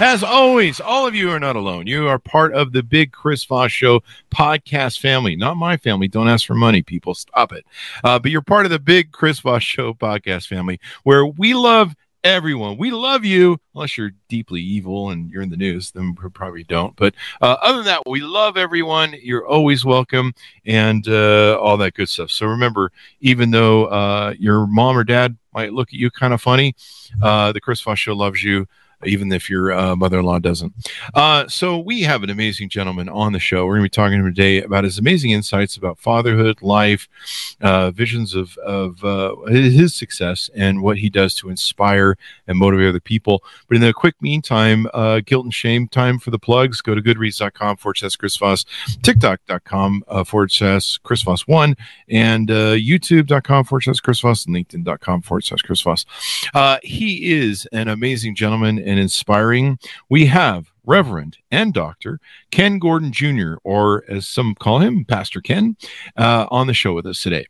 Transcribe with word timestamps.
as 0.00 0.22
always, 0.22 0.80
all 0.80 1.06
of 1.06 1.14
you 1.14 1.30
are 1.30 1.40
not 1.40 1.56
alone. 1.56 1.86
You 1.86 2.08
are 2.08 2.18
part 2.18 2.54
of 2.54 2.72
the 2.72 2.82
big 2.82 3.12
Chris 3.12 3.44
Voss 3.44 3.70
Show 3.70 4.02
podcast 4.30 5.00
family. 5.00 5.36
Not 5.36 5.56
my 5.56 5.76
family. 5.76 6.08
Don't 6.08 6.28
ask 6.28 6.46
for 6.46 6.54
money, 6.54 6.82
people. 6.82 7.14
Stop 7.14 7.52
it. 7.52 7.64
Uh, 8.02 8.18
but 8.18 8.30
you're 8.30 8.42
part 8.42 8.64
of 8.64 8.70
the 8.70 8.78
big 8.78 9.12
Chris 9.12 9.40
Voss 9.40 9.62
Show 9.62 9.94
podcast 9.94 10.46
family 10.46 10.80
where 11.02 11.26
we 11.26 11.54
love 11.54 11.94
everyone. 12.24 12.78
We 12.78 12.90
love 12.90 13.24
you, 13.24 13.58
unless 13.74 13.98
you're 13.98 14.12
deeply 14.28 14.60
evil 14.60 15.10
and 15.10 15.30
you're 15.30 15.42
in 15.42 15.50
the 15.50 15.56
news, 15.56 15.90
then 15.90 16.16
we 16.22 16.28
probably 16.30 16.64
don't. 16.64 16.94
But 16.96 17.14
uh, 17.40 17.56
other 17.60 17.78
than 17.78 17.86
that, 17.86 18.02
we 18.06 18.20
love 18.20 18.56
everyone. 18.56 19.14
You're 19.20 19.46
always 19.46 19.84
welcome 19.84 20.34
and 20.64 21.06
uh, 21.08 21.58
all 21.60 21.76
that 21.78 21.94
good 21.94 22.08
stuff. 22.08 22.30
So 22.30 22.46
remember, 22.46 22.92
even 23.20 23.50
though 23.50 23.86
uh, 23.86 24.34
your 24.38 24.66
mom 24.66 24.96
or 24.96 25.04
dad 25.04 25.36
might 25.52 25.72
look 25.72 25.88
at 25.88 25.94
you 25.94 26.10
kind 26.10 26.32
of 26.32 26.40
funny, 26.40 26.74
uh, 27.20 27.52
the 27.52 27.60
Chris 27.60 27.80
Voss 27.80 27.98
Show 27.98 28.14
loves 28.14 28.42
you 28.42 28.66
even 29.04 29.32
if 29.32 29.50
your 29.50 29.72
uh, 29.72 29.96
mother-in-law 29.96 30.38
doesn't. 30.38 30.72
Uh, 31.14 31.46
so 31.48 31.78
we 31.78 32.02
have 32.02 32.22
an 32.22 32.30
amazing 32.30 32.68
gentleman 32.68 33.08
on 33.08 33.32
the 33.32 33.38
show. 33.38 33.66
We're 33.66 33.74
going 33.76 33.84
to 33.84 33.90
be 33.90 34.02
talking 34.02 34.18
to 34.18 34.26
him 34.26 34.34
today 34.34 34.62
about 34.62 34.84
his 34.84 34.98
amazing 34.98 35.30
insights 35.30 35.76
about 35.76 35.98
fatherhood, 35.98 36.62
life, 36.62 37.08
uh, 37.60 37.90
visions 37.90 38.34
of 38.34 38.56
of 38.58 39.04
uh, 39.04 39.36
his 39.46 39.94
success, 39.94 40.50
and 40.54 40.82
what 40.82 40.98
he 40.98 41.08
does 41.08 41.34
to 41.36 41.48
inspire 41.48 42.16
and 42.46 42.58
motivate 42.58 42.88
other 42.88 43.00
people. 43.00 43.42
But 43.68 43.76
in 43.76 43.82
the 43.82 43.92
quick 43.92 44.14
meantime, 44.20 44.86
uh, 44.94 45.20
guilt 45.24 45.44
and 45.44 45.54
shame 45.54 45.88
time 45.88 46.18
for 46.18 46.30
the 46.30 46.38
plugs. 46.38 46.80
Go 46.80 46.94
to 46.94 47.02
Goodreads.com 47.02 47.76
forward 47.76 47.96
slash 47.96 48.16
Chris 48.16 48.36
Voss, 48.36 48.64
TikTok.com 49.02 50.04
uh, 50.08 50.24
forward 50.24 50.52
slash 50.52 50.98
Chris 50.98 51.22
Voss 51.22 51.46
one, 51.46 51.76
and 52.08 52.48
YouTube.com 52.48 53.64
forward 53.64 53.82
slash 53.82 54.00
Chris 54.00 54.20
Voss, 54.20 54.46
and 54.46 54.54
LinkedIn.com 54.54 55.22
forward 55.22 55.44
slash 55.44 55.62
Chris 55.62 55.80
Voss. 55.80 56.04
he 56.82 57.32
is 57.32 57.66
an 57.72 57.88
amazing 57.88 58.34
gentleman 58.34 58.78
and 58.92 59.00
inspiring, 59.00 59.78
we 60.08 60.26
have 60.26 60.70
Reverend 60.84 61.38
and 61.50 61.72
Dr. 61.72 62.20
Ken 62.50 62.78
Gordon 62.78 63.10
Jr., 63.12 63.54
or 63.64 64.04
as 64.08 64.26
some 64.26 64.54
call 64.54 64.80
him, 64.80 65.04
Pastor 65.04 65.40
Ken, 65.40 65.76
uh, 66.16 66.46
on 66.50 66.66
the 66.66 66.74
show 66.74 66.92
with 66.92 67.06
us 67.06 67.22
today. 67.22 67.46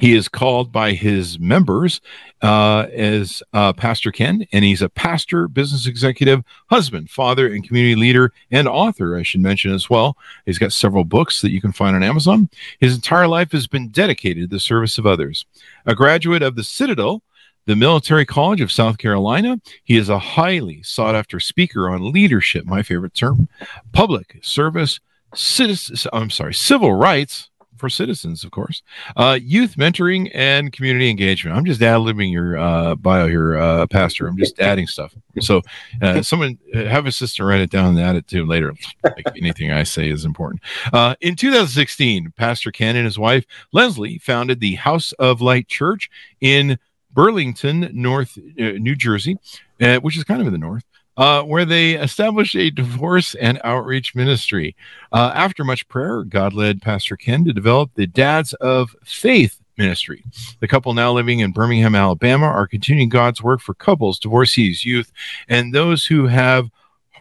He 0.00 0.14
is 0.14 0.28
called 0.28 0.72
by 0.72 0.92
his 0.92 1.38
members 1.38 2.00
uh, 2.40 2.86
as 2.92 3.42
uh, 3.52 3.74
Pastor 3.74 4.10
Ken, 4.10 4.46
and 4.50 4.64
he's 4.64 4.80
a 4.80 4.88
pastor, 4.88 5.46
business 5.46 5.86
executive, 5.86 6.42
husband, 6.70 7.10
father, 7.10 7.46
and 7.46 7.66
community 7.66 7.94
leader 7.94 8.32
and 8.50 8.66
author, 8.66 9.16
I 9.16 9.22
should 9.22 9.42
mention 9.42 9.72
as 9.74 9.90
well. 9.90 10.16
He's 10.46 10.58
got 10.58 10.72
several 10.72 11.04
books 11.04 11.42
that 11.42 11.50
you 11.50 11.60
can 11.60 11.72
find 11.72 11.94
on 11.94 12.02
Amazon. 12.02 12.48
His 12.80 12.94
entire 12.94 13.28
life 13.28 13.52
has 13.52 13.66
been 13.66 13.88
dedicated 13.88 14.50
to 14.50 14.56
the 14.56 14.60
service 14.60 14.96
of 14.96 15.06
others. 15.06 15.44
A 15.84 15.94
graduate 15.94 16.42
of 16.42 16.56
the 16.56 16.64
Citadel 16.64 17.22
the 17.66 17.76
Military 17.76 18.26
College 18.26 18.60
of 18.60 18.72
South 18.72 18.98
Carolina. 18.98 19.60
He 19.84 19.96
is 19.96 20.08
a 20.08 20.18
highly 20.18 20.82
sought 20.82 21.14
after 21.14 21.40
speaker 21.40 21.88
on 21.88 22.12
leadership, 22.12 22.64
my 22.64 22.82
favorite 22.82 23.14
term, 23.14 23.48
public 23.92 24.38
service, 24.42 25.00
citizen, 25.34 26.10
I'm 26.12 26.30
sorry, 26.30 26.54
civil 26.54 26.94
rights 26.94 27.50
for 27.76 27.88
citizens, 27.88 28.44
of 28.44 28.50
course, 28.50 28.82
uh, 29.16 29.38
youth 29.40 29.74
mentoring 29.76 30.30
and 30.32 30.72
community 30.72 31.10
engagement. 31.10 31.56
I'm 31.56 31.64
just 31.64 31.82
ad 31.82 31.98
libbing 31.98 32.32
your 32.32 32.56
uh, 32.56 32.94
bio 32.94 33.28
here, 33.28 33.58
uh, 33.58 33.86
Pastor. 33.88 34.26
I'm 34.26 34.38
just 34.38 34.60
adding 34.60 34.86
stuff. 34.86 35.14
So, 35.40 35.60
uh, 36.00 36.22
someone 36.22 36.58
uh, 36.74 36.84
have 36.84 37.06
a 37.06 37.12
sister 37.12 37.44
write 37.44 37.60
it 37.60 37.70
down 37.70 37.90
and 37.90 38.00
add 38.00 38.16
it 38.16 38.28
to 38.28 38.46
later. 38.46 38.74
Like 39.02 39.26
anything 39.36 39.72
I 39.72 39.82
say 39.82 40.08
is 40.08 40.24
important. 40.24 40.62
Uh, 40.92 41.16
in 41.20 41.34
2016, 41.34 42.32
Pastor 42.36 42.70
Ken 42.70 42.96
and 42.96 43.04
his 43.04 43.18
wife 43.18 43.44
Leslie 43.72 44.18
founded 44.18 44.60
the 44.60 44.76
House 44.76 45.12
of 45.12 45.40
Light 45.40 45.68
Church 45.68 46.08
in 46.40 46.78
Burlington, 47.14 47.90
North 47.92 48.36
uh, 48.36 48.72
New 48.72 48.94
Jersey, 48.94 49.38
uh, 49.80 49.96
which 49.98 50.16
is 50.16 50.24
kind 50.24 50.40
of 50.40 50.46
in 50.46 50.52
the 50.52 50.58
north, 50.58 50.84
uh, 51.16 51.42
where 51.42 51.64
they 51.64 51.94
established 51.94 52.56
a 52.56 52.70
divorce 52.70 53.34
and 53.36 53.60
outreach 53.64 54.14
ministry. 54.14 54.74
Uh, 55.12 55.32
after 55.34 55.64
much 55.64 55.88
prayer, 55.88 56.24
God 56.24 56.52
led 56.52 56.82
Pastor 56.82 57.16
Ken 57.16 57.44
to 57.44 57.52
develop 57.52 57.90
the 57.94 58.06
Dads 58.06 58.52
of 58.54 58.96
Faith 59.04 59.60
ministry. 59.76 60.24
The 60.60 60.68
couple 60.68 60.92
now 60.94 61.12
living 61.12 61.40
in 61.40 61.52
Birmingham, 61.52 61.94
Alabama, 61.94 62.46
are 62.46 62.66
continuing 62.66 63.08
God's 63.08 63.42
work 63.42 63.60
for 63.60 63.74
couples, 63.74 64.18
divorcees, 64.18 64.84
youth, 64.84 65.12
and 65.48 65.72
those 65.72 66.06
who 66.06 66.26
have 66.26 66.70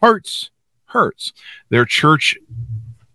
hearts 0.01 0.49
hurts. 0.85 1.33
Their 1.69 1.85
church 1.85 2.37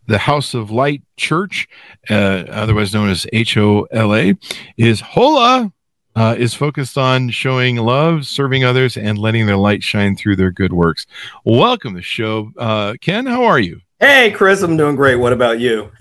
the 0.09 0.19
House 0.19 0.55
of 0.55 0.71
Light 0.71 1.03
Church, 1.17 1.69
uh, 2.09 2.45
otherwise 2.49 2.95
known 2.95 3.11
as 3.11 3.27
HOLA, 3.33 4.35
is 4.79 5.01
Hola 5.01 5.71
uh, 6.19 6.35
is 6.35 6.53
focused 6.53 6.99
on 6.99 7.31
showing 7.31 7.77
love, 7.77 8.27
serving 8.27 8.65
others, 8.65 8.97
and 8.97 9.17
letting 9.19 9.47
their 9.47 9.57
light 9.57 9.85
shine 9.85 10.17
through 10.17 10.35
their 10.35 10.51
good 10.51 10.73
works. 10.73 11.07
Welcome 11.45 11.93
to 11.93 11.99
the 11.99 12.03
show. 12.03 12.51
Uh, 12.59 12.95
Ken, 13.01 13.25
how 13.25 13.45
are 13.45 13.61
you? 13.61 13.81
Hey, 14.01 14.33
Chris, 14.33 14.63
I'm 14.63 14.77
doing 14.77 14.97
great. 14.97 15.15
What 15.15 15.33
about 15.33 15.61
you? 15.61 15.93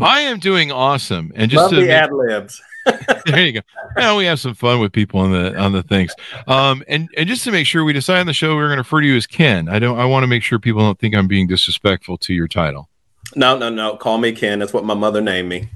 I 0.00 0.20
am 0.20 0.38
doing 0.38 0.72
awesome. 0.72 1.30
And 1.34 1.50
just 1.50 1.72
Lovely 1.72 1.90
ad 1.90 2.10
libs. 2.10 2.62
there 3.26 3.44
you 3.44 3.52
go. 3.52 3.60
Now 3.98 4.16
we 4.16 4.24
have 4.24 4.40
some 4.40 4.54
fun 4.54 4.80
with 4.80 4.92
people 4.92 5.20
on 5.20 5.32
the 5.32 5.54
on 5.58 5.72
the 5.72 5.82
things. 5.82 6.14
Um, 6.46 6.82
and 6.88 7.08
and 7.16 7.28
just 7.28 7.44
to 7.44 7.52
make 7.52 7.66
sure 7.66 7.84
we 7.84 7.92
decide 7.92 8.20
on 8.20 8.26
the 8.26 8.32
show, 8.32 8.54
we're 8.54 8.68
going 8.68 8.76
to 8.76 8.82
refer 8.82 9.02
to 9.02 9.06
you 9.06 9.16
as 9.16 9.26
Ken. 9.26 9.68
I 9.68 9.78
don't. 9.78 9.98
I 9.98 10.06
want 10.06 10.22
to 10.22 10.28
make 10.28 10.42
sure 10.42 10.58
people 10.58 10.80
don't 10.80 10.98
think 10.98 11.14
I'm 11.14 11.26
being 11.26 11.48
disrespectful 11.48 12.16
to 12.18 12.32
your 12.32 12.48
title. 12.48 12.88
No, 13.34 13.58
no, 13.58 13.68
no. 13.68 13.96
Call 13.96 14.18
me 14.18 14.32
Ken. 14.32 14.58
That's 14.58 14.72
what 14.72 14.84
my 14.84 14.94
mother 14.94 15.20
named 15.20 15.48
me. 15.48 15.68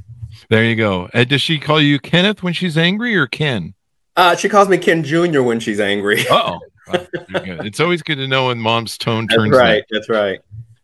There 0.48 0.64
you 0.64 0.76
go. 0.76 1.10
Uh, 1.12 1.24
does 1.24 1.42
she 1.42 1.58
call 1.58 1.80
you 1.80 1.98
Kenneth 1.98 2.42
when 2.42 2.52
she's 2.54 2.78
angry 2.78 3.16
or 3.16 3.26
Ken? 3.26 3.74
Uh, 4.20 4.36
she 4.36 4.50
calls 4.50 4.68
me 4.68 4.76
Ken 4.76 5.02
Jr. 5.02 5.40
when 5.40 5.58
she's 5.60 5.80
angry. 5.80 6.24
oh, 6.30 6.60
it's 6.92 7.80
always 7.80 8.02
good 8.02 8.16
to 8.16 8.28
know 8.28 8.48
when 8.48 8.58
mom's 8.58 8.98
tone 8.98 9.26
turns. 9.26 9.52
That's 9.52 9.58
right. 9.58 9.84
That's 9.90 10.08
right. 10.10 10.40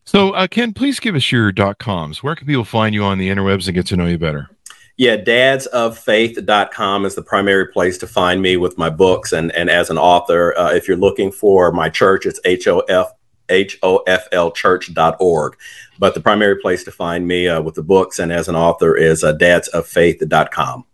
So, 0.07 0.31
uh, 0.31 0.47
Ken, 0.47 0.73
please 0.73 0.99
give 0.99 1.15
us 1.15 1.31
your 1.31 1.53
dot 1.53 1.79
coms. 1.79 2.23
Where 2.23 2.35
can 2.35 2.47
people 2.47 2.65
find 2.65 2.95
you 2.95 3.05
on 3.05 3.19
the 3.19 3.29
interwebs 3.29 3.67
and 3.67 3.75
get 3.75 3.87
to 3.89 3.97
know 3.97 4.07
you 4.07 4.17
better? 4.17 4.49
Yeah, 4.97 5.19
dadsoffaith.com 5.19 7.05
is 7.05 7.15
the 7.15 7.23
primary 7.23 7.67
place 7.67 7.99
to 7.99 8.07
find 8.07 8.41
me 8.41 8.57
with 8.57 8.79
my 8.79 8.89
books 8.89 9.35
and, 9.35 9.53
and 9.53 9.69
as 9.69 9.91
an 9.91 9.99
author. 9.99 10.57
Uh, 10.57 10.73
if 10.73 10.89
you're 10.89 10.97
looking 10.97 11.31
for 11.31 11.71
my 11.73 11.91
church, 11.91 12.25
it's 12.25 12.41
H-O-F, 12.43 13.13
H-O-F-L 13.51 14.51
church.org. 14.53 15.59
But 15.99 16.15
the 16.15 16.23
primary 16.23 16.57
place 16.57 16.85
to 16.85 16.91
find 16.91 17.29
me 17.29 17.49
uh, 17.49 17.61
with 17.61 17.75
the 17.75 17.83
books 17.83 18.19
and 18.19 18.33
as 18.33 18.49
an 18.49 18.57
author 18.57 18.97
is 18.97 19.23
uh, 19.23 19.35
dadsoffaith.com. 19.35 20.87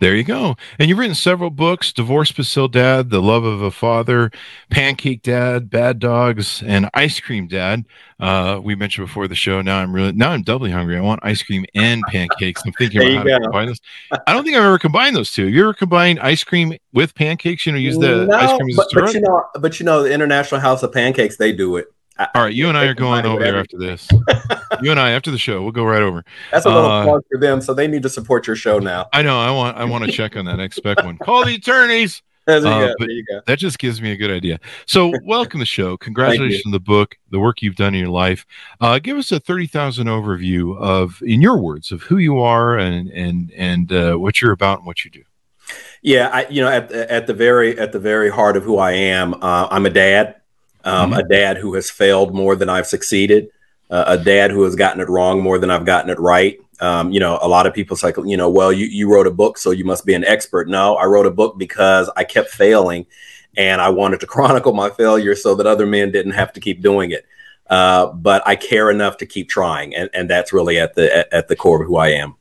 There 0.00 0.14
you 0.14 0.24
go. 0.24 0.56
And 0.78 0.88
you've 0.88 0.98
written 0.98 1.14
several 1.14 1.50
books 1.50 1.92
Divorce 1.92 2.32
but 2.32 2.46
Still 2.46 2.68
Dad, 2.68 3.10
The 3.10 3.20
Love 3.20 3.44
of 3.44 3.62
a 3.62 3.70
Father, 3.70 4.30
Pancake 4.70 5.22
Dad, 5.22 5.70
Bad 5.70 5.98
Dogs, 5.98 6.62
and 6.62 6.88
Ice 6.94 7.20
Cream 7.20 7.48
Dad. 7.48 7.84
Uh, 8.20 8.60
we 8.62 8.74
mentioned 8.74 9.06
before 9.06 9.28
the 9.28 9.34
show. 9.34 9.60
Now 9.62 9.78
I'm 9.78 9.92
really 9.92 10.12
now 10.12 10.30
I'm 10.30 10.42
doubly 10.42 10.70
hungry. 10.70 10.96
I 10.96 11.00
want 11.00 11.20
ice 11.22 11.42
cream 11.42 11.64
and 11.74 12.02
pancakes. 12.08 12.62
I'm 12.64 12.72
thinking 12.72 13.00
about 13.02 13.18
how 13.18 13.24
go. 13.24 13.38
to 13.38 13.40
combine 13.44 13.66
those. 13.66 13.80
I 14.26 14.32
don't 14.32 14.44
think 14.44 14.56
I've 14.56 14.64
ever 14.64 14.78
combined 14.78 15.14
those 15.14 15.32
two. 15.32 15.44
Have 15.44 15.54
you 15.54 15.62
ever 15.62 15.74
combined 15.74 16.18
ice 16.20 16.42
cream 16.42 16.76
with 16.92 17.14
pancakes? 17.14 17.66
You 17.66 17.72
know, 17.72 17.78
use 17.78 17.98
the 17.98 18.26
no, 18.26 18.36
ice 18.36 18.56
cream 18.56 18.70
as 18.70 18.76
but, 18.76 18.88
but 18.92 19.14
you 19.14 19.20
know, 19.20 19.44
but 19.60 19.78
you 19.78 19.86
know, 19.86 20.02
the 20.02 20.12
International 20.12 20.60
House 20.60 20.82
of 20.82 20.92
Pancakes, 20.92 21.36
they 21.36 21.52
do 21.52 21.76
it. 21.76 21.92
All 22.18 22.42
right, 22.42 22.52
you 22.52 22.68
and 22.68 22.76
I 22.76 22.86
are 22.86 22.94
going 22.94 23.24
over 23.24 23.42
there 23.42 23.58
after 23.58 23.78
this. 23.78 24.08
you 24.82 24.90
and 24.90 24.98
I 24.98 25.12
after 25.12 25.30
the 25.30 25.38
show, 25.38 25.62
we'll 25.62 25.70
go 25.70 25.84
right 25.84 26.02
over. 26.02 26.24
That's 26.50 26.66
a 26.66 26.68
little 26.68 26.90
uh, 26.90 27.04
plug 27.04 27.22
for 27.30 27.38
them, 27.38 27.60
so 27.60 27.74
they 27.74 27.86
need 27.86 28.02
to 28.02 28.08
support 28.08 28.46
your 28.48 28.56
show 28.56 28.80
now. 28.80 29.06
I 29.12 29.22
know. 29.22 29.38
I 29.38 29.52
want. 29.52 29.76
I 29.76 29.84
want 29.84 30.04
to 30.04 30.10
check 30.10 30.36
on 30.36 30.44
that. 30.46 30.58
Expect 30.58 31.04
one. 31.04 31.16
Call 31.18 31.44
the 31.44 31.54
attorneys. 31.54 32.22
There 32.48 32.60
you, 32.60 32.66
uh, 32.66 32.86
go, 32.86 32.94
there 33.00 33.10
you 33.10 33.24
go. 33.26 33.42
That 33.46 33.58
just 33.58 33.78
gives 33.78 34.00
me 34.00 34.10
a 34.10 34.16
good 34.16 34.30
idea. 34.30 34.58
So, 34.86 35.12
welcome 35.26 35.58
to 35.58 35.62
the 35.64 35.66
show. 35.66 35.98
Congratulations 35.98 36.62
on 36.64 36.72
the 36.72 36.80
book, 36.80 37.18
the 37.30 37.38
work 37.38 37.60
you've 37.60 37.76
done 37.76 37.92
in 37.92 38.00
your 38.00 38.08
life. 38.08 38.46
Uh, 38.80 38.98
give 38.98 39.18
us 39.18 39.30
a 39.32 39.38
thirty 39.38 39.66
thousand 39.66 40.06
overview 40.06 40.74
of, 40.78 41.20
in 41.20 41.42
your 41.42 41.58
words, 41.58 41.92
of 41.92 42.04
who 42.04 42.16
you 42.16 42.38
are 42.38 42.78
and 42.78 43.10
and 43.10 43.52
and 43.52 43.92
uh, 43.92 44.14
what 44.14 44.40
you're 44.40 44.52
about 44.52 44.78
and 44.78 44.86
what 44.86 45.04
you 45.04 45.10
do. 45.10 45.24
Yeah, 46.00 46.30
I, 46.32 46.46
you 46.48 46.62
know, 46.62 46.70
at 46.70 46.90
at 46.90 47.26
the 47.26 47.34
very 47.34 47.78
at 47.78 47.92
the 47.92 48.00
very 48.00 48.30
heart 48.30 48.56
of 48.56 48.62
who 48.62 48.78
I 48.78 48.92
am, 48.92 49.34
uh, 49.34 49.68
I'm 49.70 49.84
a 49.84 49.90
dad 49.90 50.36
um, 50.84 51.10
mm-hmm. 51.10 51.20
a 51.20 51.28
dad 51.28 51.56
who 51.56 51.74
has 51.74 51.90
failed 51.90 52.34
more 52.34 52.56
than 52.56 52.68
I've 52.68 52.86
succeeded, 52.86 53.48
uh, 53.90 54.04
a 54.06 54.18
dad 54.18 54.50
who 54.50 54.62
has 54.64 54.76
gotten 54.76 55.00
it 55.00 55.08
wrong 55.08 55.40
more 55.40 55.58
than 55.58 55.70
I've 55.70 55.84
gotten 55.84 56.10
it 56.10 56.18
right. 56.18 56.58
Um, 56.80 57.10
you 57.10 57.20
know, 57.20 57.38
a 57.42 57.48
lot 57.48 57.66
of 57.66 57.74
people 57.74 57.96
say, 57.96 58.12
you 58.24 58.36
know, 58.36 58.48
well, 58.48 58.72
you, 58.72 58.86
you 58.86 59.10
wrote 59.10 59.26
a 59.26 59.32
book, 59.32 59.58
so 59.58 59.70
you 59.70 59.84
must 59.84 60.06
be 60.06 60.14
an 60.14 60.24
expert. 60.24 60.68
No, 60.68 60.96
I 60.96 61.06
wrote 61.06 61.26
a 61.26 61.30
book 61.30 61.58
because 61.58 62.08
I 62.16 62.24
kept 62.24 62.50
failing 62.50 63.06
and 63.56 63.80
I 63.80 63.88
wanted 63.88 64.20
to 64.20 64.26
chronicle 64.34 64.72
my 64.72 64.90
failure 64.90 65.34
so 65.34 65.54
that 65.56 65.66
other 65.66 65.86
men 65.86 66.12
didn't 66.12 66.32
have 66.32 66.52
to 66.54 66.60
keep 66.60 66.80
doing 66.80 67.10
it. 67.10 67.26
Uh, 67.68 68.06
but 68.12 68.46
I 68.46 68.56
care 68.56 68.90
enough 68.90 69.18
to 69.18 69.26
keep 69.26 69.50
trying, 69.50 69.94
and, 69.94 70.08
and 70.14 70.30
that's 70.30 70.54
really 70.54 70.78
at 70.78 70.94
the 70.94 71.14
at, 71.14 71.32
at 71.32 71.48
the 71.48 71.56
core 71.56 71.82
of 71.82 71.86
who 71.86 71.96
I 71.96 72.08
am. 72.08 72.34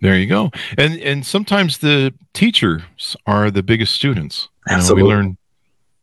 There 0.00 0.18
you 0.18 0.26
go. 0.26 0.50
And 0.76 0.98
and 0.98 1.24
sometimes 1.24 1.78
the 1.78 2.12
teachers 2.32 2.82
are 3.24 3.52
the 3.52 3.62
biggest 3.62 3.94
students. 3.94 4.48
You 4.66 4.74
Absolutely. 4.74 5.02
Know, 5.02 5.08
we 5.08 5.14
learn 5.14 5.38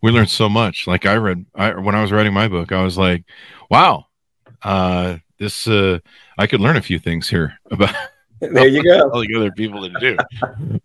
we 0.02 0.12
learned 0.12 0.30
so 0.30 0.50
much. 0.50 0.88
Like 0.88 1.06
I 1.06 1.16
read 1.16 1.46
I, 1.56 1.74
when 1.80 1.96
I 1.96 2.02
was 2.02 2.12
writing 2.12 2.34
my 2.34 2.48
book, 2.48 2.72
I 2.72 2.84
was 2.84 2.98
like, 2.98 3.24
wow, 3.70 4.08
uh, 4.64 5.18
this 5.38 5.68
uh, 5.68 6.00
I 6.38 6.48
could 6.48 6.62
learn 6.62 6.78
a 6.78 6.82
few 6.82 7.00
things 7.00 7.30
here 7.30 7.58
about 7.72 7.96
there 8.42 8.68
you 8.68 8.84
go. 8.84 9.10
Telling 9.12 9.36
other 9.36 9.52
people 9.52 9.88
to 9.88 10.00
do. 10.00 10.18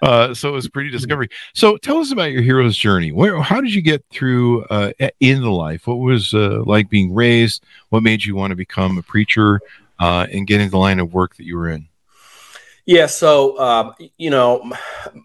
Uh, 0.03 0.35
so 0.35 0.51
it 0.51 0.53
was 0.53 0.69
pretty 0.69 0.91
discovery. 0.91 1.29
So 1.55 1.79
tell 1.79 1.99
us 1.99 2.13
about 2.13 2.31
your 2.31 2.43
hero's 2.43 2.77
journey. 2.77 3.13
Where, 3.13 3.41
how 3.41 3.63
did 3.63 3.73
you 3.73 3.81
get 3.81 4.05
through 4.11 4.65
uh, 4.65 4.93
in 5.21 5.41
the 5.41 5.51
life? 5.51 5.87
What 5.87 5.99
was 5.99 6.35
uh, 6.35 6.63
like 6.67 6.91
being 6.91 7.15
raised? 7.15 7.65
What 7.89 8.03
made 8.03 8.25
you 8.25 8.37
want 8.37 8.51
to 8.51 8.57
become 8.57 8.99
a 8.99 9.03
preacher 9.03 9.61
uh, 9.99 10.27
and 10.31 10.47
get 10.47 10.61
into 10.61 10.73
the 10.73 10.79
line 10.79 11.01
of 11.01 11.15
work 11.15 11.37
that 11.37 11.45
you 11.45 11.57
were 11.57 11.71
in? 11.71 11.89
Yeah, 12.87 13.07
so 13.07 13.59
um, 13.59 13.95
you 14.17 14.31
know, 14.31 14.73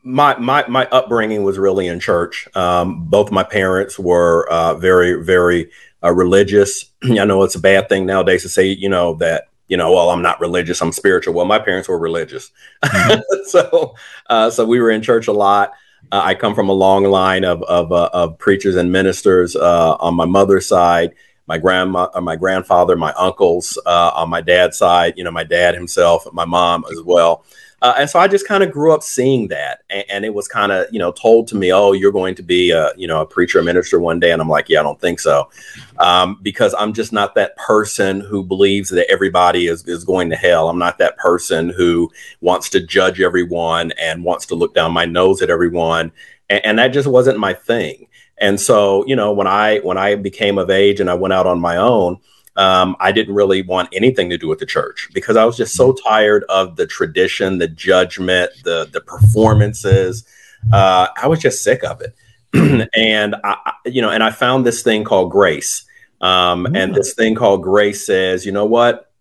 my 0.03 0.35
my 0.37 0.65
my 0.67 0.87
upbringing 0.87 1.43
was 1.43 1.59
really 1.59 1.87
in 1.87 1.99
church. 1.99 2.47
Um, 2.55 3.05
both 3.05 3.31
my 3.31 3.43
parents 3.43 3.99
were 3.99 4.49
uh, 4.49 4.73
very 4.75 5.23
very 5.23 5.69
uh, 6.03 6.11
religious. 6.11 6.85
I 7.03 7.25
know 7.25 7.43
it's 7.43 7.55
a 7.55 7.59
bad 7.59 7.87
thing 7.87 8.07
nowadays 8.07 8.41
to 8.41 8.49
say, 8.49 8.67
you 8.67 8.89
know, 8.89 9.13
that 9.15 9.49
you 9.67 9.77
know, 9.77 9.93
well, 9.93 10.09
I'm 10.09 10.23
not 10.23 10.41
religious, 10.41 10.81
I'm 10.81 10.91
spiritual. 10.91 11.35
Well, 11.35 11.45
my 11.45 11.59
parents 11.59 11.87
were 11.87 11.99
religious, 11.99 12.51
mm-hmm. 12.83 13.21
so 13.45 13.95
uh, 14.27 14.49
so 14.49 14.65
we 14.65 14.81
were 14.81 14.89
in 14.89 15.03
church 15.03 15.27
a 15.27 15.31
lot. 15.33 15.73
Uh, 16.11 16.21
I 16.23 16.33
come 16.33 16.55
from 16.55 16.69
a 16.69 16.73
long 16.73 17.03
line 17.03 17.43
of 17.43 17.61
of, 17.63 17.91
uh, 17.91 18.09
of 18.11 18.39
preachers 18.39 18.75
and 18.75 18.91
ministers 18.91 19.55
uh, 19.55 19.95
on 19.99 20.15
my 20.15 20.25
mother's 20.25 20.67
side. 20.67 21.13
My 21.47 21.57
grandma, 21.57 22.07
uh, 22.13 22.21
my 22.21 22.35
grandfather, 22.35 22.95
my 22.95 23.13
uncles 23.13 23.77
uh, 23.85 24.11
on 24.15 24.29
my 24.29 24.41
dad's 24.41 24.77
side. 24.77 25.15
You 25.17 25.23
know, 25.23 25.31
my 25.31 25.43
dad 25.43 25.73
himself, 25.73 26.25
my 26.31 26.45
mom 26.45 26.85
as 26.91 27.01
well. 27.01 27.43
Uh, 27.81 27.95
and 27.97 28.09
so 28.09 28.19
I 28.19 28.27
just 28.27 28.47
kind 28.47 28.61
of 28.61 28.71
grew 28.71 28.93
up 28.93 29.01
seeing 29.01 29.47
that, 29.47 29.81
and, 29.89 30.05
and 30.07 30.25
it 30.25 30.35
was 30.35 30.47
kind 30.47 30.71
of 30.71 30.85
you 30.91 30.99
know 30.99 31.11
told 31.11 31.47
to 31.47 31.55
me, 31.55 31.73
oh, 31.73 31.93
you're 31.93 32.11
going 32.11 32.35
to 32.35 32.43
be 32.43 32.69
a 32.69 32.91
you 32.95 33.07
know 33.07 33.21
a 33.21 33.25
preacher, 33.25 33.57
a 33.57 33.63
minister 33.63 33.99
one 33.99 34.19
day, 34.19 34.31
and 34.31 34.39
I'm 34.39 34.49
like, 34.49 34.69
yeah, 34.69 34.81
I 34.81 34.83
don't 34.83 35.01
think 35.01 35.19
so, 35.19 35.49
um, 35.97 36.37
because 36.43 36.75
I'm 36.77 36.93
just 36.93 37.11
not 37.11 37.33
that 37.35 37.55
person 37.57 38.21
who 38.21 38.43
believes 38.43 38.89
that 38.89 39.09
everybody 39.09 39.65
is 39.65 39.87
is 39.87 40.03
going 40.03 40.29
to 40.29 40.35
hell. 40.35 40.69
I'm 40.69 40.77
not 40.77 40.99
that 40.99 41.17
person 41.17 41.69
who 41.69 42.11
wants 42.39 42.69
to 42.69 42.85
judge 42.85 43.19
everyone 43.19 43.93
and 43.99 44.23
wants 44.23 44.45
to 44.47 44.55
look 44.55 44.75
down 44.75 44.91
my 44.91 45.05
nose 45.05 45.41
at 45.41 45.49
everyone, 45.49 46.11
and, 46.51 46.63
and 46.63 46.77
that 46.77 46.89
just 46.89 47.07
wasn't 47.07 47.39
my 47.39 47.55
thing. 47.55 48.05
And 48.41 48.59
so 48.59 49.05
you 49.07 49.15
know 49.15 49.31
when 49.31 49.47
I 49.47 49.79
when 49.79 49.97
I 49.97 50.15
became 50.15 50.57
of 50.57 50.69
age 50.69 50.99
and 50.99 51.09
I 51.09 51.13
went 51.13 51.33
out 51.33 51.47
on 51.47 51.61
my 51.61 51.77
own 51.77 52.19
um, 52.57 52.97
I 52.99 53.11
didn't 53.11 53.33
really 53.33 53.61
want 53.61 53.89
anything 53.93 54.29
to 54.29 54.37
do 54.37 54.47
with 54.47 54.59
the 54.59 54.65
church 54.65 55.09
because 55.13 55.37
I 55.37 55.45
was 55.45 55.55
just 55.55 55.73
so 55.73 55.91
mm-hmm. 55.91 56.07
tired 56.07 56.43
of 56.49 56.75
the 56.75 56.85
tradition, 56.85 57.57
the 57.57 57.67
judgment, 57.67 58.51
the 58.63 58.89
the 58.91 59.01
performances. 59.01 60.25
Uh, 60.71 61.07
I 61.21 61.27
was 61.27 61.39
just 61.39 61.63
sick 61.63 61.83
of 61.83 62.01
it, 62.01 62.15
and 62.95 63.35
I, 63.43 63.73
you 63.85 64.01
know, 64.01 64.09
and 64.09 64.23
I 64.23 64.31
found 64.31 64.65
this 64.65 64.83
thing 64.83 65.03
called 65.03 65.31
grace, 65.31 65.85
um, 66.19 66.67
and 66.75 66.93
this 66.93 67.13
thing 67.13 67.35
called 67.35 67.63
grace 67.63 68.05
says, 68.05 68.45
you 68.45 68.51
know 68.51 68.65
what? 68.65 69.11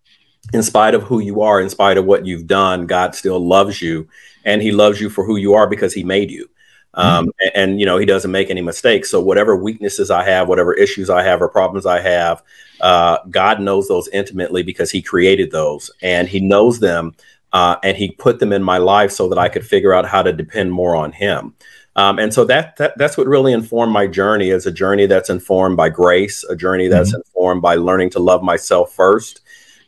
In 0.53 0.61
spite 0.61 0.93
of 0.93 1.03
who 1.03 1.19
you 1.19 1.41
are, 1.41 1.61
in 1.61 1.69
spite 1.69 1.97
of 1.97 2.05
what 2.05 2.25
you've 2.25 2.47
done, 2.47 2.85
God 2.85 3.15
still 3.15 3.39
loves 3.39 3.81
you, 3.81 4.09
and 4.43 4.61
He 4.61 4.71
loves 4.71 4.99
you 4.99 5.09
for 5.09 5.25
who 5.25 5.37
you 5.37 5.53
are 5.53 5.67
because 5.67 5.93
He 5.93 6.03
made 6.03 6.29
you. 6.29 6.49
Um, 6.93 7.27
mm-hmm. 7.27 7.29
and, 7.41 7.51
and, 7.55 7.79
you 7.79 7.85
know 7.85 7.97
he 7.97 8.05
doesn't 8.05 8.31
make 8.31 8.49
any 8.49 8.61
mistakes 8.61 9.09
so 9.09 9.21
whatever 9.21 9.55
weaknesses 9.55 10.11
i 10.11 10.25
have 10.25 10.49
whatever 10.49 10.73
issues 10.73 11.09
i 11.09 11.23
have 11.23 11.41
or 11.41 11.47
problems 11.47 11.85
i 11.85 12.01
have 12.01 12.43
uh, 12.81 13.19
God 13.29 13.61
knows 13.61 13.87
those 13.87 14.07
intimately 14.09 14.63
because 14.63 14.91
He 14.91 15.01
created 15.01 15.51
those 15.51 15.91
and 16.01 16.27
He 16.27 16.39
knows 16.39 16.79
them 16.79 17.13
uh, 17.53 17.77
and 17.83 17.95
He 17.95 18.11
put 18.11 18.39
them 18.39 18.51
in 18.51 18.63
my 18.63 18.79
life 18.79 19.11
so 19.11 19.29
that 19.29 19.37
I 19.37 19.49
could 19.49 19.65
figure 19.65 19.93
out 19.93 20.07
how 20.07 20.23
to 20.23 20.33
depend 20.33 20.73
more 20.73 20.95
on 20.95 21.11
Him. 21.11 21.53
Um, 21.95 22.19
and 22.19 22.33
so 22.33 22.45
that, 22.45 22.77
that 22.77 22.97
that's 22.97 23.17
what 23.17 23.27
really 23.27 23.53
informed 23.53 23.91
my 23.91 24.07
journey 24.07 24.49
is 24.49 24.65
a 24.65 24.71
journey 24.71 25.05
that's 25.05 25.29
informed 25.29 25.77
by 25.77 25.89
grace, 25.89 26.43
a 26.45 26.55
journey 26.55 26.87
that's 26.87 27.09
mm-hmm. 27.09 27.21
informed 27.27 27.61
by 27.61 27.75
learning 27.75 28.09
to 28.11 28.19
love 28.19 28.41
myself 28.41 28.93
first. 28.93 29.41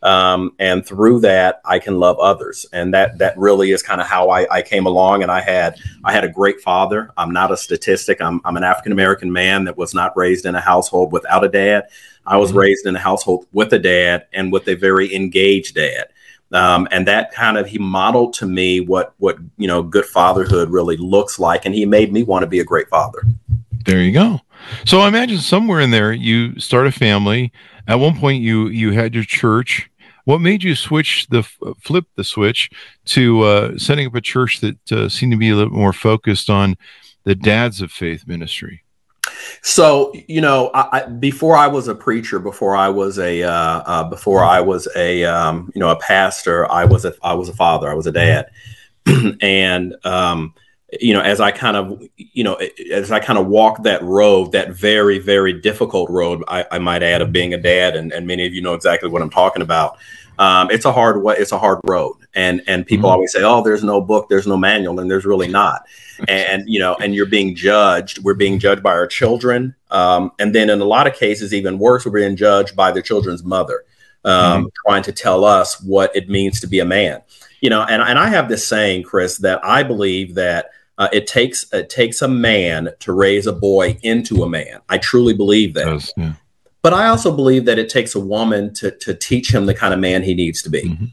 Um, 0.03 0.53
and 0.59 0.85
through 0.85 1.21
that, 1.21 1.61
I 1.63 1.79
can 1.79 1.97
love 1.97 2.19
others, 2.19 2.65
and 2.73 2.93
that 2.93 3.17
that 3.19 3.37
really 3.37 3.71
is 3.71 3.81
kind 3.81 4.01
of 4.01 4.07
how 4.07 4.29
I, 4.29 4.45
I, 4.53 4.61
came 4.61 4.85
along. 4.85 5.23
And 5.23 5.31
I 5.31 5.39
had 5.39 5.77
I 6.03 6.11
had 6.11 6.25
a 6.25 6.29
great 6.29 6.59
father. 6.59 7.09
I'm 7.15 7.31
not 7.31 7.53
a 7.53 7.57
statistic. 7.57 8.21
I'm, 8.21 8.41
I'm 8.43 8.57
an 8.57 8.65
African 8.65 8.91
American 8.91 9.31
man 9.31 9.63
that 9.63 9.77
was 9.77 9.93
not 9.93 10.15
raised 10.17 10.45
in 10.45 10.55
a 10.55 10.59
household 10.59 11.13
without 11.13 11.45
a 11.45 11.49
dad. 11.49 11.85
I 12.25 12.35
was 12.35 12.49
mm-hmm. 12.49 12.59
raised 12.59 12.85
in 12.85 12.97
a 12.97 12.99
household 12.99 13.47
with 13.53 13.71
a 13.71 13.79
dad 13.79 14.27
and 14.33 14.51
with 14.51 14.67
a 14.67 14.75
very 14.75 15.15
engaged 15.15 15.75
dad. 15.75 16.07
Um, 16.51 16.87
and 16.91 17.07
that 17.07 17.31
kind 17.31 17.57
of 17.57 17.67
he 17.67 17.79
modeled 17.79 18.33
to 18.33 18.45
me 18.45 18.81
what 18.81 19.13
what 19.19 19.37
you 19.57 19.67
know 19.67 19.81
good 19.81 20.05
fatherhood 20.05 20.69
really 20.69 20.97
looks 20.97 21.39
like, 21.39 21.65
and 21.65 21.73
he 21.73 21.85
made 21.85 22.11
me 22.11 22.23
want 22.23 22.43
to 22.43 22.47
be 22.47 22.59
a 22.59 22.65
great 22.65 22.89
father. 22.89 23.23
There 23.85 24.01
you 24.01 24.11
go. 24.11 24.41
So 24.85 24.99
I 24.99 25.07
imagine 25.07 25.39
somewhere 25.39 25.81
in 25.81 25.91
there 25.91 26.13
you 26.13 26.59
start 26.59 26.87
a 26.87 26.91
family. 26.91 27.51
At 27.87 27.95
one 27.95 28.17
point, 28.17 28.41
you 28.41 28.67
you 28.67 28.91
had 28.91 29.13
your 29.15 29.23
church. 29.23 29.89
What 30.25 30.39
made 30.39 30.63
you 30.63 30.75
switch 30.75 31.27
the 31.27 31.43
flip 31.43 32.05
the 32.15 32.23
switch 32.23 32.69
to 33.05 33.41
uh, 33.41 33.77
setting 33.77 34.07
up 34.07 34.15
a 34.15 34.21
church 34.21 34.61
that 34.61 34.91
uh, 34.91 35.09
seemed 35.09 35.33
to 35.33 35.37
be 35.37 35.49
a 35.49 35.55
little 35.55 35.73
more 35.73 35.93
focused 35.93 36.49
on 36.49 36.75
the 37.23 37.35
dads 37.35 37.81
of 37.81 37.91
faith 37.91 38.27
ministry? 38.27 38.83
So 39.61 40.13
you 40.27 40.41
know, 40.41 40.69
I, 40.73 40.87
I, 40.91 41.05
before 41.05 41.55
I 41.55 41.67
was 41.67 41.87
a 41.87 41.95
preacher, 41.95 42.39
before 42.39 42.75
I 42.75 42.89
was 42.89 43.19
a 43.19 43.43
uh, 43.43 43.51
uh, 43.51 44.03
before 44.05 44.43
I 44.43 44.61
was 44.61 44.87
a 44.95 45.23
um, 45.23 45.71
you 45.73 45.79
know 45.79 45.89
a 45.89 45.95
pastor, 45.97 46.69
I 46.71 46.85
was 46.85 47.05
a 47.05 47.13
I 47.23 47.33
was 47.33 47.49
a 47.49 47.53
father, 47.53 47.89
I 47.89 47.93
was 47.93 48.07
a 48.07 48.11
dad, 48.11 48.49
and 49.41 49.95
um, 50.03 50.53
you 50.99 51.13
know, 51.13 51.21
as 51.21 51.39
I 51.39 51.51
kind 51.51 51.77
of 51.77 52.01
you 52.17 52.43
know 52.43 52.59
as 52.91 53.11
I 53.11 53.19
kind 53.19 53.39
of 53.39 53.47
walked 53.47 53.83
that 53.83 54.03
road, 54.03 54.51
that 54.51 54.71
very 54.71 55.19
very 55.19 55.53
difficult 55.53 56.09
road, 56.09 56.43
I, 56.47 56.65
I 56.71 56.79
might 56.79 57.03
add, 57.03 57.21
of 57.21 57.31
being 57.31 57.53
a 57.53 57.57
dad, 57.57 57.95
and, 57.95 58.11
and 58.11 58.27
many 58.27 58.45
of 58.45 58.53
you 58.53 58.61
know 58.61 58.73
exactly 58.73 59.09
what 59.09 59.21
I'm 59.21 59.29
talking 59.29 59.61
about. 59.61 59.97
Um, 60.39 60.71
it's 60.71 60.85
a 60.85 60.91
hard 60.91 61.21
way. 61.21 61.35
It's 61.37 61.51
a 61.51 61.59
hard 61.59 61.79
road, 61.85 62.17
and 62.33 62.61
and 62.67 62.85
people 62.85 63.07
mm-hmm. 63.07 63.13
always 63.13 63.31
say, 63.31 63.43
"Oh, 63.43 63.61
there's 63.63 63.83
no 63.83 64.01
book, 64.01 64.29
there's 64.29 64.47
no 64.47 64.57
manual," 64.57 64.99
and 64.99 65.09
there's 65.09 65.25
really 65.25 65.47
not. 65.47 65.85
and 66.27 66.63
you 66.67 66.79
know, 66.79 66.95
and 66.95 67.13
you're 67.13 67.27
being 67.27 67.55
judged. 67.55 68.23
We're 68.23 68.33
being 68.33 68.59
judged 68.59 68.81
by 68.81 68.93
our 68.93 69.07
children, 69.07 69.75
um, 69.91 70.31
and 70.39 70.53
then 70.53 70.69
in 70.69 70.81
a 70.81 70.85
lot 70.85 71.07
of 71.07 71.13
cases, 71.13 71.53
even 71.53 71.77
worse, 71.77 72.05
we're 72.05 72.11
being 72.11 72.35
judged 72.35 72.75
by 72.75 72.91
the 72.91 73.01
children's 73.01 73.43
mother, 73.43 73.83
um, 74.25 74.33
mm-hmm. 74.33 74.67
trying 74.87 75.03
to 75.03 75.11
tell 75.11 75.45
us 75.45 75.79
what 75.81 76.15
it 76.15 76.29
means 76.29 76.59
to 76.61 76.67
be 76.67 76.79
a 76.79 76.85
man. 76.85 77.21
You 77.61 77.69
know, 77.69 77.83
and 77.83 78.01
and 78.01 78.17
I 78.17 78.29
have 78.29 78.49
this 78.49 78.67
saying, 78.67 79.03
Chris, 79.03 79.37
that 79.39 79.63
I 79.63 79.83
believe 79.83 80.35
that. 80.35 80.69
Uh, 80.95 81.07
it 81.11 81.25
takes 81.25 81.65
it 81.73 81.89
takes 81.89 82.21
a 82.21 82.27
man 82.27 82.87
to 82.99 83.13
raise 83.13 83.47
a 83.47 83.51
boy 83.51 83.97
into 84.03 84.43
a 84.43 84.47
man. 84.47 84.79
I 84.89 84.99
truly 84.99 85.33
believe 85.33 85.73
that. 85.73 85.87
Yes, 85.87 86.13
yeah. 86.15 86.33
But 86.83 86.93
I 86.93 87.07
also 87.07 87.35
believe 87.35 87.65
that 87.65 87.79
it 87.79 87.89
takes 87.89 88.13
a 88.13 88.19
woman 88.19 88.73
to 88.75 88.91
to 88.91 89.15
teach 89.15 89.51
him 89.51 89.65
the 89.65 89.73
kind 89.73 89.93
of 89.93 89.99
man 89.99 90.21
he 90.21 90.35
needs 90.35 90.61
to 90.61 90.69
be. 90.69 90.83
Mm-hmm. 90.83 91.05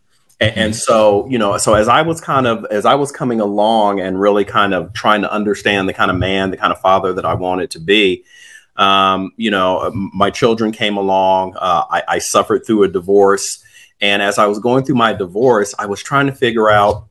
And, 0.43 0.57
and, 0.57 0.77
so, 0.77 1.29
you 1.29 1.37
know, 1.37 1.59
so 1.59 1.75
as 1.75 1.87
I 1.87 2.01
was 2.01 2.19
kind 2.19 2.47
of 2.47 2.65
as 2.71 2.87
I 2.87 2.95
was 2.95 3.13
coming 3.13 3.41
along 3.41 4.01
and 4.01 4.19
really 4.19 4.45
kind 4.45 4.73
of 4.73 4.93
trying 4.95 5.21
to 5.21 5.31
understand 5.31 5.89
the 5.89 5.93
kind 5.93 6.11
of 6.11 6.17
man, 6.17 6.51
the 6.51 6.57
kind 6.57 6.73
of 6.73 6.81
father 6.81 7.13
that 7.13 7.27
I 7.27 7.35
wanted 7.35 7.71
to 7.73 7.79
be, 7.79 8.25
um, 8.77 9.33
you 9.37 9.51
know, 9.51 9.91
my 9.95 10.31
children 10.31 10.73
came 10.73 10.97
along. 10.97 11.57
Uh, 11.57 11.85
I, 11.91 12.03
I 12.09 12.19
suffered 12.19 12.65
through 12.67 12.85
a 12.85 12.89
divorce, 12.89 13.63
and 14.01 14.23
as 14.23 14.39
I 14.39 14.47
was 14.47 14.59
going 14.59 14.85
through 14.85 14.95
my 14.95 15.13
divorce, 15.13 15.75
I 15.79 15.87
was 15.87 16.03
trying 16.03 16.27
to 16.27 16.33
figure 16.33 16.71
out, 16.71 17.07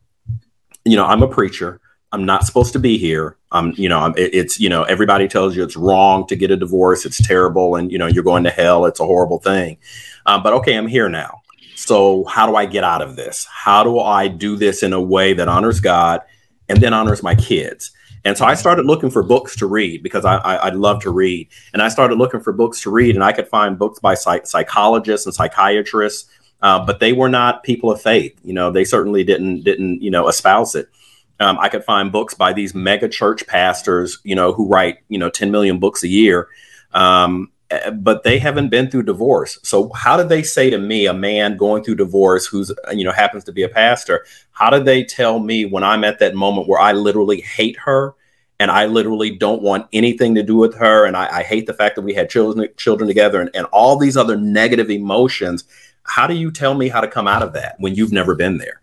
you 0.83 0.97
know, 0.97 1.05
I'm 1.05 1.21
a 1.21 1.27
preacher. 1.27 1.79
I'm 2.11 2.25
not 2.25 2.45
supposed 2.45 2.73
to 2.73 2.79
be 2.79 2.97
here. 2.97 3.37
I'm, 3.51 3.73
you 3.77 3.87
know, 3.87 3.99
I'm, 3.99 4.17
it, 4.17 4.33
it's, 4.33 4.59
you 4.59 4.69
know, 4.69 4.83
everybody 4.83 5.27
tells 5.27 5.55
you 5.55 5.63
it's 5.63 5.77
wrong 5.77 6.25
to 6.27 6.35
get 6.35 6.51
a 6.51 6.57
divorce. 6.57 7.05
It's 7.05 7.25
terrible. 7.25 7.75
And, 7.75 7.91
you 7.91 7.97
know, 7.97 8.07
you're 8.07 8.23
going 8.23 8.43
to 8.45 8.49
hell. 8.49 8.85
It's 8.85 8.99
a 8.99 9.05
horrible 9.05 9.39
thing. 9.39 9.77
Um, 10.25 10.41
but 10.41 10.53
okay, 10.53 10.75
I'm 10.75 10.87
here 10.87 11.09
now. 11.09 11.41
So 11.75 12.25
how 12.25 12.45
do 12.47 12.55
I 12.55 12.65
get 12.65 12.83
out 12.83 13.01
of 13.01 13.15
this? 13.15 13.47
How 13.49 13.83
do 13.83 13.99
I 13.99 14.27
do 14.27 14.55
this 14.55 14.83
in 14.83 14.91
a 14.91 15.01
way 15.01 15.33
that 15.33 15.47
honors 15.47 15.79
God 15.79 16.21
and 16.67 16.79
then 16.81 16.93
honors 16.93 17.23
my 17.23 17.35
kids? 17.35 17.91
And 18.25 18.37
so 18.37 18.45
I 18.45 18.55
started 18.55 18.85
looking 18.85 19.09
for 19.09 19.23
books 19.23 19.55
to 19.57 19.65
read 19.65 20.03
because 20.03 20.25
I, 20.25 20.37
I, 20.37 20.55
I 20.55 20.69
love 20.69 21.01
to 21.03 21.11
read. 21.11 21.47
And 21.71 21.81
I 21.81 21.87
started 21.87 22.17
looking 22.17 22.41
for 22.41 22.51
books 22.51 22.81
to 22.81 22.91
read 22.91 23.15
and 23.15 23.23
I 23.23 23.31
could 23.31 23.47
find 23.47 23.79
books 23.79 23.99
by 23.99 24.15
psych- 24.15 24.45
psychologists 24.45 25.25
and 25.25 25.33
psychiatrists, 25.33 26.29
uh, 26.61 26.85
but 26.85 26.99
they 26.99 27.13
were 27.13 27.29
not 27.29 27.63
people 27.63 27.91
of 27.91 28.01
faith. 28.01 28.37
You 28.43 28.53
know, 28.53 28.71
they 28.71 28.83
certainly 28.83 29.23
didn't, 29.23 29.63
didn't, 29.63 30.01
you 30.01 30.11
know, 30.11 30.27
espouse 30.27 30.75
it. 30.75 30.89
Um, 31.39 31.57
I 31.59 31.69
could 31.69 31.85
find 31.85 32.11
books 32.11 32.33
by 32.33 32.53
these 32.53 32.75
mega 32.75 33.07
church 33.07 33.47
pastors, 33.47 34.19
you 34.23 34.35
know, 34.35 34.51
who 34.51 34.67
write, 34.67 34.97
you 35.07 35.17
know, 35.17 35.29
10 35.29 35.51
million 35.51 35.79
books 35.79 36.03
a 36.03 36.07
year. 36.07 36.49
Um, 36.93 37.51
uh, 37.71 37.91
but 37.91 38.23
they 38.23 38.39
haven't 38.39 38.69
been 38.69 38.89
through 38.89 39.03
divorce. 39.03 39.59
So 39.63 39.91
how 39.93 40.17
did 40.17 40.29
they 40.29 40.41
say 40.41 40.69
to 40.69 40.77
me, 40.77 41.05
a 41.05 41.13
man 41.13 41.55
going 41.55 41.83
through 41.83 41.95
divorce 41.95 42.47
who's 42.47 42.71
you 42.93 43.03
know 43.03 43.11
happens 43.11 43.43
to 43.45 43.51
be 43.51 43.63
a 43.63 43.69
pastor, 43.69 44.25
how 44.51 44.69
did 44.69 44.85
they 44.85 45.03
tell 45.03 45.39
me 45.39 45.65
when 45.65 45.83
I'm 45.83 46.03
at 46.03 46.19
that 46.19 46.35
moment 46.35 46.67
where 46.67 46.79
I 46.79 46.93
literally 46.93 47.41
hate 47.41 47.77
her 47.85 48.15
and 48.59 48.71
I 48.71 48.87
literally 48.87 49.29
don't 49.29 49.61
want 49.61 49.87
anything 49.93 50.35
to 50.35 50.43
do 50.43 50.55
with 50.55 50.75
her 50.77 51.05
and 51.05 51.15
I, 51.15 51.39
I 51.39 51.43
hate 51.43 51.67
the 51.67 51.73
fact 51.73 51.95
that 51.95 52.01
we 52.01 52.15
had 52.15 52.29
children 52.29 52.67
children 52.75 53.07
together 53.07 53.39
and, 53.39 53.51
and 53.53 53.67
all 53.67 53.97
these 53.97 54.17
other 54.17 54.35
negative 54.35 54.89
emotions. 54.89 55.63
How 56.03 56.25
do 56.25 56.33
you 56.33 56.51
tell 56.51 56.73
me 56.73 56.89
how 56.89 57.01
to 57.01 57.07
come 57.07 57.27
out 57.27 57.43
of 57.43 57.53
that 57.53 57.75
when 57.77 57.93
you've 57.93 58.11
never 58.11 58.33
been 58.33 58.57
there? 58.57 58.78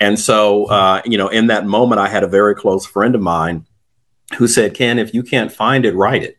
And 0.00 0.18
so, 0.18 0.66
uh, 0.66 1.02
you 1.04 1.16
know, 1.16 1.28
in 1.28 1.46
that 1.48 1.66
moment, 1.66 2.00
I 2.00 2.08
had 2.08 2.24
a 2.24 2.28
very 2.28 2.54
close 2.54 2.84
friend 2.84 3.14
of 3.14 3.20
mine 3.20 3.66
who 4.36 4.48
said, 4.48 4.74
"Ken, 4.74 4.98
if 4.98 5.14
you 5.14 5.22
can't 5.22 5.52
find 5.52 5.84
it, 5.84 5.94
write 5.94 6.22
it." 6.22 6.36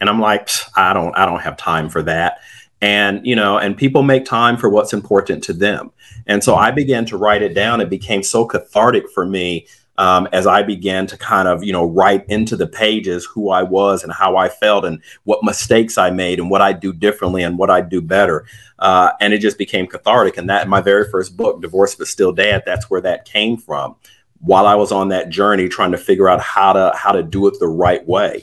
And 0.00 0.10
I'm 0.10 0.20
like, 0.20 0.48
I 0.74 0.92
don't, 0.92 1.16
I 1.16 1.24
don't 1.24 1.40
have 1.40 1.56
time 1.56 1.88
for 1.88 2.02
that. 2.02 2.38
And 2.82 3.26
you 3.26 3.34
know, 3.34 3.58
and 3.58 3.76
people 3.76 4.02
make 4.02 4.24
time 4.24 4.56
for 4.56 4.68
what's 4.68 4.92
important 4.92 5.42
to 5.44 5.52
them. 5.52 5.92
And 6.26 6.44
so 6.44 6.54
I 6.56 6.70
began 6.70 7.06
to 7.06 7.16
write 7.16 7.42
it 7.42 7.54
down. 7.54 7.80
It 7.80 7.88
became 7.88 8.22
so 8.22 8.44
cathartic 8.44 9.08
for 9.10 9.24
me 9.24 9.66
um, 9.98 10.28
as 10.32 10.46
I 10.46 10.62
began 10.62 11.06
to 11.06 11.16
kind 11.16 11.48
of, 11.48 11.64
you 11.64 11.72
know, 11.72 11.84
write 11.84 12.28
into 12.28 12.56
the 12.56 12.66
pages 12.66 13.24
who 13.24 13.50
I 13.50 13.62
was 13.62 14.04
and 14.04 14.12
how 14.12 14.36
I 14.36 14.48
felt 14.48 14.84
and 14.84 15.00
what 15.24 15.42
mistakes 15.42 15.96
I 15.96 16.10
made 16.10 16.38
and 16.38 16.50
what 16.50 16.60
I 16.60 16.72
do 16.72 16.92
differently 16.92 17.42
and 17.42 17.58
what 17.58 17.70
I 17.70 17.80
do 17.80 18.00
better. 18.00 18.46
Uh, 18.78 19.12
and 19.20 19.32
it 19.32 19.38
just 19.38 19.58
became 19.58 19.86
cathartic. 19.86 20.36
And 20.36 20.50
that 20.50 20.68
my 20.68 20.80
very 20.80 21.10
first 21.10 21.36
book, 21.36 21.62
Divorced 21.62 21.98
but 21.98 22.08
Still 22.08 22.32
Dad, 22.32 22.62
that's 22.66 22.90
where 22.90 23.00
that 23.00 23.24
came 23.24 23.56
from. 23.56 23.96
While 24.40 24.66
I 24.66 24.74
was 24.74 24.92
on 24.92 25.08
that 25.08 25.30
journey, 25.30 25.68
trying 25.68 25.92
to 25.92 25.98
figure 25.98 26.28
out 26.28 26.40
how 26.40 26.74
to 26.74 26.92
how 26.94 27.12
to 27.12 27.22
do 27.22 27.46
it 27.46 27.58
the 27.58 27.68
right 27.68 28.06
way. 28.06 28.42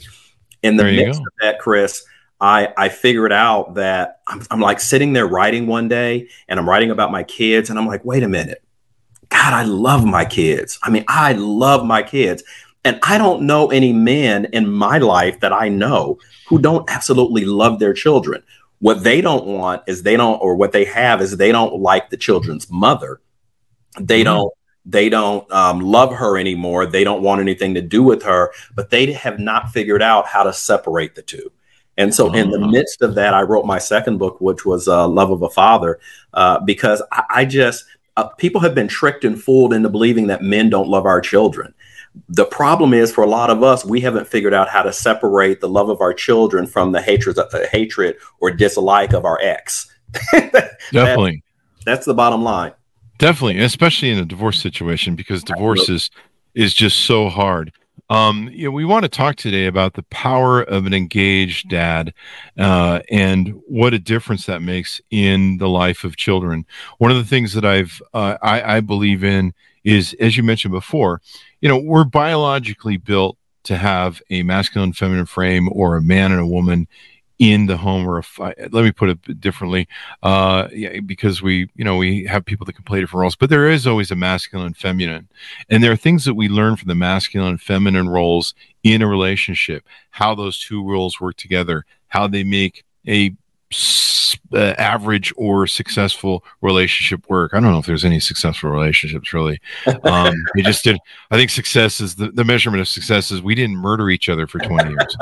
In 0.63 0.77
the 0.77 0.86
midst 0.86 1.19
go. 1.19 1.25
of 1.25 1.33
that, 1.41 1.60
Chris, 1.60 2.03
I, 2.41 2.74
I 2.75 2.89
figured 2.89 3.31
out 3.31 3.75
that 3.75 4.22
I'm, 4.27 4.41
I'm 4.50 4.60
like 4.60 4.79
sitting 4.79 5.13
there 5.13 5.27
writing 5.27 5.67
one 5.67 5.88
day 5.88 6.29
and 6.48 6.60
I'm 6.60 6.67
writing 6.67 6.89
about 6.89 7.12
my 7.12 7.24
kids 7.24 7.69
and 7.69 7.77
I'm 7.77 7.86
like, 7.86 8.03
wait 8.03 8.24
a 8.24 8.27
minute. 8.27 8.63
God, 9.33 9.53
I 9.53 9.63
love 9.63 10.05
my 10.05 10.25
kids. 10.25 10.77
I 10.83 10.91
mean, 10.91 11.05
I 11.07 11.33
love 11.33 11.83
my 11.85 12.03
kids. 12.03 12.43
And 12.85 12.99
I 13.01 13.17
don't 13.17 13.47
know 13.47 13.71
any 13.71 13.91
men 13.91 14.45
in 14.53 14.69
my 14.69 14.99
life 14.99 15.39
that 15.39 15.51
I 15.51 15.69
know 15.69 16.19
who 16.47 16.59
don't 16.59 16.87
absolutely 16.87 17.43
love 17.43 17.79
their 17.79 17.93
children. 17.93 18.43
What 18.79 19.03
they 19.03 19.21
don't 19.21 19.47
want 19.47 19.81
is 19.87 20.03
they 20.03 20.17
don't, 20.17 20.37
or 20.39 20.55
what 20.55 20.71
they 20.71 20.85
have 20.85 21.19
is 21.19 21.35
they 21.35 21.51
don't 21.51 21.81
like 21.81 22.09
the 22.09 22.17
children's 22.17 22.69
mother. 22.69 23.21
They 23.99 24.19
mm-hmm. 24.19 24.25
don't 24.25 24.53
they 24.85 25.09
don't 25.09 25.49
um, 25.51 25.79
love 25.79 26.13
her 26.13 26.37
anymore. 26.37 26.85
They 26.85 27.03
don't 27.05 27.23
want 27.23 27.39
anything 27.41 27.73
to 27.75 27.81
do 27.81 28.03
with 28.03 28.23
her, 28.23 28.51
but 28.75 28.89
they 28.89 29.13
have 29.13 29.39
not 29.39 29.71
figured 29.71 30.01
out 30.01 30.27
how 30.27 30.43
to 30.43 30.51
separate 30.53 31.15
the 31.15 31.21
two. 31.21 31.51
And 31.95 32.13
so, 32.13 32.33
in 32.33 32.49
the 32.49 32.57
uh-huh. 32.57 32.67
midst 32.67 33.01
of 33.01 33.15
that, 33.15 33.33
I 33.33 33.43
wrote 33.43 33.65
my 33.65 33.77
second 33.77 34.17
book, 34.17 34.41
which 34.41 34.65
was 34.65 34.87
uh, 34.87 35.07
Love 35.07 35.31
of 35.31 35.41
a 35.41 35.49
Father, 35.49 35.99
uh, 36.33 36.59
because 36.59 37.01
I, 37.11 37.23
I 37.29 37.45
just, 37.45 37.85
uh, 38.17 38.27
people 38.29 38.62
have 38.62 38.75
been 38.75 38.88
tricked 38.88 39.24
and 39.24 39.41
fooled 39.41 39.74
into 39.74 39.89
believing 39.89 40.27
that 40.27 40.41
men 40.41 40.70
don't 40.70 40.89
love 40.89 41.05
our 41.05 41.22
children. 41.22 41.74
The 42.29 42.46
problem 42.46 42.93
is 42.93 43.12
for 43.12 43.24
a 43.24 43.27
lot 43.27 43.50
of 43.50 43.63
us, 43.63 43.84
we 43.84 44.01
haven't 44.01 44.27
figured 44.27 44.53
out 44.53 44.70
how 44.70 44.84
to 44.84 44.93
separate 44.93 45.62
the 45.62 45.70
love 45.70 45.89
of 45.89 46.00
our 46.00 46.13
children 46.13 46.67
from 46.67 46.91
the 46.91 47.01
hatred, 47.01 47.39
uh, 47.39 47.48
hatred 47.72 48.17
or 48.39 48.51
dislike 48.51 49.13
of 49.13 49.25
our 49.25 49.39
ex. 49.41 49.91
Definitely. 50.32 51.43
That, 51.79 51.86
that's 51.86 52.05
the 52.05 52.13
bottom 52.13 52.43
line. 52.43 52.74
Definitely, 53.17 53.60
especially 53.60 54.10
in 54.10 54.20
a 54.20 54.25
divorce 54.25 54.60
situation, 54.62 55.15
because 55.15 55.43
divorce 55.43 55.89
is 55.89 56.10
is 56.55 56.74
just 56.74 57.00
so 57.05 57.29
hard. 57.29 57.72
Um, 58.10 58.50
you 58.51 58.65
know, 58.65 58.72
we 58.72 58.86
want 58.86 59.03
to 59.03 59.10
talk 59.10 59.38
today 59.38 59.65
about 59.65 59.93
the 59.93 60.03
power 60.03 60.62
of 60.62 60.86
an 60.86 60.93
engaged 60.93 61.69
dad 61.69 62.13
uh, 62.57 63.00
and 63.10 63.62
what 63.67 63.93
a 63.93 64.00
difference 64.00 64.45
that 64.45 64.62
makes 64.62 65.01
in 65.10 65.57
the 65.57 65.69
life 65.69 66.03
of 66.03 66.17
children. 66.17 66.65
One 66.98 67.12
of 67.12 67.17
the 67.17 67.24
things 67.24 67.53
that 67.53 67.65
I've 67.65 68.01
uh, 68.13 68.38
I, 68.41 68.77
I 68.77 68.79
believe 68.81 69.24
in 69.24 69.53
is, 69.83 70.15
as 70.19 70.38
you 70.38 70.43
mentioned 70.43 70.74
before, 70.74 71.22
you 71.62 71.69
know, 71.69 71.77
we're 71.77 72.03
biologically 72.03 72.98
built 72.98 73.38
to 73.63 73.77
have 73.77 74.22
a 74.29 74.43
masculine 74.43 74.93
feminine 74.93 75.25
frame 75.25 75.69
or 75.72 75.95
a 75.95 76.01
man 76.01 76.31
and 76.31 76.41
a 76.41 76.48
woman 76.48 76.88
in 77.39 77.65
the 77.65 77.77
home 77.77 78.07
or 78.07 78.19
a 78.19 78.23
let 78.71 78.83
me 78.83 78.91
put 78.91 79.09
it 79.09 79.39
differently 79.41 79.87
uh 80.21 80.67
yeah, 80.71 80.99
because 80.99 81.41
we 81.41 81.69
you 81.75 81.83
know 81.83 81.97
we 81.97 82.25
have 82.25 82.45
people 82.45 82.65
that 82.65 82.73
can 82.73 82.83
play 82.83 82.99
different 82.99 83.21
roles 83.21 83.35
but 83.35 83.49
there 83.49 83.69
is 83.69 83.87
always 83.87 84.11
a 84.11 84.15
masculine 84.15 84.67
and 84.67 84.77
feminine 84.77 85.27
and 85.69 85.83
there 85.83 85.91
are 85.91 85.97
things 85.97 86.25
that 86.25 86.35
we 86.35 86.47
learn 86.47 86.75
from 86.75 86.87
the 86.87 86.95
masculine 86.95 87.49
and 87.49 87.61
feminine 87.61 88.07
roles 88.07 88.53
in 88.83 89.01
a 89.01 89.07
relationship 89.07 89.83
how 90.11 90.35
those 90.35 90.59
two 90.59 90.87
roles 90.87 91.19
work 91.19 91.35
together 91.35 91.85
how 92.09 92.27
they 92.27 92.43
make 92.43 92.83
a 93.07 93.35
uh, 94.53 94.73
average 94.77 95.33
or 95.37 95.67
successful 95.67 96.43
relationship 96.61 97.29
work. 97.29 97.53
I 97.53 97.59
don't 97.59 97.71
know 97.71 97.79
if 97.79 97.85
there's 97.85 98.05
any 98.05 98.19
successful 98.19 98.69
relationships 98.69 99.33
really. 99.33 99.59
Um, 100.03 100.35
we 100.55 100.61
just 100.63 100.83
did. 100.83 100.97
I 101.31 101.37
think 101.37 101.49
success 101.49 101.99
is 102.01 102.15
the, 102.15 102.29
the 102.29 102.43
measurement 102.43 102.81
of 102.81 102.87
success 102.87 103.31
is 103.31 103.41
we 103.41 103.55
didn't 103.55 103.77
murder 103.77 104.09
each 104.09 104.29
other 104.29 104.47
for 104.47 104.59
20 104.59 104.89
years. 104.89 105.15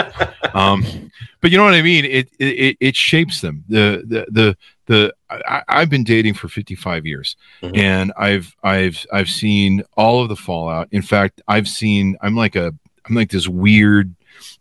Um, 0.53 1.11
but 1.39 1.51
you 1.51 1.57
know 1.57 1.63
what 1.63 1.73
I 1.73 1.81
mean? 1.81 2.05
It, 2.05 2.29
it, 2.39 2.77
it 2.79 2.95
shapes 2.95 3.41
them. 3.41 3.63
The, 3.69 4.03
the, 4.05 4.25
the, 4.29 4.57
the, 4.87 5.13
I, 5.29 5.79
have 5.79 5.89
been 5.89 6.03
dating 6.03 6.33
for 6.33 6.49
55 6.49 7.05
years 7.05 7.37
mm-hmm. 7.61 7.75
and 7.75 8.11
I've, 8.17 8.53
I've, 8.63 9.05
I've 9.13 9.29
seen 9.29 9.83
all 9.95 10.21
of 10.21 10.29
the 10.29 10.35
fallout. 10.35 10.89
In 10.91 11.01
fact, 11.01 11.41
I've 11.47 11.67
seen, 11.67 12.17
I'm 12.21 12.35
like 12.35 12.55
a, 12.55 12.73
I'm 13.05 13.15
like 13.15 13.31
this 13.31 13.47
weird 13.47 14.13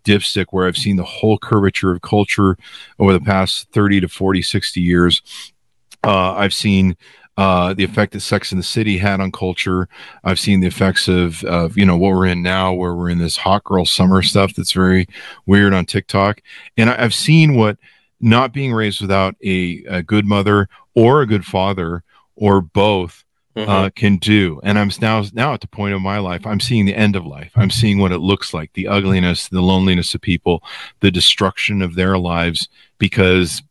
dipstick 0.05 0.47
where 0.51 0.67
I've 0.67 0.77
seen 0.77 0.97
the 0.97 1.05
whole 1.05 1.39
curvature 1.39 1.93
of 1.93 2.03
culture 2.03 2.57
over 2.99 3.13
the 3.13 3.21
past 3.21 3.69
30 3.73 4.01
to 4.01 4.09
40, 4.09 4.43
60 4.43 4.81
years. 4.81 5.23
Uh, 6.05 6.33
I've 6.33 6.55
seen 6.55 6.97
uh, 7.37 7.73
the 7.73 7.85
effect 7.85 8.13
that 8.13 8.21
Sex 8.21 8.53
in 8.53 8.59
the 8.59 8.65
City 8.65 8.99
had 8.99 9.21
on 9.21 9.33
culture. 9.33 9.89
I've 10.25 10.39
seen 10.39 10.61
the 10.61 10.67
effects 10.67 11.09
of, 11.09 11.43
of, 11.45 11.79
you 11.79 11.87
know, 11.87 11.97
what 11.97 12.13
we're 12.13 12.27
in 12.27 12.43
now, 12.43 12.73
where 12.73 12.95
we're 12.95 13.09
in 13.09 13.19
this 13.19 13.39
hot 13.39 13.65
girl 13.65 13.87
summer 13.87 14.21
stuff 14.23 14.55
that's 14.55 14.73
very 14.73 15.07
weird 15.47 15.73
on 15.73 15.87
TikTok. 15.87 16.43
And 16.77 16.91
I, 16.91 17.01
have 17.01 17.15
seen 17.15 17.55
what 17.55 17.79
not 18.21 18.53
being 18.53 18.75
raised 18.75 19.01
without 19.01 19.37
a, 19.43 19.83
a 19.89 20.03
good 20.03 20.27
mother 20.27 20.69
or 20.95 21.23
a 21.23 21.27
good 21.27 21.47
father 21.47 22.03
or 22.37 22.61
both 22.61 23.25
mm-hmm. 23.61 23.71
uh, 23.71 23.91
can 23.91 24.17
do. 24.17 24.61
And 24.63 24.79
I'm 24.79 24.91
now 25.01 25.25
now 25.33 25.55
at 25.55 25.61
the 25.61 25.69
point 25.69 25.95
of 25.95 26.01
my 26.01 26.19
life. 26.19 26.47
I'm 26.47 26.61
seeing 26.61 26.87
the 26.87 26.95
end 26.95 27.17
of 27.17 27.27
life. 27.27 27.53
I'm 27.57 27.71
seeing 27.71 27.99
what 27.99 28.13
it 28.13 28.19
looks 28.19 28.53
like, 28.55 28.73
the 28.73 28.89
ugliness, 28.89 29.49
the 29.49 29.61
loneliness 29.61 30.15
of 30.15 30.21
people, 30.21 30.63
the 31.01 31.11
destruction 31.11 31.83
of 31.83 31.95
their 31.95 32.19
lives 32.19 32.69
because 32.99 33.63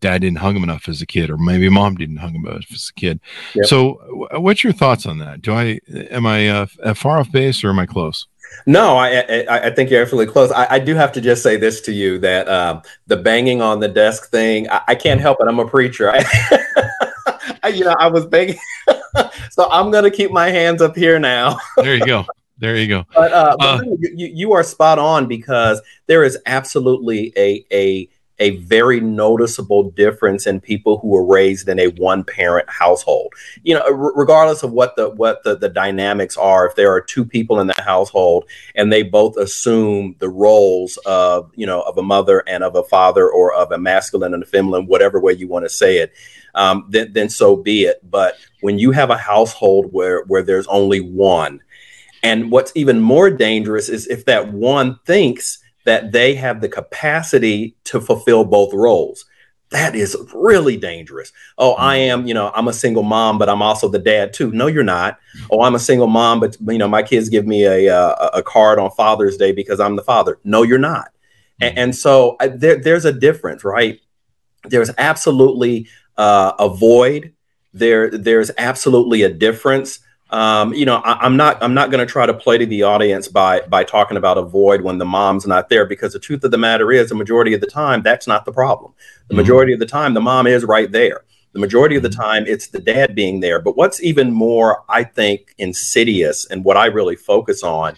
dad 0.00 0.20
didn't 0.20 0.38
hug 0.38 0.54
him 0.54 0.62
enough 0.62 0.88
as 0.88 1.00
a 1.00 1.06
kid, 1.06 1.30
or 1.30 1.38
maybe 1.38 1.68
mom 1.68 1.96
didn't 1.96 2.18
hug 2.18 2.32
him 2.32 2.46
enough 2.46 2.66
as 2.72 2.90
a 2.90 3.00
kid. 3.00 3.20
Yep. 3.54 3.66
So, 3.66 4.28
what's 4.32 4.62
your 4.62 4.72
thoughts 4.72 5.06
on 5.06 5.18
that? 5.18 5.40
Do 5.40 5.52
I 5.54 5.80
am 6.10 6.26
I 6.26 6.48
uh, 6.48 6.94
far 6.94 7.18
off 7.18 7.32
base 7.32 7.64
or 7.64 7.70
am 7.70 7.78
I 7.78 7.86
close? 7.86 8.26
No, 8.66 8.96
I, 8.96 9.44
I, 9.48 9.66
I 9.66 9.70
think 9.70 9.90
you're 9.90 10.02
absolutely 10.02 10.32
close. 10.32 10.50
I, 10.52 10.66
I, 10.74 10.78
do 10.78 10.94
have 10.94 11.12
to 11.12 11.20
just 11.20 11.42
say 11.42 11.56
this 11.56 11.80
to 11.82 11.92
you 11.92 12.18
that 12.18 12.48
um, 12.48 12.82
the 13.06 13.16
banging 13.16 13.60
on 13.60 13.80
the 13.80 13.88
desk 13.88 14.30
thing, 14.30 14.68
I, 14.70 14.82
I, 14.88 14.94
can't 14.94 15.20
help 15.20 15.38
it. 15.40 15.48
I'm 15.48 15.58
a 15.58 15.66
preacher. 15.66 16.12
I, 17.62 17.68
you 17.68 17.84
know, 17.84 17.96
I 17.98 18.06
was 18.06 18.26
banging. 18.26 18.58
so 19.50 19.70
I'm 19.70 19.90
going 19.90 20.04
to 20.04 20.10
keep 20.10 20.30
my 20.30 20.48
hands 20.48 20.82
up 20.82 20.96
here 20.96 21.18
now. 21.18 21.58
there 21.76 21.96
you 21.96 22.06
go. 22.06 22.24
There 22.58 22.76
you 22.76 22.86
go. 22.86 23.04
But, 23.14 23.32
uh, 23.32 23.56
but 23.58 23.80
uh, 23.80 23.84
you, 24.00 24.28
you 24.28 24.52
are 24.52 24.62
spot 24.62 24.98
on 24.98 25.26
because 25.26 25.80
there 26.06 26.24
is 26.24 26.38
absolutely 26.46 27.32
a, 27.36 27.66
a, 27.72 28.08
a 28.38 28.56
very 28.58 29.00
noticeable 29.00 29.90
difference 29.90 30.46
in 30.46 30.60
people 30.60 30.98
who 30.98 31.08
were 31.08 31.24
raised 31.24 31.68
in 31.68 31.78
a 31.78 31.88
one 31.88 32.24
parent 32.24 32.68
household 32.68 33.32
you 33.62 33.74
know 33.74 33.82
r- 33.82 34.14
regardless 34.14 34.62
of 34.62 34.72
what 34.72 34.96
the 34.96 35.10
what 35.10 35.42
the, 35.44 35.56
the 35.56 35.68
dynamics 35.68 36.36
are 36.36 36.66
if 36.66 36.74
there 36.74 36.92
are 36.92 37.00
two 37.00 37.24
people 37.24 37.60
in 37.60 37.66
the 37.66 37.82
household 37.82 38.44
and 38.74 38.92
they 38.92 39.02
both 39.02 39.36
assume 39.36 40.14
the 40.18 40.28
roles 40.28 40.96
of 41.06 41.50
you 41.54 41.66
know 41.66 41.82
of 41.82 41.96
a 41.98 42.02
mother 42.02 42.42
and 42.46 42.64
of 42.64 42.74
a 42.74 42.84
father 42.84 43.28
or 43.28 43.54
of 43.54 43.70
a 43.72 43.78
masculine 43.78 44.34
and 44.34 44.42
a 44.42 44.46
feminine 44.46 44.86
whatever 44.86 45.20
way 45.20 45.32
you 45.32 45.48
want 45.48 45.64
to 45.64 45.68
say 45.68 45.98
it 45.98 46.12
um, 46.54 46.86
then, 46.88 47.12
then 47.12 47.28
so 47.28 47.56
be 47.56 47.84
it. 47.84 47.98
But 48.08 48.36
when 48.60 48.78
you 48.78 48.92
have 48.92 49.10
a 49.10 49.16
household 49.16 49.92
where 49.92 50.22
where 50.24 50.42
there's 50.42 50.66
only 50.68 51.00
one, 51.00 51.60
and 52.22 52.50
what's 52.50 52.72
even 52.74 53.00
more 53.00 53.30
dangerous 53.30 53.88
is 53.88 54.06
if 54.06 54.24
that 54.26 54.52
one 54.52 54.98
thinks 55.04 55.58
that 55.84 56.12
they 56.12 56.34
have 56.34 56.60
the 56.60 56.68
capacity 56.68 57.76
to 57.84 58.00
fulfill 58.00 58.44
both 58.44 58.72
roles. 58.72 59.24
That 59.70 59.94
is 59.94 60.16
really 60.34 60.76
dangerous. 60.76 61.32
Oh, 61.58 61.74
I 61.76 61.98
mm-hmm. 61.98 62.20
am, 62.20 62.26
you 62.26 62.34
know, 62.34 62.52
I'm 62.54 62.68
a 62.68 62.72
single 62.72 63.02
mom, 63.02 63.38
but 63.38 63.48
I'm 63.48 63.62
also 63.62 63.88
the 63.88 63.98
dad 63.98 64.32
too. 64.32 64.52
No, 64.52 64.66
you're 64.66 64.84
not. 64.84 65.18
Oh, 65.50 65.62
I'm 65.62 65.74
a 65.74 65.80
single 65.80 66.06
mom, 66.06 66.38
but 66.38 66.56
you 66.60 66.78
know, 66.78 66.88
my 66.88 67.02
kids 67.02 67.28
give 67.28 67.46
me 67.46 67.64
a 67.64 67.88
a, 67.88 68.10
a 68.34 68.42
card 68.42 68.78
on 68.78 68.90
Father's 68.92 69.36
Day 69.36 69.52
because 69.52 69.80
I'm 69.80 69.96
the 69.96 70.02
father. 70.02 70.38
No, 70.44 70.62
you're 70.62 70.78
not. 70.78 71.08
And, 71.60 71.70
mm-hmm. 71.70 71.78
and 71.78 71.96
so 71.96 72.36
I, 72.40 72.48
there, 72.48 72.76
there's 72.76 73.04
a 73.04 73.12
difference, 73.12 73.64
right? 73.64 74.00
There's 74.64 74.90
absolutely 74.96 75.88
uh, 76.16 76.52
a 76.58 76.68
void. 76.68 77.32
There, 77.72 78.10
there's 78.10 78.52
absolutely 78.56 79.22
a 79.22 79.28
difference. 79.28 79.98
Um, 80.34 80.74
you 80.74 80.84
know, 80.84 80.96
I, 80.96 81.24
am 81.24 81.36
not 81.36 81.62
I'm 81.62 81.74
not 81.74 81.92
going 81.92 82.04
to 82.04 82.12
try 82.12 82.26
to 82.26 82.34
play 82.34 82.58
to 82.58 82.66
the 82.66 82.82
audience 82.82 83.28
by 83.28 83.60
by 83.68 83.84
talking 83.84 84.16
about 84.16 84.36
a 84.36 84.42
void 84.42 84.80
when 84.80 84.98
the 84.98 85.04
mom's 85.04 85.46
not 85.46 85.68
there 85.68 85.86
because 85.86 86.12
the 86.12 86.18
truth 86.18 86.42
of 86.42 86.50
the 86.50 86.58
matter 86.58 86.90
is 86.90 87.10
the 87.10 87.14
majority 87.14 87.54
of 87.54 87.60
the 87.60 87.68
time 87.68 88.02
that's 88.02 88.26
not 88.26 88.44
the 88.44 88.50
problem. 88.50 88.92
The 89.28 89.34
mm-hmm. 89.34 89.42
majority 89.42 89.72
of 89.74 89.78
the 89.78 89.86
time 89.86 90.12
the 90.12 90.20
mom 90.20 90.48
is 90.48 90.64
right 90.64 90.90
there. 90.90 91.22
The 91.52 91.60
majority 91.60 91.94
of 91.94 92.02
the 92.02 92.08
mm-hmm. 92.08 92.20
time 92.20 92.44
it's 92.48 92.66
the 92.66 92.80
dad 92.80 93.14
being 93.14 93.38
there. 93.38 93.60
But 93.60 93.76
what's 93.76 94.02
even 94.02 94.32
more, 94.32 94.82
I 94.88 95.04
think, 95.04 95.54
insidious 95.56 96.46
and 96.46 96.64
what 96.64 96.76
I 96.76 96.86
really 96.86 97.14
focus 97.14 97.62
on 97.62 97.94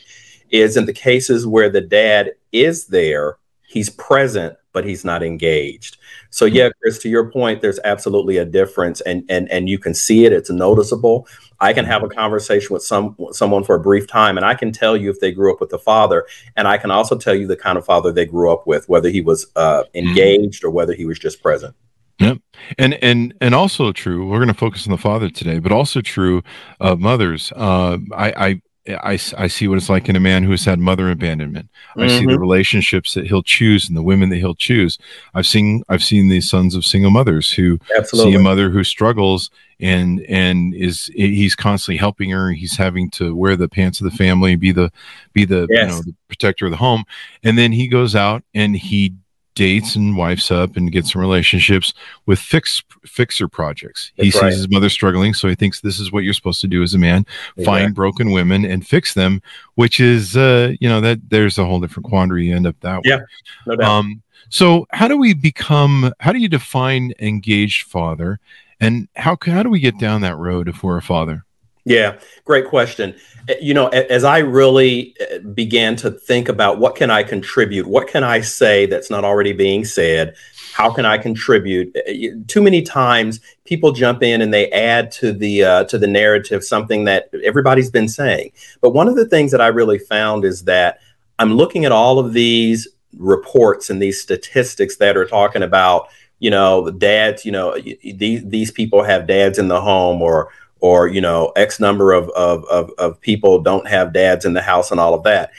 is 0.51 0.77
in 0.77 0.85
the 0.85 0.93
cases 0.93 1.47
where 1.47 1.71
the 1.71 1.81
dad 1.81 2.33
is 2.53 2.89
there, 2.89 3.39
he's 3.67 3.89
present, 3.89 4.59
but 4.77 4.85
he's 4.85 5.07
not 5.07 5.23
engaged. 5.23 5.97
So 6.29 6.45
yeah, 6.45 6.69
Chris, 6.83 6.99
to 6.99 7.09
your 7.09 7.31
point, 7.31 7.63
there's 7.63 7.81
absolutely 7.83 8.37
a 8.37 8.45
difference, 8.45 9.01
and 9.01 9.25
and 9.31 9.51
and 9.51 9.71
you 9.71 9.79
can 9.79 9.95
see 9.95 10.27
it. 10.27 10.35
It's 10.35 10.51
noticeable. 10.51 11.27
I 11.61 11.73
can 11.73 11.87
have 11.87 12.03
a 12.03 12.11
conversation 12.11 12.75
with 12.75 12.83
some 12.83 13.17
someone 13.33 13.65
for 13.65 13.77
a 13.77 13.81
brief 13.81 14.07
time, 14.07 14.37
and 14.37 14.45
I 14.45 14.53
can 14.53 14.73
tell 14.73 14.95
you 14.95 15.09
if 15.09 15.19
they 15.19 15.33
grew 15.33 15.51
up 15.51 15.63
with 15.63 15.73
a 15.73 15.79
father, 15.79 16.27
and 16.59 16.69
I 16.69 16.77
can 16.77 16.91
also 16.91 17.17
tell 17.17 17.35
you 17.35 17.47
the 17.47 17.57
kind 17.57 17.79
of 17.79 17.87
father 17.87 18.13
they 18.13 18.27
grew 18.27 18.53
up 18.53 18.67
with, 18.67 18.87
whether 18.87 19.09
he 19.09 19.23
was 19.23 19.47
uh, 19.57 19.85
mm-hmm. 19.85 20.09
engaged 20.09 20.63
or 20.63 20.69
whether 20.69 20.93
he 20.93 21.07
was 21.07 21.19
just 21.19 21.43
present. 21.43 21.75
Yep. 22.19 22.37
And 22.77 23.03
and 23.03 23.33
and 23.41 23.55
also 23.55 23.93
true. 23.93 24.29
We're 24.29 24.41
going 24.45 24.49
to 24.49 24.55
focus 24.55 24.87
on 24.87 24.91
the 24.91 24.99
father 24.99 25.31
today, 25.31 25.59
but 25.59 25.73
also 25.73 26.03
true 26.03 26.43
of 26.81 27.01
mothers. 27.01 27.51
Uh, 27.57 27.97
I, 28.15 28.29
I 28.37 28.63
I, 28.89 29.19
I 29.37 29.47
see 29.47 29.69
what 29.69 29.79
it's 29.79 29.89
like 29.89 30.09
in 30.09 30.17
a 30.17 30.21
man 30.21 30.45
who 30.45 30.51
has 30.53 30.65
had 30.65 30.79
mother 30.79 31.11
abandonment. 31.11 31.69
I 31.97 32.01
mm-hmm. 32.01 32.09
see 32.09 32.21
the 32.21 32.33
mm-hmm. 32.33 32.41
relationships 32.41 33.15
that 33.15 33.27
he'll 33.27 33.43
choose 33.43 33.89
and 33.89 33.97
the 33.97 34.03
women 34.03 34.29
that 34.31 34.37
he'll 34.37 34.55
choose. 34.55 34.99
I've 35.35 35.47
seen 35.47 35.83
I've 35.89 36.05
seen 36.05 36.29
these 36.29 36.49
sons 36.49 36.75
of 36.75 36.85
single 36.85 37.11
mothers 37.11 37.51
who 37.51 37.79
Absolutely. 37.97 38.33
see 38.33 38.37
a 38.37 38.41
mother 38.41 38.71
who 38.71 38.85
struggles 38.85 39.51
and 39.81 40.21
and 40.23 40.75
is 40.75 41.07
he's 41.15 41.55
constantly 41.55 41.99
helping 41.99 42.31
her. 42.31 42.53
He's 42.53 42.77
having 42.77 43.11
to 43.13 43.35
wear 43.35 43.57
the 43.57 43.69
pants 43.69 44.01
of 44.01 44.11
the 44.11 44.17
family, 44.17 44.57
be 44.57 44.73
the 44.73 44.93
be 45.33 45.45
the 45.45 45.67
yes. 45.71 45.83
you 45.83 45.97
know 45.97 46.03
the 46.03 46.15
protector 46.29 46.67
of 46.67 46.71
the 46.71 46.79
home, 46.79 47.05
and 47.43 47.59
then 47.59 47.73
he 47.73 47.89
goes 47.89 48.15
out 48.15 48.43
and 48.55 48.77
he 48.77 49.15
dates 49.57 49.97
and 49.97 50.17
wifes 50.17 50.53
up 50.53 50.77
and 50.77 50.93
gets 50.93 51.13
some 51.13 51.21
relationships 51.21 51.93
with 52.27 52.39
fix 52.39 52.85
fixer 53.05 53.49
projects. 53.49 54.13
That's 54.17 54.27
he 54.27 54.31
sees 54.31 54.43
right. 54.43 54.53
his 54.53 54.69
mother 54.69 54.89
struggling, 54.89 55.35
so 55.35 55.49
he 55.49 55.57
thinks 55.57 55.81
this 55.81 55.99
is 55.99 56.13
what 56.13 56.23
you're 56.23 56.35
supposed 56.35 56.61
to 56.61 56.69
do 56.69 56.85
as 56.85 56.95
a 56.95 56.99
man: 56.99 57.27
exactly. 57.57 57.65
find 57.65 57.95
broken 57.95 58.31
women 58.31 58.65
and 58.65 58.87
fix 58.87 59.15
them. 59.15 59.43
Which 59.75 59.99
is, 59.99 60.37
uh, 60.37 60.75
you 60.79 60.89
know, 60.89 61.01
that 61.01 61.31
there's 61.31 61.59
a 61.59 61.65
whole 61.65 61.81
different 61.81 62.07
quandary. 62.07 62.47
You 62.47 62.55
end 62.55 62.69
up 62.69 62.79
that 62.81 63.01
yeah, 63.05 63.17
way. 63.17 63.23
no 63.67 63.77
doubt. 63.77 63.91
Um, 63.91 64.23
so, 64.49 64.87
how 64.91 65.09
do 65.09 65.17
we 65.17 65.35
become? 65.35 66.13
How 66.21 66.33
do 66.33 66.39
you 66.39 66.49
define 66.49 67.13
engaged 67.19 67.89
father? 67.89 68.39
And 68.79 69.09
how 69.17 69.39
how 69.43 69.63
do 69.63 69.71
we 69.71 69.81
get 69.81 69.99
down 69.99 70.21
that 70.21 70.37
road 70.37 70.69
if 70.69 70.83
we're 70.83 70.99
a 70.99 71.03
father? 71.03 71.46
Yeah, 71.87 72.19
great 72.45 72.67
question. 72.67 73.15
Eh, 73.49 73.55
you 73.61 73.73
know, 73.73 73.87
as 73.87 74.25
I 74.25 74.39
really 74.39 75.15
eh, 75.21 75.39
began 75.39 75.95
to 75.97 76.11
think 76.11 76.49
about 76.49 76.79
what 76.81 76.97
can 76.97 77.13
I 77.13 77.23
contribute, 77.23 77.87
what 77.87 78.09
can 78.09 78.25
I 78.25 78.41
say 78.41 78.87
that's 78.87 79.09
not 79.09 79.25
already 79.25 79.53
being 79.53 79.85
said, 79.85 80.35
how 80.73 80.93
can 80.93 81.07
I 81.07 81.17
contribute? 81.17 81.97
Eh, 82.07 82.31
too 82.49 82.61
many 82.61 82.83
times 82.83 83.41
people 83.65 83.93
jump 83.93 84.25
in 84.25 84.43
and 84.43 84.53
they 84.53 84.69
add 84.73 85.13
to 85.13 85.33
the 85.33 85.63
uh, 85.63 85.85
to 85.85 85.97
the 85.97 86.09
narrative 86.09 86.65
something 86.65 87.05
that 87.05 87.31
everybody's 87.45 87.91
been 87.91 88.09
saying. 88.09 88.51
But 88.81 88.91
one 88.91 89.07
of 89.07 89.15
the 89.15 89.29
things 89.29 89.53
that 89.53 89.61
I 89.61 89.69
really 89.69 89.99
found 89.99 90.45
is 90.45 90.65
that 90.65 90.99
I'm 91.39 91.55
looking 91.55 91.85
at 91.85 91.93
all 91.93 92.19
of 92.19 92.33
these 92.33 92.89
reports 93.17 93.91
and 93.91 94.03
these 94.03 94.21
statistics 94.21 94.97
that 94.97 95.17
are 95.17 95.25
talking 95.25 95.63
about, 95.63 96.09
you 96.41 96.51
know, 96.51 96.91
dads, 96.91 97.45
you 97.45 97.53
know, 97.53 97.79
these 98.03 98.45
these 98.45 98.73
people 98.73 99.05
have 99.05 99.29
dads 99.29 99.57
in 99.61 99.69
the 99.69 99.81
home 99.81 100.21
or 100.21 100.51
or 100.87 101.09
you 101.09 101.21
know 101.21 101.53
x 101.57 101.81
number 101.81 102.13
of, 102.13 102.29
of, 102.31 102.65
of, 102.67 102.91
of 102.99 103.21
people 103.21 103.61
don't 103.61 103.89
have 103.89 104.13
dads 104.13 104.45
in 104.45 104.55
the 104.55 104.63
house 104.63 104.91
and 104.91 105.01
all 105.01 105.15
of 105.15 105.25
that. 105.25 105.51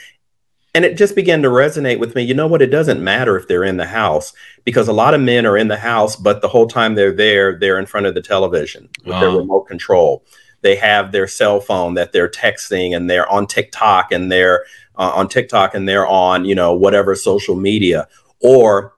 And 0.74 0.84
it 0.84 0.96
just 0.96 1.14
began 1.14 1.42
to 1.42 1.48
resonate 1.48 1.98
with 1.98 2.14
me. 2.14 2.22
You 2.22 2.34
know 2.34 2.46
what? 2.46 2.62
It 2.62 2.70
doesn't 2.70 3.02
matter 3.02 3.36
if 3.36 3.48
they're 3.48 3.64
in 3.64 3.78
the 3.78 3.86
house 3.86 4.32
because 4.64 4.86
a 4.86 4.92
lot 4.92 5.14
of 5.14 5.20
men 5.20 5.44
are 5.44 5.56
in 5.56 5.68
the 5.68 5.76
house 5.76 6.14
but 6.14 6.40
the 6.40 6.48
whole 6.48 6.66
time 6.66 6.94
they're 6.94 7.12
there 7.12 7.58
they're 7.58 7.78
in 7.78 7.86
front 7.86 8.06
of 8.06 8.14
the 8.14 8.22
television 8.22 8.88
with 9.04 9.18
their 9.20 9.28
uh-huh. 9.28 9.38
remote 9.38 9.66
control. 9.66 10.24
They 10.62 10.76
have 10.76 11.12
their 11.12 11.26
cell 11.26 11.60
phone 11.60 11.94
that 11.94 12.12
they're 12.12 12.28
texting 12.28 12.96
and 12.96 13.08
they're 13.08 13.30
on 13.30 13.46
tiktok 13.46 14.12
and 14.12 14.32
they're 14.32 14.64
uh, 14.96 15.12
on 15.14 15.28
tiktok 15.28 15.74
and 15.74 15.86
they're 15.86 16.06
on 16.06 16.44
you 16.44 16.54
know 16.54 16.72
whatever 16.74 17.14
social 17.14 17.56
media. 17.56 18.08
Or 18.40 18.94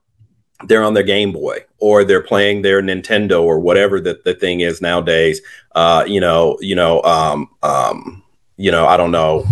they're 0.65 0.83
on 0.83 0.95
their 0.95 1.03
Game 1.03 1.33
Boy 1.33 1.65
or 1.79 2.05
they're 2.05 2.23
playing 2.23 2.63
their 2.63 2.83
Nintendo 2.83 3.43
or 3.43 3.59
whatever 3.59 4.01
that 4.01 4.25
the 4.25 4.35
thing 4.35 4.61
is 4.61 4.81
nowadays. 4.81 5.41
Uh, 5.75 6.05
you 6.07 6.21
know, 6.21 6.59
you 6.61 6.75
know, 6.75 7.03
um, 7.03 7.49
um, 7.63 8.23
you 8.57 8.71
know, 8.71 8.87
I 8.87 8.97
don't 8.97 9.11
know, 9.11 9.47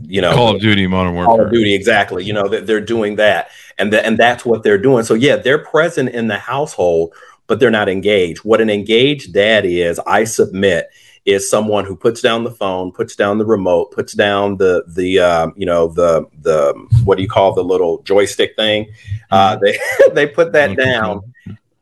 you 0.00 0.20
know, 0.20 0.34
Call 0.34 0.54
of 0.54 0.60
Duty, 0.60 0.86
Modern 0.86 1.14
Warfare, 1.14 1.36
Call 1.36 1.46
of 1.46 1.52
Duty, 1.52 1.72
exactly. 1.74 2.24
You 2.24 2.32
know, 2.32 2.48
they're 2.48 2.80
doing 2.80 3.16
that, 3.16 3.50
and 3.78 3.92
the, 3.92 4.04
and 4.04 4.18
that's 4.18 4.44
what 4.44 4.62
they're 4.62 4.78
doing. 4.78 5.04
So 5.04 5.14
yeah, 5.14 5.36
they're 5.36 5.64
present 5.64 6.10
in 6.10 6.26
the 6.26 6.38
household, 6.38 7.14
but 7.46 7.60
they're 7.60 7.70
not 7.70 7.88
engaged. 7.88 8.40
What 8.40 8.60
an 8.60 8.70
engaged 8.70 9.32
dad 9.32 9.64
is, 9.64 9.98
I 10.00 10.24
submit, 10.24 10.90
is 11.28 11.48
someone 11.48 11.84
who 11.84 11.94
puts 11.94 12.22
down 12.22 12.42
the 12.42 12.50
phone, 12.50 12.90
puts 12.90 13.14
down 13.14 13.36
the 13.36 13.44
remote, 13.44 13.92
puts 13.92 14.14
down 14.14 14.56
the 14.56 14.82
the 14.88 15.18
uh, 15.18 15.50
you 15.56 15.66
know 15.66 15.88
the 15.88 16.26
the 16.40 16.72
what 17.04 17.16
do 17.16 17.22
you 17.22 17.28
call 17.28 17.54
the 17.54 17.62
little 17.62 18.02
joystick 18.02 18.56
thing? 18.56 18.90
Uh, 19.30 19.56
they 19.56 19.78
they 20.14 20.26
put 20.26 20.52
that 20.52 20.74
down 20.76 21.34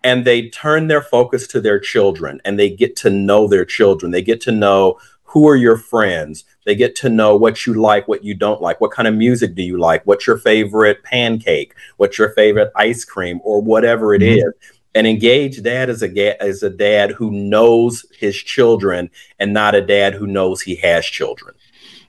and 0.03 0.25
they 0.25 0.49
turn 0.49 0.89
their 0.89 1.01
focus 1.01 1.47
to 1.47 1.61
their 1.61 1.79
children 1.79 2.41
and 2.45 2.59
they 2.59 2.69
get 2.69 2.97
to 2.97 3.11
know 3.11 3.47
their 3.47 3.65
children. 3.65 4.11
They 4.11 4.23
get 4.23 4.41
to 4.43 4.53
know 4.53 4.99
who 5.23 5.49
are 5.49 5.57
your 5.57 5.77
friends. 5.77 6.45
They 6.65 6.75
get 6.75 6.97
to 6.97 7.09
know 7.09 7.37
what 7.37 7.67
you 7.67 7.75
like, 7.75 8.09
what 8.09 8.25
you 8.25 8.35
don't 8.35 8.61
like, 8.61 8.81
what 8.81 8.91
kind 8.91 9.07
of 9.07 9.15
music 9.15 9.55
do 9.55 9.63
you 9.63 9.79
like, 9.79 10.05
what's 10.07 10.27
your 10.27 10.39
favorite 10.39 11.05
pancake, 11.05 11.75
what's 11.99 12.19
your 12.19 12.31
favorite 12.31 12.73
ice 12.75 13.05
cream, 13.05 13.41
or 13.45 13.63
whatever 13.63 14.13
it 14.13 14.23
mm-hmm. 14.23 14.49
is 14.49 14.55
an 14.97 15.05
engaged 15.05 15.63
dad 15.63 15.91
is 15.91 16.03
a 16.03 16.09
ga- 16.09 16.39
is 16.41 16.63
a 16.63 16.71
dad 16.71 17.11
who 17.11 17.31
knows 17.31 18.07
his 18.19 18.35
children 18.35 19.11
and 19.39 19.53
not 19.53 19.75
a 19.75 19.83
dad 19.83 20.15
who 20.15 20.27
knows 20.27 20.63
he 20.63 20.77
has 20.77 21.05
children. 21.05 21.55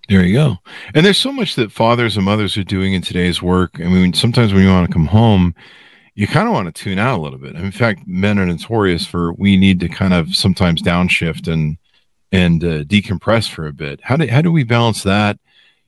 There 0.07 0.23
you 0.23 0.33
go. 0.33 0.57
And 0.93 1.05
there's 1.05 1.17
so 1.17 1.33
much 1.33 1.55
that 1.55 1.71
fathers 1.71 2.15
and 2.15 2.23
mothers 2.23 2.57
are 2.57 2.63
doing 2.63 2.93
in 2.93 3.01
today's 3.01 3.41
work. 3.41 3.81
I 3.81 3.89
mean, 3.89 4.13
sometimes 4.13 4.53
when 4.53 4.63
you 4.63 4.69
want 4.69 4.87
to 4.87 4.93
come 4.93 5.07
home, 5.07 5.53
you 6.15 6.27
kind 6.27 6.47
of 6.47 6.53
want 6.53 6.73
to 6.73 6.83
tune 6.83 6.97
out 6.97 7.19
a 7.19 7.21
little 7.21 7.39
bit. 7.39 7.55
In 7.55 7.71
fact, 7.71 8.07
men 8.07 8.39
are 8.39 8.45
notorious 8.45 9.05
for 9.05 9.33
we 9.33 9.57
need 9.57 9.81
to 9.81 9.89
kind 9.89 10.13
of 10.13 10.33
sometimes 10.33 10.81
downshift 10.81 11.51
and 11.51 11.77
and 12.31 12.63
uh, 12.63 12.83
decompress 12.85 13.49
for 13.49 13.67
a 13.67 13.73
bit. 13.73 13.99
How 14.01 14.15
do 14.15 14.27
how 14.27 14.41
do 14.41 14.51
we 14.51 14.63
balance 14.63 15.03
that? 15.03 15.39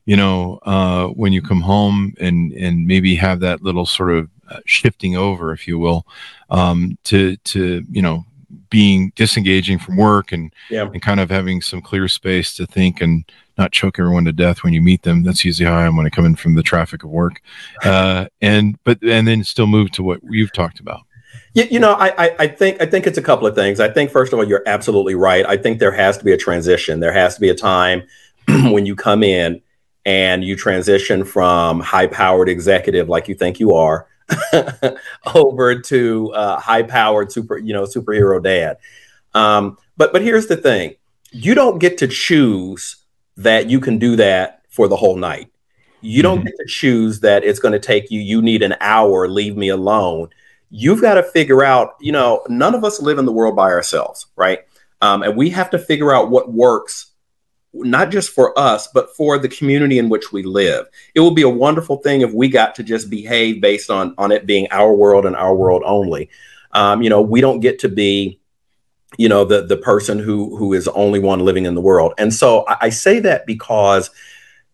You 0.05 0.17
know, 0.17 0.59
uh, 0.63 1.07
when 1.07 1.31
you 1.31 1.41
come 1.41 1.61
home 1.61 2.13
and 2.19 2.51
and 2.51 2.85
maybe 2.85 3.15
have 3.15 3.39
that 3.39 3.63
little 3.63 3.85
sort 3.85 4.11
of 4.11 4.29
uh, 4.49 4.59
shifting 4.65 5.15
over, 5.15 5.51
if 5.53 5.67
you 5.67 5.79
will, 5.79 6.05
um, 6.49 6.97
to 7.05 7.35
to 7.37 7.83
you 7.89 8.01
know 8.01 8.25
being 8.69 9.11
disengaging 9.15 9.79
from 9.79 9.97
work 9.97 10.31
and 10.31 10.53
yeah. 10.69 10.83
and 10.83 11.01
kind 11.01 11.19
of 11.19 11.29
having 11.29 11.61
some 11.61 11.81
clear 11.81 12.07
space 12.07 12.55
to 12.55 12.65
think 12.65 13.01
and 13.01 13.29
not 13.57 13.71
choke 13.71 13.99
everyone 13.99 14.25
to 14.25 14.31
death 14.31 14.63
when 14.63 14.73
you 14.73 14.81
meet 14.81 15.03
them. 15.03 15.23
That's 15.23 15.43
usually 15.43 15.69
how 15.69 15.77
I 15.77 15.85
am 15.85 15.95
when 15.95 16.05
I 16.05 16.09
come 16.09 16.25
in 16.25 16.35
from 16.35 16.55
the 16.55 16.63
traffic 16.63 17.03
of 17.03 17.09
work. 17.09 17.41
Uh, 17.83 18.25
and 18.41 18.77
but 18.83 19.01
and 19.03 19.27
then 19.27 19.43
still 19.43 19.67
move 19.67 19.91
to 19.91 20.03
what 20.03 20.19
you've 20.29 20.53
talked 20.53 20.79
about. 20.79 21.01
You, 21.53 21.65
you 21.69 21.79
know, 21.79 21.93
I, 21.93 22.35
I 22.39 22.47
think 22.47 22.81
I 22.81 22.85
think 22.85 23.07
it's 23.07 23.17
a 23.17 23.23
couple 23.23 23.47
of 23.47 23.55
things. 23.55 23.79
I 23.79 23.89
think 23.89 24.11
first 24.11 24.33
of 24.33 24.39
all, 24.39 24.47
you're 24.47 24.63
absolutely 24.65 25.15
right. 25.15 25.45
I 25.45 25.57
think 25.57 25.79
there 25.79 25.91
has 25.91 26.17
to 26.19 26.25
be 26.25 26.31
a 26.31 26.37
transition. 26.37 26.99
There 26.99 27.11
has 27.11 27.35
to 27.35 27.41
be 27.41 27.49
a 27.49 27.55
time 27.55 28.03
when 28.47 28.85
you 28.85 28.95
come 28.95 29.23
in 29.23 29.61
and 30.05 30.43
you 30.43 30.55
transition 30.55 31.25
from 31.25 31.81
high 31.81 32.07
powered 32.07 32.49
executive 32.49 33.09
like 33.09 33.27
you 33.27 33.35
think 33.35 33.59
you 33.59 33.73
are 33.73 34.07
over 35.35 35.79
to 35.79 36.31
uh, 36.33 36.59
high 36.59 36.83
powered 36.83 37.31
super, 37.31 37.57
you 37.57 37.73
know, 37.73 37.83
superhero 37.83 38.41
dad. 38.41 38.77
Um, 39.33 39.77
but 39.97 40.13
but 40.13 40.21
here's 40.21 40.47
the 40.47 40.57
thing: 40.57 40.95
you 41.31 41.55
don't 41.55 41.79
get 41.79 41.97
to 41.99 42.07
choose 42.07 42.97
that 43.37 43.69
you 43.69 43.79
can 43.79 43.97
do 43.97 44.15
that 44.17 44.61
for 44.69 44.87
the 44.87 44.95
whole 44.95 45.15
night. 45.15 45.51
You 46.01 46.21
don't 46.23 46.39
mm-hmm. 46.39 46.47
get 46.47 46.55
to 46.57 46.65
choose 46.67 47.19
that 47.21 47.43
it's 47.43 47.59
going 47.59 47.73
to 47.73 47.79
take 47.79 48.09
you. 48.09 48.19
You 48.21 48.41
need 48.41 48.63
an 48.63 48.75
hour. 48.79 49.27
Leave 49.27 49.57
me 49.57 49.69
alone. 49.69 50.29
You've 50.69 51.01
got 51.01 51.15
to 51.15 51.23
figure 51.23 51.63
out. 51.63 51.95
You 51.99 52.11
know, 52.11 52.43
none 52.47 52.75
of 52.75 52.83
us 52.83 53.01
live 53.01 53.17
in 53.17 53.25
the 53.25 53.31
world 53.31 53.55
by 53.55 53.69
ourselves, 53.71 54.27
right? 54.35 54.59
Um, 55.01 55.23
and 55.23 55.35
we 55.35 55.49
have 55.51 55.69
to 55.71 55.79
figure 55.79 56.13
out 56.13 56.29
what 56.29 56.51
works 56.51 57.08
not 57.73 58.09
just 58.09 58.31
for 58.31 58.57
us, 58.57 58.87
but 58.87 59.15
for 59.15 59.37
the 59.37 59.49
community 59.49 59.99
in 59.99 60.09
which 60.09 60.31
we 60.31 60.43
live. 60.43 60.87
It 61.13 61.19
will 61.19 61.33
be 61.33 61.43
a 61.43 61.49
wonderful 61.49 61.97
thing 61.97 62.21
if 62.21 62.33
we 62.33 62.49
got 62.49 62.75
to 62.75 62.83
just 62.83 63.09
behave 63.09 63.61
based 63.61 63.89
on 63.89 64.15
on 64.17 64.31
it 64.31 64.45
being 64.45 64.67
our 64.71 64.93
world 64.93 65.25
and 65.25 65.35
our 65.35 65.55
world 65.55 65.83
only. 65.85 66.29
Um, 66.71 67.01
you 67.01 67.09
know, 67.09 67.21
we 67.21 67.41
don't 67.41 67.59
get 67.59 67.79
to 67.79 67.89
be, 67.89 68.39
you 69.17 69.29
know, 69.29 69.45
the 69.45 69.61
the 69.61 69.77
person 69.77 70.19
who 70.19 70.55
who 70.57 70.73
is 70.73 70.85
the 70.85 70.93
only 70.93 71.19
one 71.19 71.45
living 71.45 71.65
in 71.65 71.75
the 71.75 71.81
world. 71.81 72.13
And 72.17 72.33
so 72.33 72.65
I, 72.67 72.77
I 72.81 72.89
say 72.89 73.19
that 73.19 73.45
because, 73.45 74.09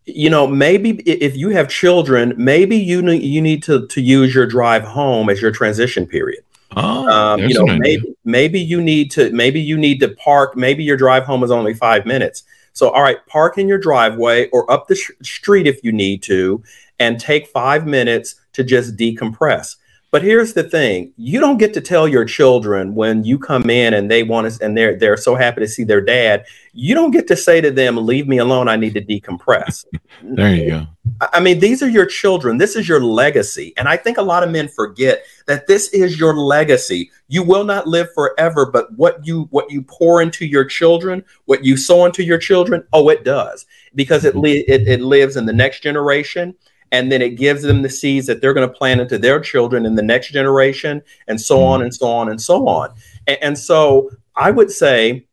you 0.06 0.30
know, 0.30 0.48
maybe 0.48 0.92
if 1.06 1.36
you 1.36 1.50
have 1.50 1.70
children, 1.70 2.34
maybe 2.38 2.78
you 2.78 3.02
need 3.02 3.24
you 3.24 3.42
need 3.42 3.64
to 3.64 3.88
to 3.88 4.02
use 4.02 4.34
your 4.34 4.46
drive 4.46 4.84
home 4.84 5.30
as 5.30 5.42
your 5.42 5.52
transition 5.52 6.06
period. 6.06 6.44
Oh, 6.78 7.08
um, 7.08 7.40
you 7.42 7.54
know, 7.54 7.66
maybe 7.78 8.16
maybe 8.24 8.60
you 8.60 8.82
need 8.82 9.12
to 9.12 9.32
maybe 9.32 9.60
you 9.60 9.78
need 9.78 10.00
to 10.00 10.10
park. 10.10 10.56
Maybe 10.56 10.84
your 10.84 10.98
drive 10.98 11.24
home 11.26 11.44
is 11.44 11.52
only 11.52 11.74
five 11.74 12.06
minutes 12.06 12.44
So, 12.76 12.90
all 12.90 13.02
right, 13.02 13.26
park 13.26 13.58
in 13.58 13.70
your 13.70 13.78
driveway 13.78 14.50
or 14.50 14.70
up 14.70 14.88
the 14.88 14.96
sh- 14.96 15.12
street 15.24 15.66
if 15.66 15.82
you 15.82 15.94
need 15.94 16.22
to, 16.24 16.62
and 17.00 17.18
take 17.20 17.48
five 17.48 17.88
minutes 17.88 18.36
to 18.52 18.66
just 18.66 18.98
decompress. 18.98 19.78
But 20.16 20.24
here's 20.24 20.54
the 20.54 20.64
thing: 20.64 21.12
you 21.18 21.42
don't 21.42 21.58
get 21.58 21.74
to 21.74 21.82
tell 21.82 22.08
your 22.08 22.24
children 22.24 22.96
when 22.96 23.26
you 23.26 23.38
come 23.38 23.70
in 23.70 23.94
and 23.94 24.10
they 24.10 24.24
want 24.24 24.50
to, 24.50 24.64
and 24.64 24.78
they're 24.78 24.98
they're 24.98 25.18
so 25.18 25.36
happy 25.36 25.60
to 25.60 25.68
see 25.68 25.84
their 25.84 26.00
dad. 26.00 26.46
You 26.72 26.96
don't 26.96 27.12
get 27.12 27.28
to 27.28 27.36
say 27.36 27.60
to 27.60 27.70
them, 27.70 27.98
"Leave 27.98 28.26
me 28.26 28.38
alone. 28.38 28.70
I 28.70 28.78
need 28.78 28.94
to 28.94 29.02
decompress." 29.02 29.84
there 30.24 30.56
you 30.56 30.70
go. 30.70 30.88
I 31.34 31.42
mean, 31.42 31.60
these 31.60 31.84
are 31.84 31.90
your 31.90 32.06
children. 32.06 32.58
This 32.58 32.78
is 32.78 32.88
your 32.88 33.04
legacy, 33.04 33.74
and 33.76 33.90
I 33.90 33.98
think 33.98 34.18
a 34.18 34.22
lot 34.22 34.42
of 34.42 34.52
men 34.52 34.70
forget 34.70 35.26
that 35.48 35.68
this 35.68 35.90
is 35.90 36.18
your 36.18 36.34
legacy. 36.34 37.12
You 37.28 37.44
will 37.44 37.66
not 37.66 37.86
live 37.86 38.08
forever, 38.14 38.66
but 38.66 38.94
what 38.94 39.28
you 39.28 39.50
what 39.52 39.70
you 39.70 39.82
pour 39.82 40.22
into 40.22 40.46
your 40.46 40.64
children, 40.64 41.26
what 41.44 41.66
you 41.66 41.76
sow 41.76 42.06
into 42.06 42.24
your 42.24 42.38
children, 42.38 42.88
oh, 42.94 43.10
it 43.10 43.26
does 43.26 43.66
because 43.96 44.24
it 44.24 44.30
mm-hmm. 44.30 44.44
li- 44.44 44.66
it, 44.66 44.88
it 44.88 45.02
lives 45.02 45.36
in 45.36 45.46
the 45.46 45.52
next 45.52 45.84
generation 45.84 46.56
and 46.92 47.12
then 47.12 47.22
it 47.22 47.32
gives 47.32 47.64
them 47.64 47.82
the 47.82 47.90
seeds 47.90 48.28
that 48.28 48.42
they're 48.42 48.54
going 48.54 48.68
to 48.68 48.74
plant 48.74 49.02
into 49.02 49.18
their 49.18 49.40
children 49.40 49.86
in 49.86 49.96
the 49.96 50.02
next 50.02 50.32
generation 50.32 51.02
and 51.28 51.40
so 51.40 51.64
on 51.64 51.82
and 51.82 51.94
so 51.94 52.08
on 52.08 52.30
and 52.30 52.42
so 52.42 52.68
on. 52.68 52.94
And, 53.28 53.38
and, 53.42 53.58
so 53.58 54.12
i 54.36 54.52
would 54.52 54.70
say 54.70 55.26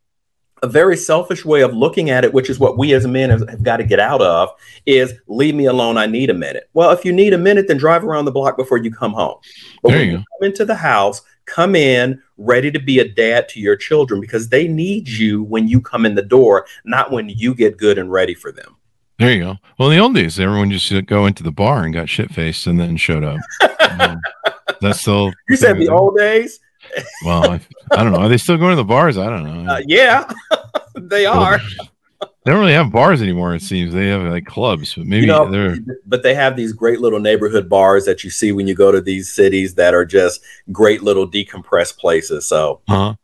a 0.63 0.69
very 0.69 0.97
selfish 0.97 1.45
way 1.45 1.61
of 1.63 1.75
looking 1.75 2.11
at 2.11 2.25
it 2.25 2.33
which 2.33 2.49
is 2.49 2.61
what 2.61 2.79
we 2.79 2.95
as 2.95 3.05
men 3.07 3.31
have, 3.31 3.49
have, 3.49 3.63
got 3.63 3.79
to 3.79 3.85
get 3.85 3.99
out 3.99 4.23
of 4.23 4.51
is 4.87 5.15
leave 5.27 5.57
me 5.57 5.67
alone 5.67 5.99
i 5.99 6.07
need 6.07 6.31
a 6.31 6.35
minute. 6.35 6.71
Well 6.73 6.91
if 6.91 7.05
you 7.05 7.13
need 7.13 7.35
a 7.35 7.39
minute 7.39 7.67
then 7.69 7.79
drive 7.79 8.05
around 8.05 8.27
the 8.27 8.33
block 8.33 8.57
before 8.57 8.79
you 8.79 8.93
come 8.93 9.13
home. 9.13 9.39
But 9.83 9.91
there 9.91 10.05
you 10.05 10.17
come 10.17 10.43
into 10.43 10.65
the 10.65 10.77
house 10.77 11.23
come 11.45 11.75
in 11.75 12.23
ready 12.37 12.71
to 12.71 12.79
be 12.79 13.01
a 13.01 13.09
dad 13.09 13.49
to 13.49 13.61
your 13.61 13.77
children 13.77 14.21
because 14.21 14.49
they 14.49 14.69
need 14.69 15.09
you 15.09 15.43
when 15.43 15.67
you 15.67 15.81
come 15.81 16.07
in 16.07 16.15
the 16.15 16.23
door 16.23 16.67
not 16.85 17.11
when 17.11 17.29
you 17.29 17.55
get 17.55 17.77
good 17.77 17.99
and 17.99 18.13
ready 18.13 18.35
for 18.35 18.53
them 18.53 18.77
there 19.23 19.33
you 19.33 19.43
go. 19.43 19.57
Well, 19.79 19.91
in 19.91 19.97
the 19.97 20.03
old 20.03 20.15
days, 20.15 20.39
everyone 20.41 20.71
just 20.71 21.07
go 21.07 21.27
into 21.27 21.43
the 21.43 21.53
bar 21.53 21.85
and 21.85 21.95
got 21.95 22.09
shit 22.09 22.31
faced 22.31 22.67
and 22.67 22.79
then 22.79 22.97
showed 22.97 23.25
up. 23.25 23.39
um, 24.01 24.21
that's 24.81 25.01
still. 25.01 25.33
You 25.49 25.57
said 25.57 25.79
the 25.79 25.89
old 25.89 26.17
days. 26.17 26.61
well, 27.25 27.51
I, 27.51 27.61
I, 27.93 28.03
don't 28.03 28.13
know. 28.13 28.19
Are 28.21 28.29
they 28.29 28.37
still 28.37 28.57
going 28.57 28.71
to 28.73 28.77
the 28.77 28.85
bars? 28.85 29.17
I 29.17 29.31
don't 29.31 29.45
know. 29.45 29.73
Uh, 29.73 29.83
yeah, 29.87 30.31
they 30.95 31.27
are. 31.27 31.61
They 32.21 32.51
don't 32.51 32.61
really 32.61 32.73
have 32.73 32.91
bars 32.91 33.23
anymore. 33.23 33.55
It 33.55 33.63
seems 33.63 33.95
they 33.95 34.09
have 34.09 34.23
like 34.23 34.47
clubs, 34.47 34.95
but 34.95 35.07
maybe 35.07 35.23
you 35.23 35.27
know, 35.29 35.49
they're. 35.49 35.77
But 36.07 36.25
they 36.25 36.35
have 36.35 36.57
these 36.57 36.73
great 36.73 37.01
little 37.01 37.21
neighborhood 37.21 37.69
bars 37.69 38.05
that 38.07 38.25
you 38.25 38.31
see 38.31 38.51
when 38.51 38.67
you 38.67 38.75
go 38.75 38.91
to 38.91 39.01
these 39.01 39.33
cities 39.33 39.75
that 39.77 39.95
are 39.95 40.05
just 40.05 40.43
great 40.73 41.03
little 41.03 41.31
decompressed 41.31 41.99
places. 41.99 42.49
So. 42.49 42.81
Uh-huh 42.89 43.15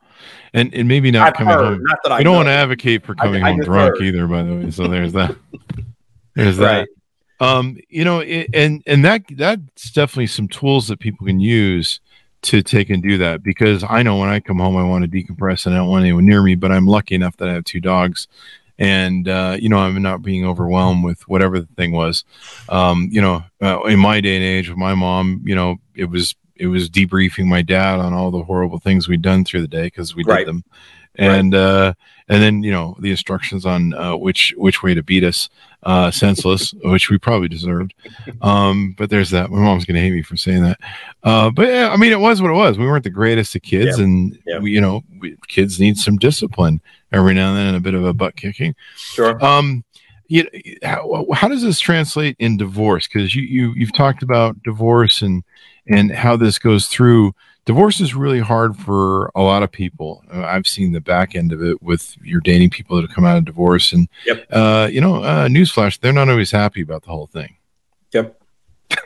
and 0.54 0.72
and 0.74 0.88
maybe 0.88 1.10
not 1.10 1.28
I've 1.28 1.34
coming 1.34 1.54
heard, 1.54 1.64
home. 1.64 1.82
Not 1.82 1.98
that 2.02 2.12
I 2.12 2.18
we 2.18 2.24
don't 2.24 2.32
know. 2.32 2.38
want 2.38 2.48
to 2.48 2.52
advocate 2.52 3.04
for 3.04 3.14
coming 3.14 3.42
I, 3.42 3.48
I 3.48 3.50
home 3.52 3.60
drunk 3.60 3.98
heard. 3.98 4.02
either. 4.04 4.26
By 4.26 4.42
the 4.42 4.54
way, 4.54 4.70
so 4.70 4.88
there's 4.88 5.12
that. 5.12 5.36
There's 6.38 6.58
Right. 6.58 6.86
that. 7.40 7.46
Um, 7.46 7.76
you 7.88 8.04
know, 8.04 8.18
it, 8.20 8.48
and 8.52 8.82
and 8.86 9.04
that 9.04 9.22
that's 9.30 9.90
definitely 9.92 10.26
some 10.26 10.48
tools 10.48 10.88
that 10.88 10.98
people 10.98 11.26
can 11.26 11.38
use 11.40 12.00
to 12.42 12.62
take 12.62 12.90
and 12.90 13.02
do 13.02 13.18
that 13.18 13.42
because 13.42 13.84
I 13.88 14.02
know 14.02 14.16
when 14.16 14.28
I 14.28 14.40
come 14.40 14.58
home 14.58 14.76
I 14.76 14.84
want 14.84 15.04
to 15.04 15.10
decompress 15.10 15.66
and 15.66 15.74
I 15.74 15.78
don't 15.78 15.88
want 15.88 16.04
anyone 16.04 16.26
near 16.26 16.42
me, 16.42 16.54
but 16.54 16.72
I'm 16.72 16.86
lucky 16.86 17.14
enough 17.14 17.36
that 17.38 17.48
I 17.48 17.52
have 17.52 17.64
two 17.64 17.80
dogs. 17.80 18.26
And 18.78 19.28
uh, 19.28 19.56
you 19.60 19.68
know, 19.68 19.78
I'm 19.78 20.00
not 20.02 20.22
being 20.22 20.44
overwhelmed 20.44 21.04
with 21.04 21.28
whatever 21.28 21.58
the 21.60 21.66
thing 21.76 21.92
was. 21.92 22.24
Um, 22.68 23.08
you 23.10 23.20
know, 23.20 23.44
uh, 23.62 23.82
in 23.84 23.98
my 23.98 24.20
day 24.20 24.36
and 24.36 24.44
age 24.44 24.68
with 24.68 24.78
my 24.78 24.94
mom, 24.94 25.42
you 25.44 25.54
know, 25.54 25.76
it 25.94 26.06
was 26.06 26.34
it 26.56 26.66
was 26.66 26.90
debriefing 26.90 27.46
my 27.46 27.62
dad 27.62 28.00
on 28.00 28.12
all 28.14 28.30
the 28.32 28.42
horrible 28.42 28.78
things 28.80 29.08
we'd 29.08 29.22
done 29.22 29.44
through 29.44 29.60
the 29.62 29.68
day 29.68 29.84
because 29.84 30.14
we 30.16 30.24
Right. 30.24 30.38
did 30.38 30.48
them, 30.48 30.64
and 31.18 31.54
uh, 31.54 31.94
and 32.28 32.42
then 32.42 32.62
you 32.62 32.70
know 32.70 32.96
the 33.00 33.10
instructions 33.10 33.66
on 33.66 33.94
uh, 33.94 34.16
which 34.16 34.54
which 34.56 34.82
way 34.82 34.94
to 34.94 35.02
beat 35.02 35.24
us 35.24 35.48
uh, 35.82 36.10
senseless, 36.10 36.72
which 36.84 37.10
we 37.10 37.18
probably 37.18 37.48
deserved. 37.48 37.94
Um, 38.42 38.94
but 38.98 39.10
there's 39.10 39.30
that. 39.30 39.50
My 39.50 39.58
mom's 39.58 39.84
gonna 39.84 40.00
hate 40.00 40.12
me 40.12 40.22
for 40.22 40.36
saying 40.36 40.62
that. 40.62 40.78
Uh, 41.22 41.50
but 41.50 41.68
yeah, 41.68 41.90
I 41.90 41.96
mean, 41.96 42.12
it 42.12 42.20
was 42.20 42.40
what 42.42 42.50
it 42.50 42.54
was. 42.54 42.78
We 42.78 42.86
weren't 42.86 43.04
the 43.04 43.10
greatest 43.10 43.54
of 43.54 43.62
kids, 43.62 43.98
Yeah. 43.98 44.04
and 44.04 44.38
Yeah. 44.46 44.58
we, 44.58 44.70
you 44.72 44.80
know, 44.80 45.02
we, 45.20 45.36
kids 45.48 45.78
need 45.80 45.96
some 45.96 46.16
discipline 46.16 46.80
every 47.12 47.34
now 47.34 47.48
and 47.50 47.56
then, 47.58 47.66
and 47.68 47.76
a 47.76 47.80
bit 47.80 47.94
of 47.94 48.04
a 48.04 48.12
butt 48.14 48.36
kicking. 48.36 48.74
Sure. 48.96 49.42
Um, 49.44 49.84
you 50.28 50.46
how, 50.82 51.26
how 51.32 51.48
does 51.48 51.62
this 51.62 51.80
translate 51.80 52.36
in 52.38 52.56
divorce? 52.58 53.06
Because 53.08 53.34
you 53.34 53.42
you 53.42 53.72
you've 53.74 53.94
talked 53.94 54.22
about 54.22 54.62
divorce 54.62 55.22
and 55.22 55.42
and 55.86 56.12
how 56.12 56.36
this 56.36 56.58
goes 56.58 56.86
through. 56.86 57.34
Divorce 57.68 58.00
is 58.00 58.14
really 58.14 58.40
hard 58.40 58.78
for 58.78 59.30
a 59.34 59.42
lot 59.42 59.62
of 59.62 59.70
people. 59.70 60.24
Uh, 60.32 60.40
I've 60.40 60.66
seen 60.66 60.92
the 60.92 61.02
back 61.02 61.34
end 61.34 61.52
of 61.52 61.62
it 61.62 61.82
with 61.82 62.16
your 62.24 62.40
dating 62.40 62.70
people 62.70 62.96
that 62.96 63.02
have 63.02 63.14
come 63.14 63.26
out 63.26 63.36
of 63.36 63.44
divorce, 63.44 63.92
and 63.92 64.08
Yep. 64.24 64.46
uh, 64.50 64.88
you 64.90 65.02
know, 65.02 65.22
uh, 65.22 65.48
newsflash, 65.48 66.00
they're 66.00 66.14
not 66.14 66.30
always 66.30 66.50
happy 66.50 66.80
about 66.80 67.02
the 67.02 67.10
whole 67.10 67.26
thing. 67.26 67.58
Yep. 68.14 68.40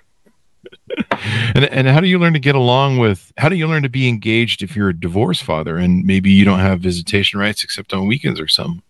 and 1.56 1.64
and 1.64 1.88
how 1.88 1.98
do 1.98 2.06
you 2.06 2.20
learn 2.20 2.34
to 2.34 2.38
get 2.38 2.54
along 2.54 2.98
with? 2.98 3.32
How 3.36 3.48
do 3.48 3.56
you 3.56 3.66
learn 3.66 3.82
to 3.82 3.88
be 3.88 4.08
engaged 4.08 4.62
if 4.62 4.76
you're 4.76 4.90
a 4.90 4.96
divorce 4.96 5.42
father 5.42 5.76
and 5.76 6.04
maybe 6.04 6.30
you 6.30 6.44
don't 6.44 6.60
have 6.60 6.78
visitation 6.78 7.40
rights 7.40 7.64
except 7.64 7.92
on 7.92 8.06
weekends 8.06 8.38
or 8.38 8.46
something? 8.46 8.80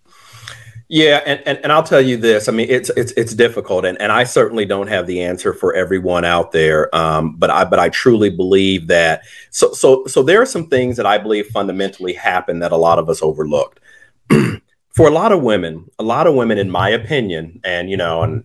Yeah, 0.94 1.22
and, 1.24 1.42
and, 1.46 1.58
and 1.62 1.72
I'll 1.72 1.82
tell 1.82 2.02
you 2.02 2.18
this. 2.18 2.50
I 2.50 2.52
mean, 2.52 2.66
it's 2.68 2.90
it's 2.90 3.12
it's 3.12 3.34
difficult, 3.34 3.86
and, 3.86 3.98
and 3.98 4.12
I 4.12 4.24
certainly 4.24 4.66
don't 4.66 4.88
have 4.88 5.06
the 5.06 5.22
answer 5.22 5.54
for 5.54 5.74
everyone 5.74 6.26
out 6.26 6.52
there. 6.52 6.94
Um, 6.94 7.34
but 7.36 7.48
I 7.48 7.64
but 7.64 7.78
I 7.78 7.88
truly 7.88 8.28
believe 8.28 8.88
that. 8.88 9.22
So 9.48 9.72
so 9.72 10.04
so 10.04 10.22
there 10.22 10.42
are 10.42 10.46
some 10.46 10.68
things 10.68 10.98
that 10.98 11.06
I 11.06 11.16
believe 11.16 11.46
fundamentally 11.46 12.12
happen 12.12 12.58
that 12.58 12.72
a 12.72 12.76
lot 12.76 12.98
of 12.98 13.08
us 13.08 13.22
overlooked. 13.22 13.80
for 14.90 15.08
a 15.08 15.10
lot 15.10 15.32
of 15.32 15.42
women, 15.42 15.90
a 15.98 16.02
lot 16.02 16.26
of 16.26 16.34
women, 16.34 16.58
in 16.58 16.70
my 16.70 16.90
opinion, 16.90 17.58
and 17.64 17.88
you 17.88 17.96
know, 17.96 18.22
and 18.22 18.44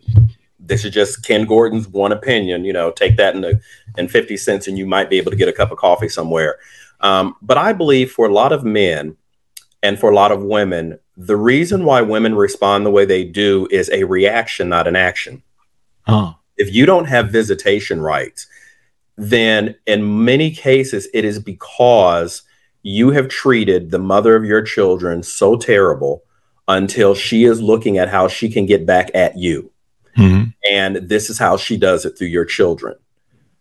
this 0.57 0.85
is 0.85 0.93
just 0.93 1.25
Ken 1.25 1.45
Gordon's 1.45 1.89
one 1.89 2.13
opinion. 2.13 2.63
You 2.63 2.71
know, 2.71 2.91
take 2.91 3.17
that 3.17 3.35
in 3.35 3.41
the 3.41 3.59
in 3.97 4.07
fifty 4.07 4.37
cents, 4.37 4.69
and 4.69 4.77
you 4.77 4.85
might 4.85 5.09
be 5.09 5.17
able 5.17 5.31
to 5.31 5.37
get 5.37 5.49
a 5.49 5.53
cup 5.53 5.71
of 5.71 5.79
coffee 5.79 6.07
somewhere. 6.07 6.59
Um, 7.01 7.35
but 7.41 7.57
I 7.57 7.73
believe 7.73 8.13
for 8.13 8.25
a 8.25 8.33
lot 8.33 8.53
of 8.53 8.63
men 8.63 9.17
and 9.83 9.99
for 9.99 10.11
a 10.11 10.15
lot 10.15 10.31
of 10.31 10.43
women, 10.43 10.99
the 11.15 11.35
reason 11.35 11.83
why 11.83 12.01
women 12.01 12.35
respond 12.35 12.85
the 12.85 12.91
way 12.91 13.05
they 13.05 13.23
do 13.23 13.67
is 13.71 13.89
a 13.91 14.03
reaction, 14.03 14.69
not 14.69 14.87
an 14.87 14.95
action. 14.95 15.43
Huh. 16.01 16.33
If 16.57 16.73
you 16.73 16.85
don't 16.85 17.05
have 17.05 17.31
visitation 17.31 18.01
rights, 18.01 18.47
then 19.17 19.75
in 19.85 20.25
many 20.25 20.51
cases, 20.51 21.07
it 21.13 21.25
is 21.25 21.39
because 21.39 22.43
you 22.83 23.11
have 23.11 23.27
treated 23.27 23.91
the 23.91 23.99
mother 23.99 24.35
of 24.35 24.45
your 24.45 24.61
children 24.61 25.23
so 25.23 25.55
terrible 25.57 26.23
until 26.67 27.15
she 27.15 27.43
is 27.43 27.61
looking 27.61 27.97
at 27.97 28.09
how 28.09 28.27
she 28.27 28.49
can 28.49 28.65
get 28.65 28.85
back 28.85 29.09
at 29.13 29.37
you. 29.37 29.71
Mhm. 30.17 30.53
And 30.69 30.95
this 30.97 31.29
is 31.29 31.37
how 31.37 31.57
she 31.57 31.77
does 31.77 32.05
it 32.05 32.17
through 32.17 32.27
your 32.27 32.45
children. 32.45 32.95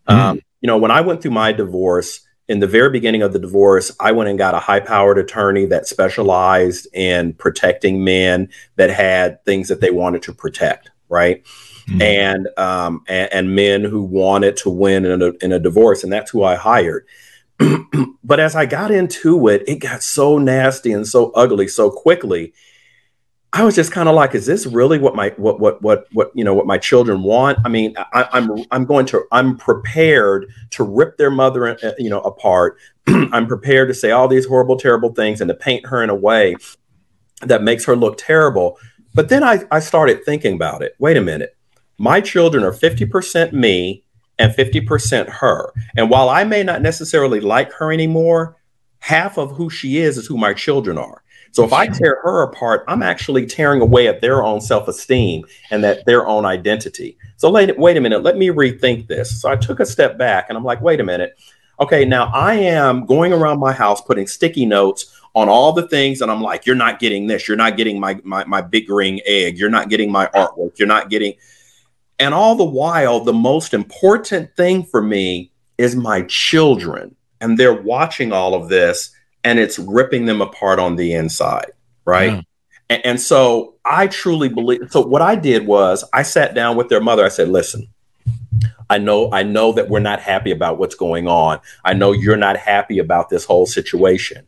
Mm. 0.09 0.15
Um, 0.15 0.41
you 0.61 0.67
know, 0.67 0.79
when 0.79 0.91
I 0.91 1.01
went 1.01 1.23
through 1.23 1.33
my 1.33 1.53
divorce, 1.53 2.21
in 2.49 2.61
the 2.61 2.67
very 2.67 2.91
beginning 2.91 3.23
of 3.23 3.33
the 3.33 3.39
divorce, 3.39 3.91
I 3.99 4.13
went 4.13 4.31
and 4.31 4.39
got 4.39 4.55
a 4.55 4.61
high 4.61 4.81
powered 4.81 5.19
attorney 5.19 5.67
that 5.67 5.87
specialized 5.87 6.87
in 6.93 7.35
protecting 7.35 8.05
men 8.05 8.49
that 8.77 8.91
had 8.91 9.45
things 9.45 9.69
that 9.69 9.81
they 9.81 9.91
wanted 9.91 10.23
to 10.23 10.33
protect, 10.33 10.91
right? 11.09 11.45
Mhm. 11.89 12.03
And, 12.03 12.49
um, 12.59 13.03
and 13.09 13.33
and 13.33 13.55
men 13.55 13.85
who 13.85 14.03
wanted 14.03 14.57
to 14.59 14.71
win 14.71 15.05
in 15.05 15.23
a, 15.23 15.33
in 15.41 15.53
a 15.53 15.59
divorce, 15.59 16.05
and 16.05 16.13
that's 16.13 16.31
who 16.31 16.43
I 16.45 16.55
hired. 16.57 17.07
but 18.25 18.41
as 18.41 18.55
I 18.55 18.67
got 18.67 18.91
into 18.91 19.49
it, 19.49 19.65
it 19.67 19.77
got 19.77 20.03
so 20.03 20.39
nasty 20.39 20.93
and 20.93 21.07
so 21.07 21.31
ugly 21.31 21.69
so 21.69 21.91
quickly. 21.91 22.53
I 23.57 23.65
was 23.65 23.75
just 23.75 23.91
kind 23.91 24.07
of 24.07 24.15
like, 24.15 24.35
is 24.35 24.45
this 24.45 24.67
really 24.67 24.99
what 24.99 25.15
my 25.15 25.31
what 25.39 25.59
what 25.61 25.81
what 25.81 26.07
what 26.13 26.31
you 26.35 26.45
know 26.45 26.53
what 26.53 26.67
my 26.67 26.77
children 26.77 27.23
want? 27.23 27.59
I 27.65 27.71
mean, 27.71 27.95
I, 28.13 28.29
I'm 28.31 28.51
I'm 28.71 28.85
going 28.85 29.07
to 29.07 29.25
I'm 29.33 29.57
prepared 29.57 30.53
to 30.73 30.85
rip 30.85 31.17
their 31.17 31.31
mother 31.31 31.69
uh, 31.83 31.93
you 31.97 32.11
know 32.11 32.21
apart. 32.21 32.77
I'm 33.07 33.47
prepared 33.47 33.89
to 33.89 33.95
say 33.95 34.11
all 34.11 34.29
these 34.29 34.45
horrible, 34.45 34.77
terrible 34.77 35.15
things 35.15 35.41
and 35.41 35.49
to 35.49 35.55
paint 35.55 35.87
her 35.87 36.03
in 36.05 36.11
a 36.11 36.15
way 36.15 36.57
that 37.41 37.63
makes 37.63 37.87
her 37.87 37.97
look 37.97 38.19
terrible. 38.19 38.79
But 39.15 39.31
then 39.31 39.43
I, 39.43 39.65
I 39.71 39.81
started 39.81 40.23
thinking 40.23 40.53
about 40.53 40.83
it. 40.83 40.95
Wait 40.99 41.17
a 41.17 41.23
minute, 41.23 41.57
my 41.97 42.21
children 42.21 42.63
are 42.63 42.73
50% 42.73 43.55
me 43.55 44.05
and 44.39 44.53
50% 44.53 45.31
her. 45.31 45.73
And 45.97 46.11
while 46.11 46.29
I 46.29 46.45
may 46.45 46.63
not 46.63 46.83
necessarily 46.83 47.41
like 47.41 47.73
her 47.73 47.91
anymore, 47.91 48.59
half 48.99 49.39
of 49.39 49.53
who 49.53 49.71
she 49.71 49.97
is 49.97 50.19
is 50.19 50.27
who 50.27 50.37
my 50.37 50.53
children 50.53 50.99
are. 50.99 51.23
So 51.57 51.65
if 51.65 51.73
I 51.73 51.87
tear 51.87 52.21
her 52.23 52.43
apart, 52.43 52.85
I'm 52.87 53.03
actually 53.03 53.47
tearing 53.47 53.81
away 53.81 54.09
at 54.09 54.21
their 54.21 54.45
own 54.45 54.61
self-esteem 54.61 55.47
and 55.71 55.83
that 55.83 56.05
their 56.05 56.27
own 56.27 56.45
identity. 56.45 57.17
So 57.39 57.51
wait, 57.51 57.79
wait 57.79 57.97
a 57.97 58.01
minute, 58.03 58.23
let 58.23 58.37
me 58.37 58.49
rethink 58.49 59.07
this. 59.07 59.41
So 59.41 59.49
I 59.51 59.57
took 59.57 59.81
a 59.81 59.87
step 59.87 60.19
back 60.19 60.51
and 60.51 60.59
I'm 60.59 60.65
like, 60.65 60.83
wait 60.83 61.01
a 61.01 61.03
minute. 61.03 61.35
Okay, 61.81 62.05
now 62.05 62.27
I 62.27 62.57
am 62.57 63.07
going 63.07 63.33
around 63.33 63.59
my 63.59 63.73
house 63.73 64.03
putting 64.03 64.27
sticky 64.27 64.67
notes 64.67 65.19
on 65.35 65.49
all 65.49 65.73
the 65.73 65.89
things 65.89 66.21
and 66.21 66.31
I'm 66.31 66.43
like, 66.43 66.67
you're 66.67 66.77
not 66.77 66.99
getting 66.99 67.27
this, 67.27 67.49
you're 67.49 67.57
not 67.57 67.79
getting 67.79 67.99
my 67.99 68.21
my, 68.23 68.45
my 68.45 68.61
big 68.61 68.91
ring 68.91 69.23
egg, 69.25 69.57
you're 69.57 69.71
not 69.71 69.89
getting 69.89 70.13
my 70.13 70.27
artwork, 70.35 70.79
you're 70.79 70.87
not 70.87 71.09
getting 71.09 71.33
and 72.19 72.35
all 72.35 72.55
the 72.55 72.65
while, 72.65 73.21
the 73.21 73.33
most 73.33 73.73
important 73.73 74.55
thing 74.59 74.85
for 74.85 75.01
me 75.01 75.53
is 75.79 75.97
my 75.97 76.21
children. 76.29 77.17
And 77.41 77.59
they're 77.59 77.83
watching 77.83 78.31
all 78.31 78.53
of 78.53 78.69
this 78.69 79.16
and 79.47 79.61
it's 79.61 79.79
ripping 79.79 80.27
them 80.27 80.43
apart 80.43 80.81
on 80.81 80.97
the 80.97 81.15
inside. 81.15 81.71
Right. 82.05 82.33
Mm. 82.33 82.37
Yeah. 82.37 82.43
And, 82.91 83.07
and 83.07 83.21
so 83.21 83.77
I 83.85 84.09
truly 84.09 84.49
believe. 84.49 84.91
So 84.91 85.01
what 85.01 85.23
I 85.23 85.37
did 85.37 85.67
was 85.67 86.05
I 86.13 86.23
sat 86.23 86.55
down 86.55 86.77
with 86.77 86.89
their 86.89 87.01
mother. 87.01 87.25
I 87.25 87.29
said, 87.29 87.49
"Listen, 87.49 87.87
I 88.91 88.99
know 88.99 89.31
I 89.33 89.45
know 89.45 89.73
that 89.73 89.89
we're 89.89 90.01
not 90.01 90.21
happy 90.21 90.51
about 90.51 90.79
what's 90.79 90.97
going 90.97 91.29
on. 91.29 91.61
I 91.85 91.95
know 91.95 92.11
you're 92.11 92.37
not 92.37 92.57
happy 92.57 92.99
about 92.99 93.31
this 93.31 93.45
whole 93.45 93.67
situation. 93.67 94.47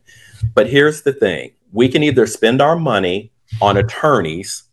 But 0.53 0.69
here's 0.69 1.01
the 1.03 1.13
thing. 1.13 1.53
We 1.71 1.87
can 1.87 2.03
either 2.03 2.25
spend 2.25 2.61
our 2.61 2.75
money 2.75 3.31
on 3.61 3.77
attorneys 3.77 4.63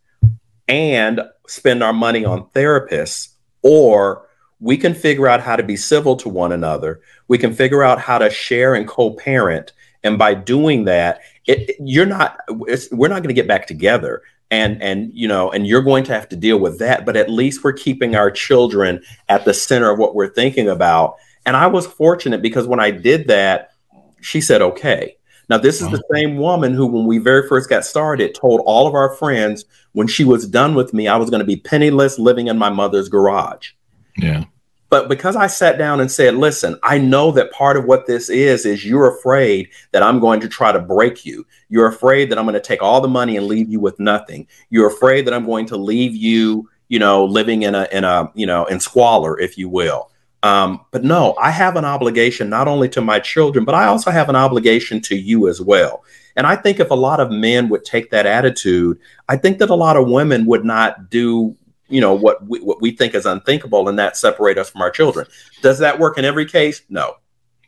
and 0.68 1.20
spend 1.46 1.82
our 1.82 1.92
money 1.92 2.24
on 2.24 2.46
therapists 2.50 3.28
or 3.62 4.26
we 4.60 4.76
can 4.76 4.94
figure 4.94 5.28
out 5.28 5.40
how 5.40 5.56
to 5.56 5.62
be 5.62 5.76
civil 5.76 6.16
to 6.16 6.28
one 6.28 6.52
another. 6.52 7.00
We 7.28 7.38
can 7.38 7.52
figure 7.52 7.82
out 7.82 8.00
how 8.00 8.18
to 8.18 8.30
share 8.30 8.74
and 8.74 8.88
co-parent 8.88 9.72
and 10.06 10.18
by 10.18 10.34
doing 10.34 10.84
that, 10.84 11.20
it, 11.46 11.76
you're 11.80 12.06
not 12.06 12.38
we're 12.48 13.08
not 13.08 13.22
going 13.22 13.28
to 13.28 13.34
get 13.34 13.48
back 13.48 13.66
together. 13.66 14.22
And 14.48 14.80
and 14.80 15.10
you 15.12 15.26
know 15.26 15.50
and 15.50 15.66
you're 15.66 15.82
going 15.82 16.04
to 16.04 16.12
have 16.12 16.28
to 16.28 16.36
deal 16.36 16.60
with 16.60 16.78
that 16.78 17.04
but 17.04 17.16
at 17.16 17.28
least 17.28 17.64
we're 17.64 17.72
keeping 17.72 18.14
our 18.14 18.30
children 18.30 19.02
at 19.28 19.44
the 19.44 19.52
center 19.52 19.90
of 19.90 19.98
what 19.98 20.14
we're 20.14 20.32
thinking 20.32 20.68
about. 20.68 21.16
And 21.44 21.56
i 21.56 21.66
was 21.66 21.84
fortunate 21.84 22.42
because 22.42 22.68
when 22.68 22.78
i 22.78 22.92
did 22.92 23.26
that 23.26 23.72
she 24.20 24.40
said 24.40 24.62
okay. 24.62 25.16
Now 25.48 25.58
this 25.58 25.80
is 25.80 25.88
the 25.90 25.96
uh-huh. 25.96 26.14
same 26.14 26.36
woman 26.36 26.74
who 26.74 26.86
when 26.86 27.06
we 27.06 27.18
very 27.18 27.48
first 27.48 27.68
got 27.68 27.84
started 27.84 28.36
told 28.36 28.60
all 28.66 28.86
of 28.86 28.94
our 28.94 29.12
friends 29.16 29.64
when 29.92 30.06
she 30.06 30.22
was 30.22 30.46
done 30.46 30.76
with 30.76 30.94
me 30.94 31.08
i 31.08 31.16
was 31.16 31.28
going 31.28 31.40
to 31.40 31.44
be 31.44 31.56
penniless 31.56 32.16
living 32.16 32.46
in 32.46 32.56
my 32.56 32.70
mother's 32.70 33.08
garage. 33.08 33.72
Yeah 34.16 34.44
but 34.88 35.08
because 35.08 35.34
I 35.34 35.48
sat 35.48 35.78
down 35.78 36.00
and 36.00 36.10
said, 36.10 36.36
listen, 36.36 36.78
I 36.82 36.98
know 36.98 37.32
that 37.32 37.50
part 37.50 37.76
of 37.76 37.86
what 37.86 38.06
this 38.06 38.28
is, 38.28 38.64
is 38.64 38.84
you're 38.84 39.16
afraid 39.16 39.68
that 39.92 40.02
I'm 40.02 40.20
going 40.20 40.40
to 40.40 40.48
try 40.48 40.70
to 40.70 40.78
break 40.78 41.26
you. 41.26 41.44
You're 41.68 41.88
afraid 41.88 42.30
that 42.30 42.38
I'm 42.38 42.44
going 42.44 42.54
to 42.54 42.60
take 42.60 42.82
all 42.82 43.00
the 43.00 43.08
money 43.08 43.36
and 43.36 43.46
leave 43.46 43.68
you 43.68 43.80
with 43.80 43.98
nothing. 43.98 44.46
You're 44.70 44.88
afraid 44.88 45.26
that 45.26 45.34
I'm 45.34 45.46
going 45.46 45.66
to 45.66 45.76
leave 45.76 46.14
you, 46.14 46.68
you 46.88 47.00
know, 47.00 47.24
living 47.24 47.62
in 47.62 47.74
a, 47.74 47.88
in 47.90 48.04
a, 48.04 48.30
you 48.34 48.46
know, 48.46 48.64
in 48.66 48.78
squalor, 48.78 49.38
if 49.40 49.58
you 49.58 49.68
will. 49.68 50.10
Um, 50.44 50.82
but 50.92 51.02
no, 51.02 51.34
I 51.40 51.50
have 51.50 51.74
an 51.74 51.84
obligation 51.84 52.48
not 52.48 52.68
only 52.68 52.88
to 52.90 53.00
my 53.00 53.18
children, 53.18 53.64
but 53.64 53.74
I 53.74 53.86
also 53.86 54.12
have 54.12 54.28
an 54.28 54.36
obligation 54.36 55.00
to 55.02 55.16
you 55.16 55.48
as 55.48 55.60
well. 55.60 56.04
And 56.36 56.46
I 56.46 56.54
think 56.54 56.78
if 56.78 56.90
a 56.90 56.94
lot 56.94 57.18
of 57.18 57.32
men 57.32 57.68
would 57.70 57.84
take 57.84 58.10
that 58.10 58.26
attitude, 58.26 59.00
I 59.28 59.36
think 59.36 59.58
that 59.58 59.70
a 59.70 59.74
lot 59.74 59.96
of 59.96 60.08
women 60.08 60.46
would 60.46 60.64
not 60.64 61.10
do 61.10 61.56
you 61.88 62.00
know 62.00 62.14
what 62.14 62.46
we, 62.46 62.60
what 62.60 62.80
we 62.80 62.90
think 62.90 63.14
is 63.14 63.26
unthinkable 63.26 63.88
and 63.88 63.98
that 63.98 64.16
separate 64.16 64.58
us 64.58 64.70
from 64.70 64.82
our 64.82 64.90
children. 64.90 65.26
Does 65.62 65.78
that 65.78 65.98
work 65.98 66.18
in 66.18 66.24
every 66.24 66.46
case? 66.46 66.82
No. 66.88 67.16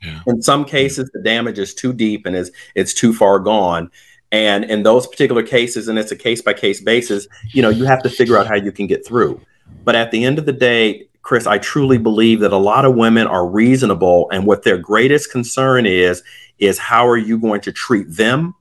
Yeah. 0.01 0.21
in 0.27 0.41
some 0.41 0.63
cases 0.63 1.09
the 1.13 1.21
damage 1.21 1.59
is 1.59 1.73
too 1.73 1.91
deep 1.91 2.25
and 2.25 2.33
is 2.33 2.51
it's 2.75 2.93
too 2.93 3.13
far 3.13 3.39
gone. 3.39 3.91
And 4.31 4.63
in 4.65 4.83
those 4.83 5.07
particular 5.07 5.43
cases 5.43 5.87
and 5.87 5.99
it's 5.99 6.11
a 6.11 6.15
case 6.15 6.41
by 6.41 6.53
case 6.53 6.81
basis 6.81 7.27
you 7.51 7.61
know 7.61 7.69
you 7.69 7.85
have 7.85 8.01
to 8.03 8.09
figure 8.09 8.37
out 8.37 8.47
how 8.47 8.55
you 8.55 8.71
can 8.71 8.87
get 8.87 9.05
through. 9.05 9.41
But 9.83 9.95
at 9.95 10.11
the 10.11 10.23
end 10.23 10.39
of 10.39 10.45
the 10.45 10.53
day 10.53 11.07
chris 11.21 11.45
i 11.45 11.57
truly 11.57 11.97
believe 11.97 12.39
that 12.39 12.53
a 12.53 12.57
lot 12.57 12.85
of 12.85 12.95
women 12.95 13.27
are 13.27 13.45
reasonable 13.45 14.29
and 14.31 14.45
what 14.45 14.63
their 14.63 14.77
greatest 14.77 15.31
concern 15.31 15.85
is 15.85 16.23
is 16.59 16.77
how 16.77 17.07
are 17.07 17.17
you 17.17 17.37
going 17.37 17.61
to 17.61 17.71
treat 17.71 18.05
them 18.09 18.55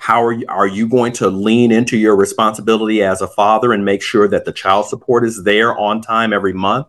how 0.00 0.24
are 0.24 0.32
you, 0.32 0.46
are 0.48 0.66
you 0.66 0.88
going 0.88 1.12
to 1.12 1.28
lean 1.28 1.70
into 1.70 1.98
your 1.98 2.16
responsibility 2.16 3.02
as 3.02 3.20
a 3.20 3.28
father 3.28 3.70
and 3.70 3.84
make 3.84 4.00
sure 4.00 4.26
that 4.26 4.46
the 4.46 4.52
child 4.52 4.86
support 4.86 5.26
is 5.26 5.44
there 5.44 5.78
on 5.78 6.00
time 6.00 6.32
every 6.32 6.54
month? 6.54 6.86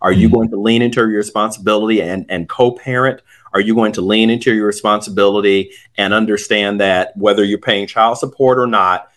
Are 0.00 0.10
you 0.10 0.28
mm-hmm. 0.28 0.36
going 0.36 0.48
to 0.48 0.56
lean 0.56 0.80
into 0.80 1.00
your 1.00 1.18
responsibility 1.18 2.00
and, 2.00 2.24
and 2.30 2.48
co-parent? 2.48 3.20
Are 3.52 3.60
you 3.60 3.74
going 3.74 3.92
to 3.92 4.00
lean 4.00 4.30
into 4.30 4.54
your 4.54 4.66
responsibility 4.66 5.72
and 5.98 6.14
understand 6.14 6.80
that 6.80 7.14
whether 7.18 7.44
you're 7.44 7.58
paying 7.58 7.86
child 7.86 8.16
support 8.16 8.58
or 8.58 8.66
not, 8.66 9.10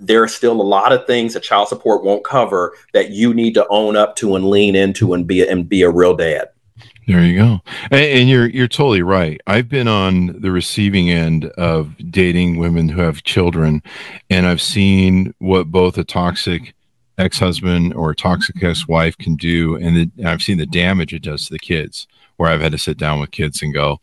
there 0.00 0.24
are 0.24 0.28
still 0.28 0.60
a 0.60 0.62
lot 0.62 0.92
of 0.92 1.06
things 1.06 1.34
that 1.34 1.44
child 1.44 1.68
support 1.68 2.02
won't 2.02 2.24
cover 2.24 2.76
that 2.94 3.10
you 3.10 3.32
need 3.32 3.54
to 3.54 3.66
own 3.68 3.94
up 3.94 4.16
to 4.16 4.34
and 4.34 4.50
lean 4.50 4.74
into 4.74 5.14
and 5.14 5.28
be 5.28 5.46
and 5.46 5.68
be 5.68 5.82
a 5.82 5.90
real 5.90 6.16
dad. 6.16 6.48
There 7.06 7.24
you 7.24 7.38
go. 7.38 7.60
And, 7.90 8.00
and, 8.00 8.28
you're 8.28 8.48
you're 8.48 8.68
totally 8.68 9.02
right. 9.02 9.40
I've 9.46 9.68
been 9.68 9.88
on 9.88 10.40
the 10.40 10.52
receiving 10.52 11.10
end 11.10 11.46
of 11.58 11.94
dating 12.10 12.58
women 12.58 12.88
who 12.88 13.00
have 13.00 13.24
children, 13.24 13.82
and 14.30 14.46
I've 14.46 14.62
seen 14.62 15.34
what 15.38 15.72
both 15.72 15.98
a 15.98 16.04
toxic 16.04 16.74
ex-husband 17.18 17.94
or 17.94 18.10
a 18.10 18.16
toxic 18.16 18.62
ex-wife 18.62 19.18
can 19.18 19.34
do, 19.34 19.76
and, 19.76 19.96
the, 19.96 20.10
and 20.16 20.28
I've 20.28 20.42
seen 20.42 20.58
the 20.58 20.66
damage 20.66 21.12
it 21.12 21.22
does 21.22 21.46
to 21.46 21.52
the 21.52 21.58
kids. 21.58 22.06
Where 22.36 22.50
I've 22.50 22.62
had 22.62 22.72
to 22.72 22.78
sit 22.78 22.96
down 22.96 23.20
with 23.20 23.30
kids 23.30 23.62
and 23.62 23.74
go, 23.74 24.00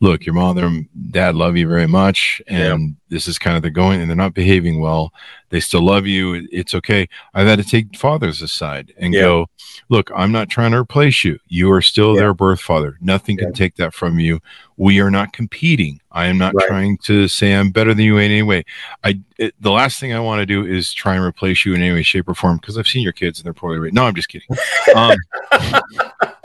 look, 0.00 0.24
your 0.24 0.34
mother 0.34 0.66
and 0.66 0.88
dad 1.10 1.34
love 1.34 1.56
you 1.56 1.66
very 1.66 1.86
much, 1.86 2.40
and 2.46 2.80
yeah. 2.80 2.94
this 3.08 3.26
is 3.26 3.38
kind 3.38 3.56
of 3.56 3.62
the 3.62 3.70
going, 3.70 4.00
and 4.00 4.08
they're 4.08 4.16
not 4.16 4.34
behaving 4.34 4.80
well. 4.80 5.12
They 5.50 5.60
still 5.60 5.82
love 5.82 6.06
you. 6.06 6.46
It's 6.52 6.74
okay. 6.74 7.08
I've 7.34 7.46
had 7.46 7.58
to 7.58 7.64
take 7.64 7.96
fathers 7.96 8.42
aside 8.42 8.92
and 8.98 9.14
yeah. 9.14 9.22
go, 9.22 9.46
look, 9.88 10.10
I'm 10.14 10.30
not 10.30 10.50
trying 10.50 10.72
to 10.72 10.78
replace 10.78 11.24
you. 11.24 11.38
You 11.48 11.72
are 11.72 11.80
still 11.80 12.14
yeah. 12.14 12.20
their 12.20 12.34
birth 12.34 12.60
father. 12.60 12.98
Nothing 13.00 13.38
can 13.38 13.52
take 13.52 13.76
that 13.76 13.94
from 13.94 14.18
you. 14.18 14.40
We 14.76 15.00
are 15.00 15.10
not 15.10 15.32
competing. 15.32 16.00
I 16.12 16.26
am 16.26 16.36
not 16.36 16.54
right. 16.54 16.66
trying 16.66 16.98
to 17.04 17.28
say 17.28 17.54
I'm 17.54 17.70
better 17.70 17.94
than 17.94 18.04
you 18.04 18.18
in 18.18 18.30
any 18.30 18.42
way. 18.42 18.64
I 19.04 19.20
it, 19.38 19.54
the 19.60 19.70
last 19.70 20.00
thing 20.00 20.12
I 20.12 20.20
want 20.20 20.40
to 20.40 20.46
do 20.46 20.66
is 20.66 20.92
try 20.92 21.14
and 21.14 21.24
replace 21.24 21.64
you 21.64 21.74
in 21.74 21.82
any 21.82 21.94
way, 21.94 22.02
shape, 22.02 22.28
or 22.28 22.34
form 22.34 22.58
because 22.58 22.76
I've 22.76 22.86
seen 22.86 23.02
your 23.02 23.12
kids 23.12 23.38
and 23.38 23.46
they're 23.46 23.54
poorly 23.54 23.78
raised. 23.78 23.94
No, 23.94 24.04
I'm 24.04 24.14
just 24.14 24.28
kidding. 24.28 24.48
Um, 24.94 25.16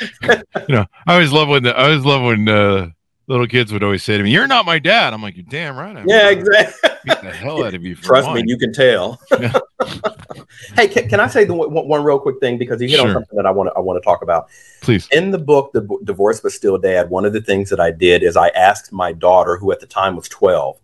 you 0.22 0.38
know, 0.68 0.86
I 1.06 1.14
always 1.14 1.32
love 1.32 1.48
when 1.48 1.62
the, 1.62 1.76
I 1.76 1.84
always 1.84 2.04
love 2.04 2.22
when 2.22 2.48
uh, 2.48 2.90
little 3.26 3.46
kids 3.46 3.72
would 3.72 3.82
always 3.82 4.02
say 4.02 4.16
to 4.18 4.22
me, 4.22 4.30
"You're 4.30 4.46
not 4.46 4.66
my 4.66 4.78
dad." 4.78 5.12
I'm 5.12 5.22
like, 5.22 5.36
"You're 5.36 5.46
damn 5.48 5.76
right." 5.76 5.96
I'm 5.96 6.08
yeah, 6.08 6.30
exactly. 6.30 6.90
Beat 7.04 7.20
the 7.22 7.30
hell 7.32 7.64
out 7.64 7.74
of 7.74 7.84
you. 7.84 7.94
Trust 7.94 8.26
mine. 8.26 8.36
me, 8.36 8.44
you 8.46 8.58
can 8.58 8.72
tell. 8.72 9.20
hey, 10.76 10.88
can, 10.88 11.08
can, 11.08 11.20
I 11.20 11.26
say 11.26 11.44
the 11.44 11.54
one, 11.54 11.70
one, 11.70 12.04
real 12.04 12.18
quick 12.18 12.40
thing 12.40 12.58
because 12.58 12.80
you 12.80 12.88
hit 12.88 12.98
sure. 12.98 13.08
on 13.08 13.14
something 13.14 13.36
that 13.36 13.46
I 13.46 13.50
want 13.50 13.68
to 13.68 13.74
I 13.74 13.80
want 13.80 14.02
to 14.02 14.04
talk 14.04 14.22
about. 14.22 14.48
Please. 14.80 15.08
In 15.12 15.30
the 15.30 15.38
book, 15.38 15.72
the 15.72 15.86
divorce 16.04 16.40
but 16.40 16.52
still 16.52 16.78
dad. 16.78 17.10
One 17.10 17.24
of 17.24 17.32
the 17.32 17.40
things 17.40 17.70
that 17.70 17.80
I 17.80 17.90
did 17.90 18.22
is 18.22 18.36
I 18.36 18.48
asked 18.48 18.92
my 18.92 19.12
daughter, 19.12 19.56
who 19.56 19.72
at 19.72 19.80
the 19.80 19.86
time 19.86 20.16
was 20.16 20.28
12, 20.28 20.78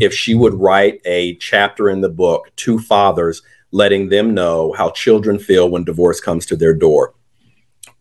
if 0.00 0.14
she 0.14 0.34
would 0.34 0.54
write 0.54 1.00
a 1.04 1.36
chapter 1.36 1.90
in 1.90 2.00
the 2.00 2.08
book 2.08 2.50
to 2.56 2.78
fathers, 2.78 3.42
letting 3.70 4.08
them 4.08 4.34
know 4.34 4.72
how 4.72 4.90
children 4.90 5.38
feel 5.38 5.68
when 5.68 5.84
divorce 5.84 6.20
comes 6.20 6.46
to 6.46 6.56
their 6.56 6.74
door. 6.74 7.14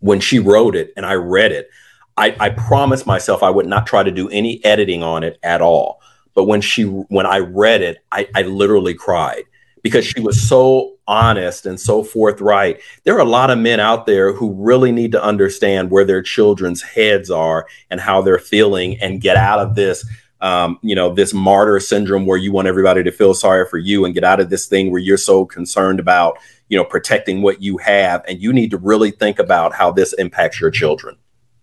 When 0.04 0.20
she 0.20 0.38
wrote 0.38 0.76
it 0.76 0.92
and 0.98 1.06
I 1.06 1.14
read 1.14 1.54
it, 1.54 1.70
I, 2.18 2.36
I 2.38 2.50
promised 2.50 3.08
myself 3.08 3.42
I 3.42 3.50
would 3.50 3.68
not 3.68 3.88
try 3.88 4.04
to 4.04 4.12
do 4.12 4.28
any 4.28 4.64
editing 4.66 5.02
on 5.02 5.24
it 5.24 5.40
at 5.44 5.62
all. 5.62 6.02
But 6.34 6.44
when 6.44 6.60
she 6.60 6.84
when 6.84 7.26
I 7.26 7.38
read 7.38 7.82
it, 7.82 8.04
I, 8.12 8.28
I 8.36 8.42
literally 8.42 8.96
cried 8.96 9.44
because 9.82 10.06
she 10.06 10.20
was 10.20 10.42
so 10.42 10.96
honest 11.08 11.66
and 11.66 11.80
so 11.80 12.04
forthright. 12.04 12.82
There 13.06 13.16
are 13.16 13.22
a 13.22 13.26
lot 13.26 13.50
of 13.50 13.60
men 13.60 13.80
out 13.80 14.06
there 14.06 14.34
who 14.34 14.54
really 14.54 14.92
need 14.92 15.14
to 15.14 15.24
understand 15.24 15.90
where 15.90 16.04
their 16.04 16.22
children's 16.22 16.82
heads 16.82 17.32
are 17.32 17.66
and 17.90 18.02
how 18.02 18.22
they're 18.22 18.40
feeling 18.40 19.00
and 19.00 19.22
get 19.22 19.38
out 19.38 19.60
of 19.60 19.76
this 19.76 20.06
um, 20.44 20.78
you 20.82 20.94
know, 20.94 21.14
this 21.14 21.34
martyr 21.34 21.80
syndrome 21.80 22.26
where 22.26 22.38
you 22.38 22.52
want 22.52 22.68
everybody 22.68 23.02
to 23.02 23.12
feel 23.12 23.34
sorry 23.34 23.66
for 23.68 23.78
you 23.78 24.04
and 24.04 24.14
get 24.14 24.26
out 24.26 24.42
of 24.42 24.50
this 24.50 24.68
thing 24.68 24.92
where 24.92 25.00
you're 25.00 25.18
so 25.18 25.46
concerned 25.46 26.02
about, 26.02 26.38
you 26.68 26.78
know, 26.78 26.84
protecting 26.84 27.42
what 27.42 27.62
you 27.62 27.78
have. 27.78 28.24
And 28.28 28.42
you 28.42 28.52
need 28.52 28.70
to 28.72 28.78
really 28.78 29.10
think 29.10 29.40
about 29.40 29.74
how 29.74 29.92
this 29.92 30.12
impacts 30.14 30.60
your 30.60 30.70
children. 30.70 31.16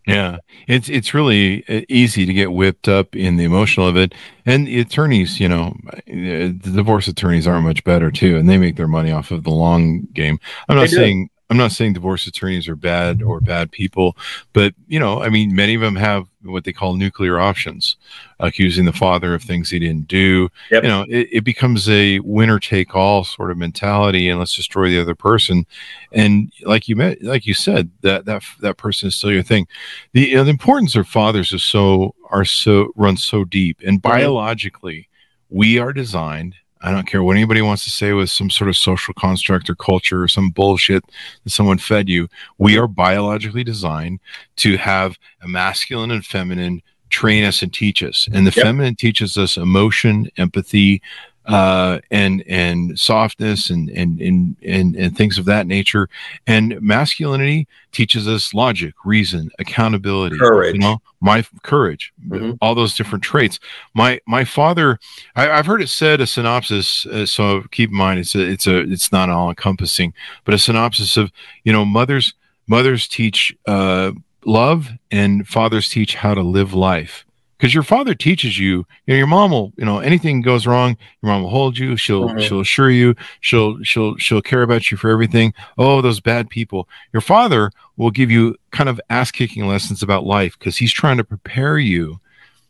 Yeah, 0.07 0.39
it's 0.67 0.89
it's 0.89 1.13
really 1.13 1.63
uh, 1.69 1.83
easy 1.91 2.25
to 2.25 2.33
get 2.33 2.53
whipped 2.53 2.89
up 2.89 3.15
in 3.15 3.37
the 3.37 3.45
emotional 3.45 3.87
of 3.87 3.99
it, 3.99 4.15
and 4.47 4.67
the 4.67 4.81
attorneys, 4.81 5.39
you 5.39 5.47
know, 5.47 5.77
uh, 5.93 6.01
the 6.09 6.73
divorce 6.75 7.07
attorneys 7.07 7.47
aren't 7.47 7.67
much 7.67 7.85
better 7.85 8.11
too, 8.11 8.39
and 8.39 8.49
they 8.49 8.57
make 8.57 8.77
their 8.77 8.89
money 8.89 9.13
off 9.13 9.31
of 9.31 9.45
the 9.45 9.51
long 9.51 10.09
game. 10.15 10.41
I'm 10.71 10.77
not 10.77 10.89
saying 10.89 11.29
I'm 11.51 11.57
not 11.57 11.73
saying 11.73 11.95
divorce 11.95 12.29
attorneys 12.29 12.69
are 12.69 12.77
bad 12.77 13.23
or 13.23 13.41
bad 13.41 13.73
people, 13.73 14.17
but 14.53 14.73
you 14.87 15.01
know, 15.01 15.21
I 15.21 15.31
mean, 15.31 15.53
many 15.53 15.75
of 15.75 15.81
them 15.81 15.97
have 15.97 16.29
what 16.43 16.63
they 16.63 16.73
call 16.73 16.95
nuclear 16.95 17.41
options, 17.41 17.97
accusing 18.39 18.85
the 18.85 18.93
father 18.93 19.35
of 19.35 19.43
things 19.43 19.69
he 19.69 19.81
didn't 19.81 20.07
do. 20.07 20.49
Yep. 20.71 20.85
You 20.85 20.89
know, 20.89 21.03
it, 21.09 21.29
it, 21.33 21.45
becomes 21.45 21.89
a 21.89 22.21
winner 22.21 22.61
take 22.61 22.95
all 22.95 23.25
sort 23.25 23.51
of 23.51 23.59
mentality, 23.59 24.29
and 24.29 24.39
let's 24.39 24.55
destroy 24.55 24.89
the 24.89 25.01
other 25.01 25.17
person. 25.17 25.67
And 26.13 26.53
like 26.63 26.89
you 26.89 26.95
met, 26.95 27.21
like 27.21 27.47
you 27.47 27.55
said, 27.55 27.91
that 28.03 28.27
that 28.27 28.45
that 28.61 28.77
person 28.77 29.09
is 29.09 29.17
still 29.17 29.33
your 29.33 29.43
thing. 29.43 29.67
The, 30.13 30.29
you 30.29 30.37
know, 30.37 30.45
the 30.45 30.51
importance 30.51 30.95
of 30.95 31.09
fathers 31.09 31.53
is 31.53 31.65
so 31.65 32.15
are 32.31 32.45
so 32.45 32.93
run 32.95 33.17
so 33.17 33.45
deep, 33.45 33.81
and 33.85 34.01
biologically, 34.01 35.09
we 35.49 35.79
are 35.79 35.93
designed 35.93 36.55
I 36.83 36.91
don't 36.91 37.07
care 37.07 37.23
what 37.23 37.37
anybody 37.37 37.61
wants 37.61 37.85
to 37.85 37.91
say 37.91 38.13
with 38.13 38.31
some 38.31 38.51
sort 38.51 38.71
of 38.71 38.77
social 38.77 39.13
construct 39.15 39.69
or 39.69 39.75
culture 39.75 40.23
or 40.23 40.29
some 40.29 40.51
bullshit 40.51 41.05
that 41.45 41.51
someone 41.51 41.79
fed 41.79 42.09
you. 42.09 42.29
We 42.59 42.79
are 42.79 42.87
biologically 42.87 43.65
designed 43.65 44.21
to 44.57 44.77
have 44.79 45.19
a 45.43 45.49
masculine 45.49 46.11
and 46.11 46.25
feminine 46.25 46.83
train 47.11 47.45
us 47.45 47.61
and 47.61 47.73
teach 47.73 48.03
us. 48.03 48.29
And 48.33 48.47
the 48.47 48.53
yep. 48.55 48.65
feminine 48.65 48.95
teaches 48.95 49.37
us 49.37 49.57
emotion, 49.57 50.31
empathy, 50.37 51.03
uh, 51.47 51.99
and 52.11 52.45
and 52.47 52.99
softness 52.99 53.71
and, 53.71 53.89
and 53.91 54.21
and 54.21 54.57
and 54.65 54.95
and 54.97 55.17
things 55.17 55.39
of 55.39 55.45
that 55.47 55.67
nature. 55.67 56.09
And 56.47 56.81
masculinity 56.81 57.67
teaches 57.93 58.29
us 58.29 58.55
logic, 58.55 58.95
reason, 59.05 59.51
accountability, 59.59 60.39
courage. 60.39 60.75
You 60.75 60.81
know, 60.81 61.03
my 61.21 61.45
courage, 61.63 62.13
Mhm. 62.29 62.59
all 62.61 62.75
those 62.75 62.95
different 62.95 63.25
traits. 63.25 63.59
My 63.95 64.21
my 64.27 64.45
father, 64.45 64.99
I, 65.35 65.51
I've 65.51 65.67
heard 65.67 65.83
it 65.83 65.89
said 65.89 66.21
a 66.21 66.27
synopsis. 66.27 67.07
Uh, 67.07 67.27
so 67.27 67.63
keep 67.71 67.91
in 67.91 67.97
mind, 67.97 68.21
it's 68.21 68.35
a 68.35 68.41
it's 68.41 68.67
a 68.67 68.79
it's 68.81 69.11
not 69.11 69.29
all 69.31 69.49
encompassing, 69.49 70.13
but 70.45 70.55
a 70.55 70.59
synopsis 70.59 71.17
of 71.17 71.33
you 71.65 71.73
know 71.73 71.85
mothers 71.85 72.35
mothers 72.67 73.09
teach 73.09 73.53
uh, 73.67 74.13
love 74.45 74.91
and 75.11 75.49
fathers 75.49 75.89
teach 75.89 76.15
how 76.15 76.35
to 76.35 76.43
live 76.43 76.73
life 76.73 77.25
because 77.61 77.75
your 77.75 77.83
father 77.83 78.15
teaches 78.15 78.59
you 78.59 78.87
you 79.07 79.13
know 79.13 79.17
your 79.17 79.27
mom 79.27 79.51
will 79.51 79.73
you 79.77 79.85
know 79.85 79.99
anything 79.99 80.41
goes 80.41 80.67
wrong 80.67 80.97
your 81.23 81.31
mom 81.31 81.43
will 81.43 81.51
hold 81.51 81.77
you 81.77 81.95
she'll 81.97 82.29
Mhm. 82.31 82.41
she'll 82.41 82.61
assure 82.61 82.91
you 82.91 83.15
she'll 83.41 83.83
she'll 83.85 84.17
she'll 84.17 84.41
care 84.41 84.63
about 84.63 84.91
you 84.91 84.97
for 84.97 85.11
everything 85.11 85.53
oh 85.77 86.01
those 86.01 86.21
bad 86.21 86.49
people 86.49 86.89
your 87.13 87.21
father 87.21 87.71
will 87.99 88.11
give 88.11 88.31
you 88.31 88.57
kind 88.71 88.89
of 88.89 88.99
ass 89.11 89.31
kicking 89.31 89.67
lessons 89.67 90.03
about 90.03 90.25
life 90.25 90.59
because 90.59 90.79
he's 90.79 90.93
trying 90.93 91.19
to 91.19 91.25
prepare 91.25 91.77
you 91.79 92.19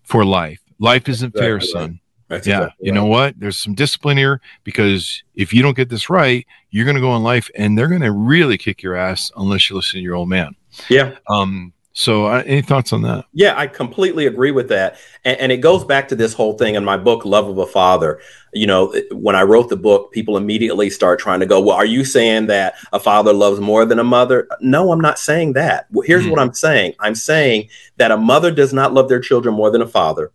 for 0.02 0.24
life 0.24 0.60
life 0.80 1.08
isn't 1.08 1.36
fair 1.38 1.54
right. 1.54 1.62
son 1.62 2.00
That's 2.28 2.46
yeah 2.46 2.62
exactly 2.64 2.86
you 2.88 2.92
right. 2.92 2.96
know 3.00 3.06
what 3.06 3.34
there's 3.38 3.58
some 3.58 3.74
discipline 3.74 4.16
here 4.16 4.40
because 4.64 5.22
if 5.36 5.52
you 5.54 5.62
don't 5.62 5.76
get 5.76 5.88
this 5.88 6.10
right 6.10 6.44
you're 6.70 6.84
going 6.84 6.96
to 6.96 7.00
go 7.00 7.14
in 7.16 7.22
life 7.22 7.48
and 7.56 7.76
they're 7.78 7.88
going 7.88 8.00
to 8.02 8.12
really 8.12 8.58
kick 8.58 8.82
your 8.82 8.96
ass 8.96 9.30
unless 9.36 9.70
you 9.70 9.76
listen 9.76 9.98
to 9.98 10.02
your 10.02 10.14
old 10.16 10.28
man 10.28 10.54
Yeah. 10.88 11.16
um 11.28 11.72
so 12.00 12.26
uh, 12.26 12.42
any 12.46 12.62
thoughts 12.62 12.92
on 12.92 13.02
that 13.02 13.26
Yeah, 13.32 13.54
I 13.56 13.66
completely 13.66 14.26
agree 14.26 14.50
with 14.50 14.68
that. 14.70 14.96
And, 15.24 15.38
and 15.38 15.52
it 15.52 15.58
goes 15.58 15.84
back 15.84 16.08
to 16.08 16.16
this 16.16 16.32
whole 16.32 16.54
thing 16.54 16.74
in 16.74 16.84
my 16.84 16.96
book, 16.96 17.24
Love 17.24 17.48
of 17.48 17.58
a 17.58 17.66
Father. 17.66 18.20
You 18.52 18.66
know, 18.66 18.94
when 19.12 19.36
I 19.36 19.42
wrote 19.42 19.68
the 19.68 19.76
book, 19.76 20.10
people 20.10 20.36
immediately 20.36 20.90
start 20.90 21.20
trying 21.20 21.40
to 21.40 21.46
go, 21.46 21.60
Well, 21.60 21.76
are 21.76 21.84
you 21.84 22.04
saying 22.04 22.46
that 22.46 22.74
a 22.92 22.98
father 22.98 23.32
loves 23.32 23.60
more 23.60 23.84
than 23.84 23.98
a 23.98 24.04
mother? 24.04 24.48
No, 24.60 24.92
I'm 24.92 25.00
not 25.00 25.18
saying 25.18 25.52
that. 25.54 25.86
Well, 25.90 26.06
here's 26.06 26.24
Mhm. 26.24 26.30
what 26.30 26.40
I'm 26.40 26.54
saying 26.54 26.94
I'm 27.00 27.14
saying 27.14 27.68
that 27.98 28.10
a 28.10 28.16
mother 28.16 28.50
does 28.50 28.72
not 28.72 28.94
love 28.94 29.08
their 29.08 29.20
children 29.20 29.54
more 29.54 29.70
than 29.70 29.82
a 29.82 29.86
father, 29.86 30.32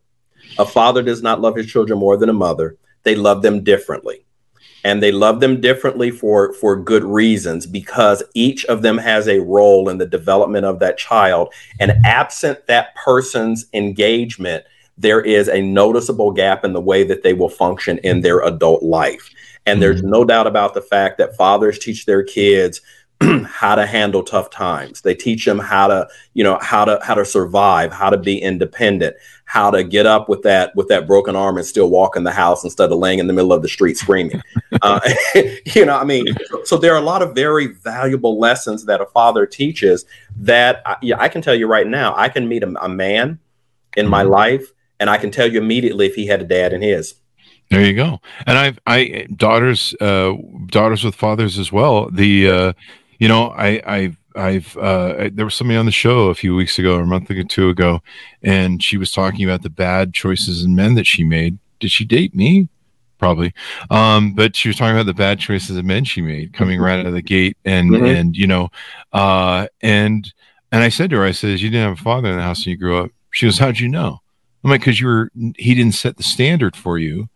a 0.58 0.66
father 0.66 1.02
does 1.02 1.22
not 1.24 1.42
love 1.42 1.56
his 1.56 1.66
children 1.68 2.00
more 2.00 2.16
than 2.18 2.30
a 2.30 2.34
mother. 2.34 2.78
They 3.04 3.16
love 3.16 3.42
them 3.42 3.64
differently 3.64 4.25
and 4.86 5.02
they 5.02 5.12
love 5.12 5.40
them 5.40 5.60
differently 5.60 6.12
for 6.12 6.54
for 6.54 6.78
good 6.78 7.04
reasons 7.04 7.66
because 7.66 8.24
each 8.36 8.64
of 8.66 8.84
them 8.84 9.00
has 9.00 9.28
a 9.28 9.42
role 9.42 9.90
in 9.90 9.98
the 9.98 10.06
development 10.06 10.64
of 10.64 10.80
that 10.80 10.98
child. 10.98 11.52
And 11.80 11.92
absent 12.06 12.68
that 12.68 12.96
person's 12.96 13.66
engagement 13.74 14.64
there 14.98 15.20
is 15.20 15.50
a 15.50 15.62
noticeable 15.62 16.32
gap 16.32 16.64
in 16.64 16.72
the 16.72 16.80
way 16.80 17.04
that 17.04 17.22
they 17.22 17.34
will 17.34 17.50
function 17.50 17.98
in 17.98 18.22
their 18.22 18.40
adult 18.40 18.82
life. 18.82 19.30
And 19.66 19.82
there's 19.82 20.00
mm-hmm. 20.00 20.12
no 20.12 20.24
doubt 20.24 20.48
about 20.48 20.74
the 20.74 20.82
fact 20.82 21.18
that 21.18 21.36
fathers 21.36 21.78
teach 21.78 22.06
their 22.06 22.24
kids 22.24 22.80
how 23.46 23.76
to 23.76 23.86
handle 23.86 24.24
tough 24.24 24.50
times. 24.50 25.02
They 25.02 25.16
teach 25.16 25.46
them 25.46 25.60
how 25.60 25.88
to 25.88 26.08
you 26.34 26.44
know 26.44 26.60
how 26.62 26.86
to 26.86 27.00
how 27.02 27.16
to 27.16 27.26
survive 27.26 27.92
how 27.92 28.10
to 28.10 28.18
be 28.18 28.38
independent 28.38 29.16
how 29.46 29.70
to 29.72 29.84
get 29.84 30.06
up 30.06 30.28
with 30.28 30.42
that 30.42 30.76
with 30.76 30.88
that 30.88 31.08
broken 31.08 31.36
arm 31.36 31.58
and 31.58 31.66
still 31.66 31.90
walk 31.90 32.16
in 32.18 32.24
the 32.24 32.32
house 32.32 32.64
instead 32.64 32.92
of 32.92 32.98
laying 32.98 33.20
in 33.20 33.28
the 33.28 33.34
middle 33.34 33.54
of 33.54 33.62
the 33.62 33.70
street 33.70 33.96
screaming 33.98 34.42
uh, 34.82 35.00
you 35.76 35.86
know 35.86 35.98
i 35.98 36.04
mean 36.04 36.26
so, 36.50 36.64
so 36.64 36.78
there 36.78 36.94
are 36.94 36.98
a 36.98 37.06
lot 37.06 37.22
of 37.22 37.34
very 37.36 37.68
valuable 37.68 38.40
lessons 38.40 38.86
that 38.86 39.02
a 39.02 39.06
father 39.08 39.46
teaches 39.46 40.06
that 40.36 40.82
I, 40.86 40.98
yeah, 41.02 41.20
I 41.20 41.30
can 41.30 41.42
tell 41.42 41.56
you 41.56 41.68
right 41.68 41.88
now 41.88 42.14
i 42.18 42.28
can 42.28 42.48
meet 42.48 42.64
a, 42.64 42.74
a 42.84 42.90
man 42.90 43.40
in 43.96 44.08
my 44.08 44.24
Mhm. 44.24 44.30
life 44.30 44.72
and 45.00 45.10
i 45.10 45.18
can 45.18 45.30
tell 45.32 45.48
you 45.52 45.60
immediately 45.60 46.08
if 46.08 46.16
he 46.16 46.26
had 46.26 46.42
a 46.42 46.46
dad 46.46 46.74
in 46.74 46.82
his 46.82 47.16
There 47.72 47.84
you 47.86 47.94
go. 47.94 48.20
And 48.46 48.58
I've 48.58 48.78
I 48.86 49.28
daughters 49.36 49.96
uh 50.02 50.34
daughters 50.68 51.04
with 51.04 51.16
fathers 51.16 51.58
as 51.58 51.72
well. 51.72 52.10
The 52.12 52.50
uh 52.50 52.74
you 53.18 53.28
know, 53.28 53.50
I 53.68 53.82
I've 53.86 54.18
I've 54.36 54.76
uh 54.78 55.30
there 55.32 55.46
was 55.46 55.56
somebody 55.56 55.78
on 55.78 55.86
the 55.86 55.92
show 55.92 56.28
a 56.30 56.36
few 56.36 56.56
weeks 56.56 56.78
ago 56.78 56.98
or 56.98 57.02
a 57.02 57.08
month 57.08 57.32
or 57.32 57.44
two 57.44 57.70
ago 57.70 58.02
and 58.44 58.82
she 58.84 58.98
was 58.98 59.12
talking 59.12 59.44
about 59.44 59.62
the 59.64 59.70
bad 59.70 60.14
choices 60.14 60.64
in 60.64 60.76
men 60.76 60.96
that 60.96 61.08
she 61.08 61.24
made. 61.24 61.58
Did 61.80 61.92
she 61.92 62.06
date 62.06 62.36
me? 62.36 62.68
Probably. 63.18 63.54
Um 63.90 64.34
but 64.34 64.56
she 64.56 64.68
was 64.70 64.78
talking 64.78 64.96
about 64.96 65.06
the 65.06 65.14
bad 65.14 65.40
choices 65.40 65.78
of 65.78 65.86
men 65.86 66.04
she 66.04 66.22
made 66.22 66.54
coming 66.54 66.80
right 66.82 67.00
out 67.00 67.06
of 67.06 67.14
the 67.14 67.22
gate 67.22 67.58
and 67.66 67.92
Mhm. 67.92 68.20
and 68.20 68.38
you 68.38 68.48
know 68.48 68.70
uh 69.14 69.68
and 69.82 70.32
and 70.72 70.84
I 70.84 70.90
said 70.90 71.10
to 71.12 71.18
her 71.18 71.24
I 71.26 71.32
said 71.32 71.60
you 71.62 71.70
didn't 71.70 71.90
have 71.90 72.00
a 72.00 72.04
father 72.04 72.30
in 72.30 72.36
the 72.38 72.44
house 72.44 72.66
when 72.66 72.72
you 72.72 72.78
grew 72.78 72.98
up. 72.98 73.12
She 73.32 73.46
goes 73.46 73.60
how'd 73.60 73.80
you 73.80 73.88
know? 73.88 74.20
I'm 74.64 74.70
like 74.72 74.82
cuz 74.84 75.00
you 75.00 75.08
were 75.08 75.32
he 75.58 75.74
didn't 75.76 75.94
set 75.96 76.18
the 76.18 76.24
standard 76.24 76.76
for 76.76 76.98
you 76.98 77.30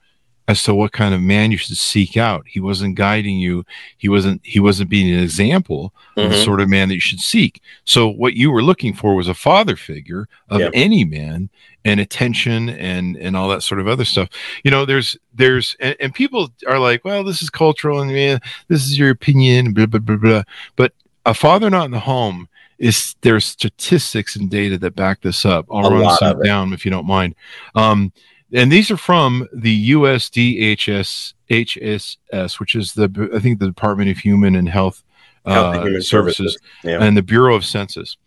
as 0.49 0.63
to 0.63 0.73
what 0.73 0.91
kind 0.91 1.13
of 1.13 1.21
man 1.21 1.51
you 1.51 1.57
should 1.57 1.77
seek 1.77 2.17
out. 2.17 2.43
He 2.47 2.59
wasn't 2.59 2.95
guiding 2.95 3.37
you. 3.37 3.63
He 3.97 4.09
wasn't 4.09 4.41
he 4.43 4.59
wasn't 4.59 4.89
being 4.89 5.13
an 5.13 5.21
example 5.21 5.93
of 6.17 6.31
the 6.31 6.35
Mhm. 6.37 6.43
sort 6.43 6.59
of 6.59 6.67
man 6.67 6.87
that 6.89 6.95
you 6.95 6.99
should 6.99 7.19
seek. 7.19 7.61
So 7.85 8.07
what 8.07 8.33
you 8.33 8.49
were 8.49 8.63
looking 8.63 8.93
for 8.95 9.13
was 9.15 9.27
a 9.27 9.35
father 9.35 9.75
figure 9.75 10.27
of 10.49 10.59
Yeah. 10.59 10.69
any 10.73 11.05
man 11.05 11.49
and 11.85 11.99
attention 11.99 12.67
and 12.67 13.15
and 13.15 13.37
all 13.37 13.47
that 13.49 13.61
sort 13.61 13.79
of 13.79 13.87
other 13.87 14.05
stuff. 14.05 14.27
You 14.63 14.71
know, 14.71 14.85
there's 14.85 15.15
there's 15.33 15.75
and, 15.79 15.95
and 15.99 16.13
people 16.15 16.51
are 16.67 16.79
like, 16.79 17.05
well, 17.05 17.23
this 17.23 17.43
is 17.43 17.51
cultural 17.51 18.01
and 18.01 18.11
man, 18.11 18.39
this 18.69 18.83
is 18.85 18.97
your 18.97 19.11
opinion, 19.11 19.71
blah 19.73 19.85
blah 19.85 19.99
blah 19.99 20.17
blah. 20.17 20.43
But 20.75 20.93
a 21.27 21.35
father 21.35 21.69
not 21.69 21.85
in 21.85 21.91
the 21.91 21.99
home 21.99 22.47
is 22.79 23.15
there's 23.21 23.45
statistics 23.45 24.35
and 24.35 24.49
data 24.49 24.79
that 24.79 24.95
back 24.95 25.21
this 25.21 25.45
up. 25.45 25.67
I'll 25.71 25.85
A 25.85 25.91
run 25.91 26.17
some 26.17 26.41
down 26.41 26.73
if 26.73 26.85
you 26.85 26.91
don't 26.91 27.05
mind. 27.05 27.35
Um, 27.75 28.11
and 28.53 28.71
these 28.71 28.89
are 28.91 28.97
from 28.97 29.47
the 29.53 29.91
USDHS 29.91 31.33
HSS, 31.49 32.59
which 32.59 32.75
is 32.75 32.93
the 32.93 33.29
I 33.33 33.39
think 33.39 33.59
the 33.59 33.67
Department 33.67 34.09
of 34.09 34.17
Human 34.19 34.55
and 34.55 34.69
Health, 34.69 35.03
Health 35.45 35.75
uh, 35.77 35.81
Human 35.83 36.01
Services, 36.01 36.57
Yeah. 36.83 37.03
and 37.03 37.17
the 37.17 37.21
Bureau 37.23 37.55
of 37.55 37.65
Census. 37.65 38.17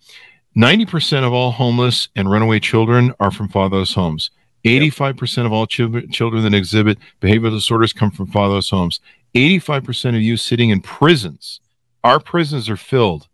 Ninety 0.55 0.85
percent 0.87 1.25
of 1.25 1.33
all 1.33 1.53
homeless 1.53 2.09
and 2.15 2.31
runaway 2.31 2.61
children 2.61 3.15
are 3.21 3.31
from 3.31 3.49
fatherless 3.49 3.95
homes. 3.95 4.31
Eighty-five 4.65 5.17
percent 5.17 5.47
of 5.47 5.53
all 5.53 5.67
children 5.67 6.11
children 6.11 6.43
that 6.45 6.55
exhibit 6.55 6.99
behavioral 7.21 7.51
disorders 7.51 7.93
come 7.93 8.11
from 8.11 8.27
fatherless 8.27 8.71
homes. 8.71 9.01
Eighty-five 9.35 9.83
percent 9.85 10.15
of 10.17 10.23
you 10.23 10.37
sitting 10.37 10.71
in 10.71 10.81
prisons, 10.83 11.61
our 12.05 12.21
prisons 12.21 12.69
are 12.69 12.77
filled 12.77 13.29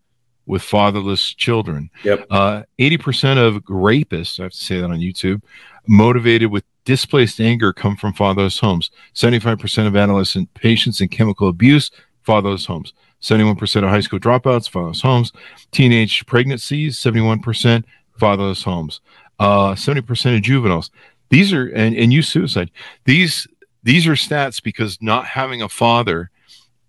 with 0.47 0.63
fatherless 0.63 1.35
children. 1.35 1.91
Yep. 2.05 2.27
Uh, 2.31 2.63
80% 2.79 3.37
of 3.37 3.63
rapists, 3.65 4.41
I 4.41 4.45
have 4.45 4.53
to 4.53 4.57
say 4.57 4.81
that 4.81 4.87
on 4.91 4.99
YouTube, 4.99 5.43
motivated 5.87 6.51
with 6.51 6.65
displaced 6.89 7.39
anger 7.39 7.71
come 7.71 7.97
from 7.97 8.15
fatherless 8.15 8.61
homes. 8.61 8.91
75% 9.15 9.87
of 9.87 9.95
adolescent 9.95 10.55
patients 10.55 11.03
in 11.03 11.09
chemical 11.09 11.47
abuse, 11.47 11.91
fatherless 12.23 12.65
homes. 12.65 12.95
71% 13.21 13.85
of 13.85 13.91
high 13.91 14.01
school 14.01 14.19
dropouts, 14.19 14.71
fatherless 14.71 15.03
homes. 15.03 15.31
Teenage 15.71 16.25
pregnancies, 16.25 16.97
71%, 16.97 17.85
fatherless 18.17 18.63
homes. 18.63 19.03
Uh, 19.39 19.75
70% 19.75 20.37
of 20.37 20.41
juveniles. 20.41 20.91
These 21.29 21.53
are, 21.53 21.67
and, 21.67 21.95
and 21.95 22.11
youth 22.11 22.25
suicide. 22.25 22.71
These, 23.05 23.47
these 23.83 24.07
are 24.07 24.13
stats 24.13 24.63
because 24.63 24.97
not 25.03 25.27
having 25.27 25.61
a 25.61 25.69
father 25.69 26.31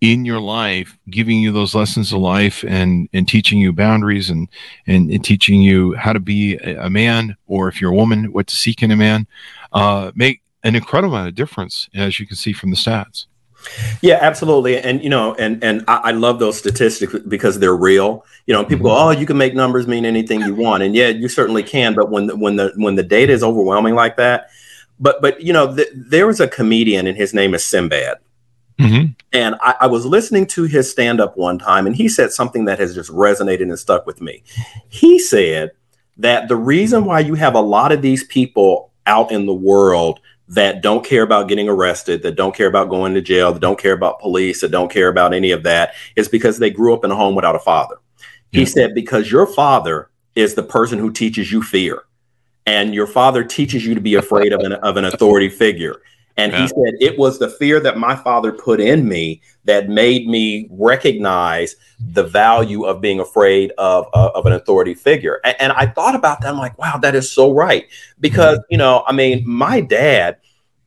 in 0.01 0.23
your 0.25 0.39
life 0.39 0.97
giving 1.09 1.39
you 1.39 1.51
those 1.51 1.75
lessons 1.75 2.13
of 2.13 2.19
life 2.19 2.63
and 2.67 3.09
and 3.13 3.27
teaching 3.27 3.59
you 3.59 3.73
boundaries 3.73 4.29
and 4.29 4.47
and, 4.87 5.11
and 5.11 5.23
teaching 5.23 5.61
you 5.61 5.93
how 5.95 6.13
to 6.13 6.19
be 6.19 6.55
a, 6.55 6.85
a 6.85 6.89
man 6.89 7.35
or 7.47 7.67
if 7.67 7.81
you're 7.81 7.91
a 7.91 7.95
woman 7.95 8.31
what 8.31 8.47
to 8.47 8.55
seek 8.55 8.81
in 8.81 8.91
a 8.91 8.95
man 8.95 9.27
uh 9.73 10.11
make 10.15 10.41
an 10.63 10.75
incredible 10.75 11.13
amount 11.13 11.27
of 11.27 11.35
difference 11.35 11.89
as 11.93 12.19
you 12.19 12.25
can 12.25 12.37
see 12.37 12.53
from 12.53 12.69
the 12.69 12.77
stats 12.77 13.25
Yeah, 14.01 14.19
absolutely. 14.21 14.79
And 14.79 15.03
you 15.03 15.09
know, 15.09 15.35
and 15.35 15.61
and 15.61 15.83
I, 15.89 15.97
I 15.97 16.11
love 16.11 16.39
those 16.39 16.57
statistics 16.57 17.13
because 17.27 17.59
they're 17.59 17.75
real. 17.75 18.25
You 18.47 18.53
know, 18.53 18.63
people 18.63 18.85
go, 18.85 18.97
"Oh, 18.97 19.11
you 19.11 19.25
can 19.25 19.37
make 19.37 19.53
numbers 19.53 19.85
mean 19.85 20.05
anything 20.05 20.39
you 20.39 20.55
want," 20.55 20.81
and 20.81 20.95
yeah, 20.95 21.09
you 21.09 21.27
certainly 21.27 21.61
can. 21.61 21.93
But 21.93 22.09
when 22.09 22.27
the, 22.27 22.37
when 22.37 22.55
the 22.55 22.71
when 22.77 22.95
the 22.95 23.03
data 23.03 23.33
is 23.33 23.43
overwhelming 23.43 23.95
like 23.95 24.15
that, 24.15 24.49
but 24.99 25.21
but 25.21 25.41
you 25.41 25.53
know, 25.53 25.75
th- 25.75 25.89
there 25.93 26.27
was 26.27 26.39
a 26.39 26.47
comedian 26.47 27.07
and 27.07 27.17
his 27.17 27.33
name 27.33 27.53
is 27.53 27.63
Sinbad, 27.63 28.17
mm-hmm. 28.79 29.11
and 29.33 29.55
I, 29.61 29.75
I 29.81 29.87
was 29.87 30.05
listening 30.05 30.47
to 30.47 30.63
his 30.63 30.89
stand 30.89 31.19
up 31.21 31.37
one 31.37 31.59
time, 31.59 31.85
and 31.85 31.95
he 31.95 32.09
said 32.09 32.31
something 32.31 32.65
that 32.65 32.79
has 32.79 32.95
just 32.95 33.11
resonated 33.11 33.63
and 33.63 33.77
stuck 33.77 34.05
with 34.05 34.21
me. 34.21 34.43
He 34.87 35.19
said 35.19 35.71
that 36.17 36.47
the 36.47 36.55
reason 36.55 37.05
why 37.05 37.19
you 37.19 37.35
have 37.35 37.55
a 37.55 37.61
lot 37.61 37.91
of 37.91 38.01
these 38.01 38.23
people 38.23 38.91
out 39.05 39.31
in 39.31 39.45
the 39.45 39.53
world 39.53 40.19
that 40.47 40.81
don't 40.81 41.05
care 41.05 41.21
about 41.21 41.47
getting 41.47 41.69
arrested, 41.69 42.23
that 42.23 42.35
don't 42.35 42.55
care 42.55 42.67
about 42.67 42.89
going 42.89 43.13
to 43.13 43.21
jail, 43.21 43.53
that 43.53 43.59
don't 43.59 43.79
care 43.79 43.93
about 43.93 44.19
police, 44.19 44.61
that 44.61 44.71
don't 44.71 44.91
care 44.91 45.07
about 45.07 45.33
any 45.33 45.51
of 45.51 45.61
that, 45.63 45.93
is 46.15 46.27
because 46.27 46.57
they 46.57 46.71
grew 46.71 46.93
up 46.93 47.05
in 47.05 47.11
a 47.11 47.15
home 47.15 47.35
without 47.35 47.55
a 47.55 47.59
father. 47.59 47.97
He 48.51 48.65
said, 48.65 48.95
because 48.95 49.31
your 49.31 49.45
father 49.45 50.09
is 50.33 50.55
the 50.55 50.63
person 50.63 50.97
who 50.97 51.11
teaches 51.11 51.51
you 51.51 51.61
fear, 51.61 52.01
and 52.65 52.95
your 52.95 53.05
father 53.05 53.43
teaches 53.43 53.85
you 53.85 53.93
to 53.93 54.01
be 54.01 54.15
afraid 54.15 54.51
of 54.51 54.61
an, 54.61 54.73
of 54.73 54.97
an 54.97 55.05
authority 55.05 55.49
figure. 55.49 56.01
And 56.39 56.51
Yeah. 56.51 56.61
he 56.61 56.67
said, 56.67 56.93
it 56.99 57.17
was 57.17 57.39
the 57.39 57.49
fear 57.49 57.79
that 57.81 57.97
my 57.97 58.15
father 58.15 58.51
put 58.51 58.79
in 58.79 59.07
me 59.07 59.41
that 59.65 59.89
made 59.89 60.27
me 60.27 60.67
recognize 60.71 61.75
the 61.99 62.23
value 62.23 62.85
of 62.85 63.01
being 63.01 63.19
afraid 63.19 63.71
of, 63.77 64.07
of, 64.13 64.31
of 64.31 64.45
an 64.45 64.53
authority 64.53 64.93
figure. 64.93 65.39
And, 65.43 65.55
and 65.59 65.71
I 65.73 65.85
thought 65.87 66.15
about 66.15 66.41
that. 66.41 66.49
I'm 66.49 66.57
like, 66.57 66.77
wow, 66.77 66.97
that 66.97 67.15
is 67.15 67.31
so 67.31 67.51
right. 67.51 67.87
Because, 68.19 68.59
you 68.69 68.77
know, 68.77 69.03
I 69.05 69.13
mean, 69.13 69.43
my 69.47 69.81
dad, 69.81 70.37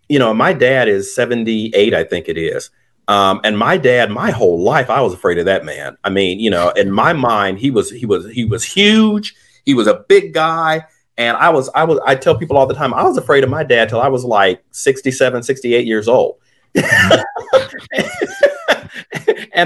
you 0.09 0.19
know, 0.19 0.35
my 0.35 0.53
dad 0.53 0.89
is 0.89 1.15
78, 1.15 1.95
I 1.95 2.05
think 2.05 2.29
it 2.29 2.39
is. 2.39 2.71
Um, 3.09 3.41
and 3.45 3.59
my 3.59 3.77
dad, 3.77 4.11
my 4.11 4.31
whole 4.31 4.63
life, 4.63 4.89
I 4.89 5.01
was 5.01 5.13
afraid 5.13 5.39
of 5.39 5.45
that 5.47 5.65
man. 5.65 5.97
I 6.05 6.11
mean, 6.11 6.41
you 6.41 6.51
know, 6.51 6.71
in 6.71 6.91
my 6.91 7.13
mind, 7.13 7.59
he 7.59 7.71
was 7.71 7.91
he 7.91 8.07
was 8.07 8.31
he 8.31 8.45
was 8.45 8.63
huge. 8.65 9.35
He 9.65 9.75
was 9.75 9.87
a 9.89 10.05
big 10.09 10.33
guy. 10.33 10.87
And 11.23 11.37
I 11.37 11.51
was, 11.51 11.71
I 11.73 11.85
was, 11.85 12.01
I 12.05 12.17
tell 12.17 12.37
people 12.37 12.57
all 12.57 12.67
the 12.67 12.75
time, 12.75 12.93
I 12.93 13.05
was 13.05 13.17
afraid 13.17 13.45
of 13.45 13.51
my 13.51 13.63
dad 13.63 13.89
till 13.89 14.01
I 14.01 14.09
was 14.09 14.25
like 14.25 14.61
67, 14.73 15.45
68 15.45 15.87
years 15.87 16.09
old. 16.09 16.39
and 16.75 16.91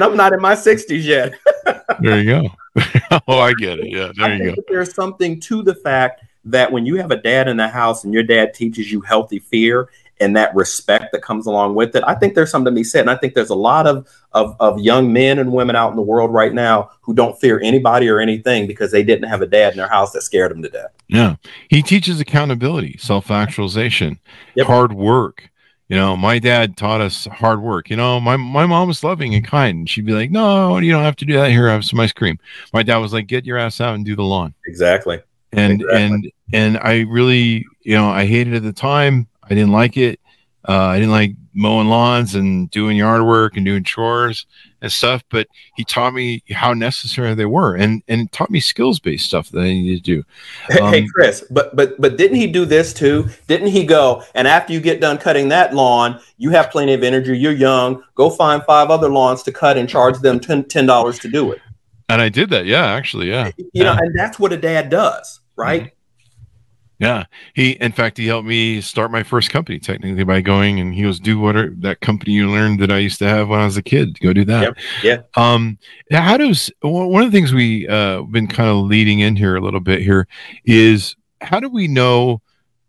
I'm 0.05 0.17
not 0.19 0.35
in 0.35 0.43
my 0.43 0.55
60s 0.55 1.03
yet. 1.03 1.33
there 2.01 2.21
you 2.21 2.43
go. 2.43 2.49
oh, 3.27 3.39
I 3.39 3.55
get 3.55 3.79
it. 3.79 3.89
Yeah, 3.89 4.13
there 4.15 4.27
I 4.27 4.37
you 4.37 4.55
go. 4.55 4.63
There's 4.69 4.95
something 4.95 5.41
to 5.41 5.63
the 5.63 5.75
fact 5.75 6.25
that 6.45 6.71
when 6.71 6.85
you 6.85 6.97
have 6.97 7.11
a 7.11 7.17
dad 7.17 7.49
in 7.49 7.57
the 7.57 7.69
house 7.69 8.05
and 8.05 8.13
your 8.13 8.23
dad 8.23 8.53
teaches 8.53 8.93
you 8.93 9.01
healthy 9.01 9.39
fear 9.39 9.89
and 10.21 10.37
that 10.37 10.55
respect 10.55 11.13
that 11.13 11.23
comes 11.23 11.47
along 11.47 11.75
with 11.75 11.95
it, 11.95 12.03
I 12.07 12.15
think 12.15 12.35
there's 12.35 12.51
something 12.51 12.73
to 12.73 12.75
be 12.75 12.85
said. 12.85 13.03
And 13.03 13.11
I 13.11 13.17
think 13.17 13.35
there's 13.35 13.51
a 13.51 13.55
lot 13.55 13.87
of, 13.87 14.09
of, 14.33 14.57
of 14.61 14.79
young 14.79 15.13
men 15.13 15.39
and 15.39 15.53
women 15.53 15.77
out 15.77 15.91
in 15.91 15.97
the 15.97 16.03
world 16.03 16.33
right 16.33 16.53
now 16.53 16.91
who 17.03 17.15
don't 17.15 17.39
fear 17.39 17.61
anybody 17.63 18.09
or 18.09 18.19
anything 18.19 18.67
because 18.67 18.91
they 18.93 19.03
didn't 19.03 19.29
have 19.29 19.43
a 19.43 19.47
dad 19.47 19.73
in 19.73 19.77
their 19.77 19.89
house 19.89 20.13
that 20.13 20.23
scared 20.23 20.51
them 20.51 20.63
to 20.63 20.71
death. 20.71 20.91
Yeah. 21.09 21.37
He 21.69 21.83
teaches 21.83 22.21
accountability, 22.21 22.97
self 22.99 23.31
actualization, 23.31 24.19
yep. 24.55 24.67
hard 24.67 24.93
work 24.93 25.51
you 25.89 25.97
know, 25.97 26.17
my 26.17 26.41
dad 26.41 26.77
taught 26.77 27.01
us 27.01 27.27
hard 27.27 27.63
work. 27.63 27.91
You 27.91 27.97
know, 27.97 28.19
my 28.19 28.37
my 28.37 28.67
mom 28.67 28.89
was 28.89 29.05
loving 29.05 29.35
and 29.35 29.47
kind. 29.47 29.79
And 29.79 29.91
she'd 29.91 30.05
be 30.05 30.13
like, 30.13 30.33
"No, 30.33 30.79
you 30.79 30.91
don't 30.91 31.05
have 31.05 31.17
to 31.17 31.25
do 31.25 31.35
that. 31.35 31.51
Here, 31.51 31.69
I 31.69 31.73
have 31.73 31.85
some 31.85 32.01
ice 32.01 32.13
cream." 32.13 32.39
My 32.73 32.83
dad 32.83 32.97
was 32.97 33.13
like, 33.13 33.29
"Get 33.29 33.45
your 33.45 33.57
ass 33.57 33.81
out 33.81 33.95
and 33.95 34.05
do 34.05 34.17
the 34.17 34.25
lawn." 34.25 34.53
Exactly. 34.67 35.21
And 35.53 35.81
exactly. 35.81 36.03
and 36.03 36.33
and 36.53 36.79
I 36.79 37.03
really, 37.03 37.65
you 37.83 37.95
know, 37.95 38.09
I 38.09 38.27
hated 38.27 38.55
at 38.55 38.65
the 38.65 38.73
time. 38.73 39.29
I 39.47 39.55
didn't 39.55 39.73
like 39.73 39.97
it. 39.97 40.21
Uh, 40.69 40.87
I 40.87 40.97
didn't 40.99 41.13
like 41.13 41.33
mowing 41.55 41.89
lawns 41.89 42.35
and 42.35 42.71
doing 42.71 42.97
yard 42.97 43.25
work 43.25 43.57
and 43.57 43.65
doing 43.65 43.85
chores 43.85 44.47
and 44.83 44.91
stuff, 44.91 45.25
but 45.31 45.47
he 45.77 45.85
taught 45.85 46.13
me 46.13 46.43
how 46.51 46.75
necessary 46.75 47.35
they 47.35 47.47
were 47.47 47.77
and 47.77 48.03
and 48.09 48.31
taught 48.33 48.51
me 48.51 48.61
skills 48.61 48.99
based 48.99 49.27
stuff 49.27 49.49
that 49.51 49.61
I 49.61 49.65
needed 49.65 50.05
to 50.05 50.17
do. 50.17 50.81
Um, 50.83 50.93
hey, 50.93 51.07
Chris, 51.07 51.45
but 51.51 51.75
but 51.77 52.01
but 52.01 52.19
didn't 52.19 52.37
he 52.37 52.49
do 52.49 52.65
this 52.65 52.93
too? 52.93 53.29
Didn't 53.47 53.69
he 53.69 53.85
go 53.85 54.25
and 54.35 54.49
after 54.49 54.73
you 54.73 54.81
get 54.81 55.01
done 55.01 55.19
cutting 55.19 55.49
that 55.49 55.73
lawn, 55.73 56.21
you 56.37 56.51
have 56.51 56.71
plenty 56.71 56.95
of 56.95 57.03
energy, 57.05 57.39
you're 57.39 57.53
young, 57.53 58.03
go 58.17 58.29
find 58.29 58.63
five 58.65 58.91
other 58.91 59.09
lawns 59.09 59.45
to 59.45 59.53
cut 59.53 59.79
and 59.79 59.89
charge 59.89 60.19
them 60.19 60.41
ten 60.41 60.87
dollars 60.87 61.19
to 61.21 61.29
do 61.29 61.53
it. 61.53 61.61
And 62.09 62.21
I 62.21 62.29
did 62.29 62.51
that, 62.51 62.67
yeah, 62.67 62.87
actually, 62.87 63.31
yeah. 63.31 63.51
You 63.57 63.67
yeah. 63.73 63.83
know, 63.85 63.93
and 63.95 64.17
that's 64.17 64.39
what 64.39 64.53
a 64.53 64.57
dad 64.57 64.91
does, 64.91 65.41
right? 65.57 65.83
Mm-hmm. 65.83 65.96
Yeah, 66.99 67.25
he 67.55 67.73
in 67.73 67.93
fact 67.93 68.17
he 68.17 68.27
helped 68.27 68.49
me 68.49 68.81
start 68.81 69.11
my 69.11 69.23
first 69.23 69.51
company 69.51 69.79
technically 69.79 70.25
by 70.25 70.41
going 70.41 70.81
and 70.81 70.95
he 70.95 71.05
was 71.05 71.21
do 71.21 71.39
what 71.39 71.55
are, 71.55 71.71
that 71.81 72.01
company 72.01 72.33
you 72.33 72.51
learned 72.51 72.81
that 72.81 72.91
I 72.91 72.99
used 72.99 73.19
to 73.19 73.29
have 73.29 73.49
when 73.49 73.61
I 73.61 73.67
was 73.67 73.77
a 73.77 73.83
kid. 73.83 74.19
Go 74.21 74.33
do 74.33 74.47
that. 74.47 74.63
Yep. 74.63 74.77
Yeah. 75.03 75.19
Um, 75.37 75.79
how 76.11 76.39
does 76.39 76.71
one 76.81 77.23
of 77.23 77.31
the 77.31 77.37
things 77.37 77.53
we 77.53 77.87
uh 77.87 78.23
been 78.23 78.47
kind 78.47 78.71
of 78.71 78.77
leading 78.87 79.21
in 79.21 79.37
here 79.37 79.57
a 79.57 79.61
little 79.61 79.81
bit 79.81 80.01
here 80.01 80.27
is 80.65 81.17
how 81.43 81.61
do 81.61 81.69
we 81.69 81.87
know 81.87 82.41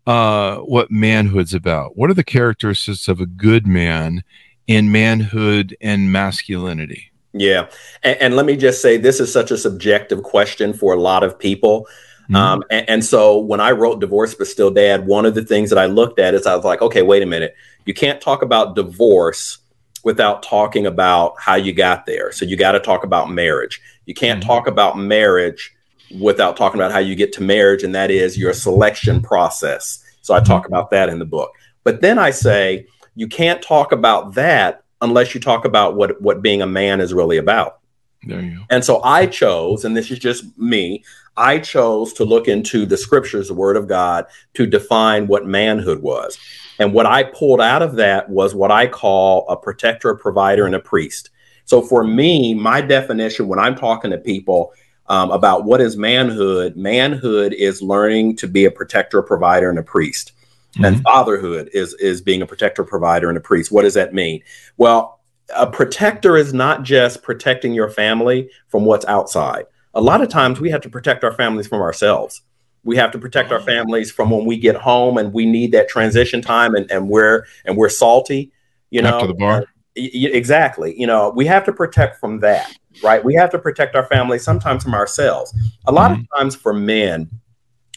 uh 0.06 0.56
what 0.58 0.90
manhood's 0.90 1.52
about? 1.52 1.98
What 1.98 2.08
are 2.08 2.14
the 2.14 2.24
characteristics 2.24 3.08
of 3.08 3.20
a 3.20 3.26
good 3.26 3.66
man 3.66 4.24
in 4.66 4.90
manhood 4.90 5.76
and 5.82 6.10
masculinity? 6.10 7.12
Yeah, 7.34 7.68
and, 8.02 8.16
and 8.22 8.36
let 8.36 8.46
me 8.46 8.56
just 8.56 8.80
say 8.80 8.96
this 8.96 9.20
is 9.20 9.30
such 9.30 9.50
a 9.50 9.58
subjective 9.58 10.22
question 10.22 10.72
for 10.72 10.94
a 10.94 10.98
lot 10.98 11.22
of 11.22 11.38
people 11.38 11.86
Mm-hmm. 12.30 12.36
Um, 12.36 12.64
and, 12.70 12.88
and, 12.90 13.04
so 13.04 13.38
when 13.38 13.58
I 13.60 13.70
wrote 13.70 14.00
Divorce 14.00 14.34
but 14.34 14.46
Still 14.46 14.70
Dad, 14.70 15.06
one 15.06 15.24
of 15.24 15.34
the 15.34 15.44
things 15.44 15.70
that 15.70 15.78
I 15.78 15.86
looked 15.86 16.18
at 16.18 16.34
is 16.34 16.46
I 16.46 16.54
was 16.54 16.64
like, 16.64 16.82
okay, 16.82 17.00
wait 17.00 17.22
a 17.22 17.26
minute. 17.26 17.56
You 17.86 17.94
can't 17.94 18.20
talk 18.20 18.42
about 18.42 18.74
divorce 18.74 19.58
without 20.04 20.42
talking 20.42 20.84
about 20.84 21.40
how 21.40 21.54
you 21.54 21.72
got 21.72 22.04
there. 22.04 22.30
So 22.32 22.44
you 22.44 22.56
got 22.56 22.72
to 22.72 22.80
talk 22.80 23.02
about 23.02 23.30
marriage. 23.30 23.80
You 24.04 24.12
can't 24.12 24.40
mm-hmm. 24.40 24.48
talk 24.48 24.66
about 24.66 24.98
marriage 24.98 25.74
without 26.20 26.56
talking 26.56 26.78
about 26.78 26.92
how 26.92 26.98
you 26.98 27.14
get 27.14 27.32
to 27.34 27.42
marriage, 27.42 27.82
and 27.82 27.94
that 27.94 28.10
is 28.10 28.36
your 28.36 28.52
selection 28.52 29.22
process. 29.22 30.04
So 30.20 30.34
I 30.34 30.40
talk 30.40 30.64
mm-hmm. 30.64 30.74
about 30.74 30.90
that 30.90 31.08
in 31.08 31.18
the 31.18 31.24
book. 31.24 31.52
But 31.82 32.02
then 32.02 32.18
I 32.18 32.30
say 32.30 32.86
you 33.14 33.26
can't 33.26 33.62
talk 33.62 33.92
about 33.92 34.34
that 34.34 34.82
unless 35.00 35.34
you 35.34 35.40
talk 35.40 35.64
about 35.64 35.96
what 35.96 36.20
what 36.20 36.42
being 36.42 36.60
a 36.60 36.66
man 36.66 37.00
is 37.00 37.14
really 37.14 37.38
about. 37.38 37.78
There 38.24 38.40
you 38.40 38.56
go. 38.56 38.62
And 38.70 38.84
so 38.84 39.02
I 39.02 39.26
chose, 39.26 39.84
and 39.84 39.96
this 39.96 40.10
is 40.10 40.18
just 40.18 40.58
me, 40.58 41.04
I 41.38 41.60
chose 41.60 42.12
to 42.14 42.24
look 42.24 42.48
into 42.48 42.84
the 42.84 42.96
scriptures, 42.96 43.48
the 43.48 43.54
word 43.54 43.76
of 43.76 43.86
God, 43.86 44.26
to 44.54 44.66
define 44.66 45.28
what 45.28 45.46
manhood 45.46 46.02
was. 46.02 46.36
And 46.80 46.92
what 46.92 47.06
I 47.06 47.24
pulled 47.24 47.60
out 47.60 47.80
of 47.80 47.94
that 47.96 48.28
was 48.28 48.54
what 48.54 48.72
I 48.72 48.88
call 48.88 49.48
a 49.48 49.56
protector, 49.56 50.10
a 50.10 50.18
provider, 50.18 50.66
and 50.66 50.74
a 50.74 50.80
priest. 50.80 51.30
So 51.64 51.80
for 51.80 52.02
me, 52.02 52.54
my 52.54 52.80
definition 52.80 53.46
when 53.46 53.58
I'm 53.58 53.76
talking 53.76 54.10
to 54.10 54.18
people 54.18 54.72
um, 55.06 55.30
about 55.30 55.64
what 55.64 55.80
is 55.80 55.96
manhood, 55.96 56.76
manhood 56.76 57.52
is 57.52 57.80
learning 57.82 58.36
to 58.36 58.48
be 58.48 58.64
a 58.64 58.70
protector, 58.70 59.20
a 59.20 59.22
provider, 59.22 59.70
and 59.70 59.78
a 59.78 59.82
priest. 59.82 60.32
Mm-hmm. 60.72 60.84
And 60.84 61.02
fatherhood 61.02 61.70
is 61.72 61.94
is 61.94 62.20
being 62.20 62.42
a 62.42 62.46
protector, 62.46 62.84
provider, 62.84 63.28
and 63.28 63.38
a 63.38 63.40
priest. 63.40 63.70
What 63.70 63.82
does 63.82 63.94
that 63.94 64.12
mean? 64.12 64.42
Well, 64.76 65.20
a 65.56 65.66
protector 65.66 66.36
is 66.36 66.52
not 66.52 66.82
just 66.82 67.22
protecting 67.22 67.72
your 67.72 67.88
family 67.88 68.50
from 68.68 68.84
what's 68.84 69.06
outside 69.06 69.64
a 69.98 70.00
lot 70.00 70.22
of 70.22 70.28
times 70.28 70.60
we 70.60 70.70
have 70.70 70.80
to 70.82 70.88
protect 70.88 71.24
our 71.24 71.32
families 71.32 71.66
from 71.66 71.82
ourselves. 71.82 72.42
We 72.84 72.96
have 72.96 73.10
to 73.10 73.18
protect 73.18 73.50
our 73.50 73.60
families 73.60 74.12
from 74.12 74.30
when 74.30 74.46
we 74.46 74.56
get 74.56 74.76
home 74.76 75.18
and 75.18 75.32
we 75.32 75.44
need 75.44 75.72
that 75.72 75.88
transition 75.88 76.40
time 76.40 76.76
and, 76.76 76.88
and 76.88 77.08
we're 77.08 77.44
and 77.64 77.76
we're 77.76 77.88
salty, 77.88 78.52
you 78.90 79.02
know. 79.02 79.16
After 79.16 79.26
the 79.26 79.34
bar. 79.34 79.64
exactly. 79.96 80.98
You 80.98 81.08
know, 81.08 81.30
we 81.34 81.46
have 81.46 81.64
to 81.64 81.72
protect 81.72 82.20
from 82.20 82.38
that, 82.40 82.72
right? 83.02 83.24
We 83.24 83.34
have 83.34 83.50
to 83.50 83.58
protect 83.58 83.96
our 83.96 84.06
families 84.06 84.44
sometimes 84.44 84.84
from 84.84 84.94
ourselves. 84.94 85.52
A 85.88 85.92
lot 85.92 86.12
mm-hmm. 86.12 86.20
of 86.20 86.38
times 86.38 86.54
for 86.54 86.72
men, 86.72 87.28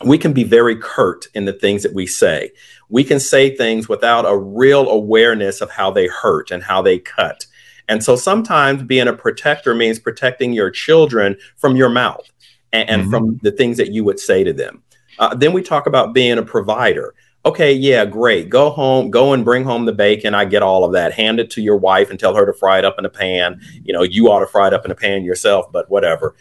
we 0.04 0.18
can 0.18 0.34
be 0.34 0.44
very 0.44 0.76
curt 0.76 1.28
in 1.36 1.46
the 1.46 1.54
things 1.54 1.84
that 1.84 1.94
we 1.94 2.08
say. 2.08 2.50
We 2.90 3.04
can 3.04 3.20
say 3.20 3.56
things 3.56 3.88
without 3.88 4.26
a 4.26 4.36
real 4.36 4.90
awareness 4.90 5.62
of 5.62 5.70
how 5.70 5.92
they 5.92 6.08
hurt 6.08 6.50
and 6.50 6.64
how 6.64 6.82
they 6.82 6.98
cut. 6.98 7.46
And 7.88 8.04
so 8.04 8.16
sometimes 8.16 8.84
being 8.84 9.08
a 9.08 9.14
protector 9.14 9.74
means 9.76 10.00
protecting 10.00 10.54
your 10.54 10.70
children 10.72 11.38
from 11.58 11.76
your 11.76 11.90
mouth 11.90 12.30
and, 12.72 12.90
and 12.90 13.02
mm-hmm. 13.02 13.12
from 13.12 13.40
the 13.44 13.52
things 13.52 13.78
that 13.78 13.92
you 13.92 14.04
would 14.04 14.20
say 14.20 14.44
to 14.44 14.54
them. 14.54 14.84
Uh, 15.20 15.36
then 15.36 15.54
we 15.54 15.62
talk 15.62 15.88
about 15.88 16.14
being 16.14 16.38
a 16.38 16.44
provider. 16.44 17.14
Okay, 17.44 17.74
yeah, 17.74 18.06
great. 18.06 18.50
Go 18.50 18.70
home, 18.70 19.10
go 19.10 19.34
and 19.34 19.44
bring 19.44 19.64
home 19.64 19.86
the 19.86 19.94
bacon. 19.94 20.36
I 20.36 20.46
get 20.46 20.62
all 20.62 20.84
of 20.84 20.94
that. 20.94 21.14
Hand 21.14 21.40
it 21.40 21.50
to 21.52 21.62
your 21.62 21.78
wife 21.78 22.12
and 22.12 22.20
tell 22.20 22.36
her 22.36 22.46
to 22.46 22.54
fry 22.54 22.78
it 22.78 22.86
up 22.86 22.96
in 23.00 23.06
a 23.06 23.10
pan. 23.10 23.60
You 23.84 23.94
know, 23.94 24.04
you 24.04 24.32
ought 24.32 24.42
to 24.42 24.48
fry 24.48 24.68
it 24.68 24.74
up 24.74 24.86
in 24.86 24.92
a 24.92 24.96
pan 24.96 25.24
yourself, 25.24 25.72
but 25.72 25.90
whatever. 25.90 26.36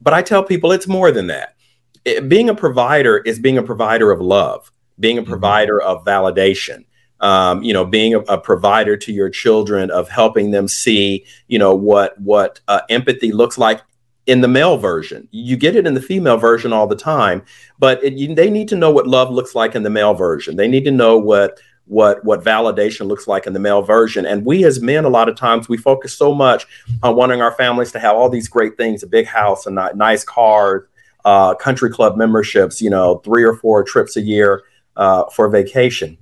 But 0.00 0.12
I 0.12 0.22
tell 0.22 0.42
people 0.42 0.72
it's 0.72 0.88
more 0.88 1.10
than 1.10 1.28
that. 1.28 1.56
It, 2.04 2.28
being 2.28 2.50
a 2.50 2.54
provider 2.54 3.18
is 3.18 3.38
being 3.38 3.56
a 3.56 3.62
provider 3.62 4.10
of 4.10 4.20
love, 4.20 4.70
being 5.00 5.16
a 5.16 5.22
mm-hmm. 5.22 5.30
provider 5.30 5.80
of 5.80 6.04
validation, 6.04 6.84
um, 7.22 7.62
you 7.62 7.72
know, 7.72 7.84
being 7.84 8.14
a, 8.14 8.18
a, 8.20 8.38
provider 8.38 8.96
to 8.96 9.12
your 9.12 9.30
children 9.30 9.90
of 9.92 10.08
helping 10.08 10.50
them 10.50 10.66
see, 10.66 11.24
you 11.46 11.58
know, 11.58 11.72
what 11.72 12.20
what 12.20 12.60
uh, 12.66 12.80
empathy 12.90 13.30
looks 13.30 13.56
like 13.56 13.80
in 14.26 14.40
the 14.40 14.48
male 14.48 14.76
version. 14.76 15.28
You 15.30 15.56
get 15.56 15.76
it 15.76 15.86
in 15.86 15.94
the 15.94 16.02
female 16.02 16.36
version 16.36 16.72
all 16.72 16.88
the 16.88 16.96
time, 16.96 17.42
but 17.78 18.02
it, 18.02 18.14
you, 18.14 18.34
they 18.34 18.50
need 18.50 18.68
to 18.68 18.76
know 18.76 18.90
what 18.90 19.06
love 19.06 19.30
looks 19.30 19.54
like 19.54 19.76
in 19.76 19.84
the 19.84 19.90
male 19.90 20.14
version. 20.14 20.56
They 20.56 20.68
need 20.68 20.84
to 20.84 20.90
know 20.90 21.16
what 21.16 21.60
what 21.86 22.24
what 22.24 22.42
validation 22.42 23.06
looks 23.06 23.28
like 23.28 23.46
in 23.46 23.52
the 23.52 23.60
male 23.60 23.82
version. 23.82 24.26
And 24.26 24.44
we 24.44 24.64
as 24.64 24.80
men, 24.80 25.04
a 25.04 25.08
lot 25.08 25.28
of 25.28 25.36
times, 25.36 25.68
we 25.68 25.76
focus 25.76 26.18
so 26.18 26.34
much 26.34 26.66
on 27.04 27.14
wanting 27.14 27.40
our 27.40 27.52
families 27.52 27.92
to 27.92 28.00
have 28.00 28.16
all 28.16 28.28
these 28.28 28.48
great 28.48 28.76
things: 28.76 29.04
a 29.04 29.06
big 29.06 29.26
house, 29.26 29.64
a 29.66 29.70
nice 29.70 30.24
car, 30.24 30.88
uh, 31.24 31.54
country 31.54 31.90
club 31.90 32.16
memberships, 32.16 32.82
you 32.82 32.90
know, 32.90 33.18
three 33.18 33.44
or 33.44 33.54
four 33.54 33.84
trips 33.84 34.16
a 34.16 34.20
year 34.20 34.64
uh, 34.96 35.24
for 35.30 35.48
vacation 35.48 36.18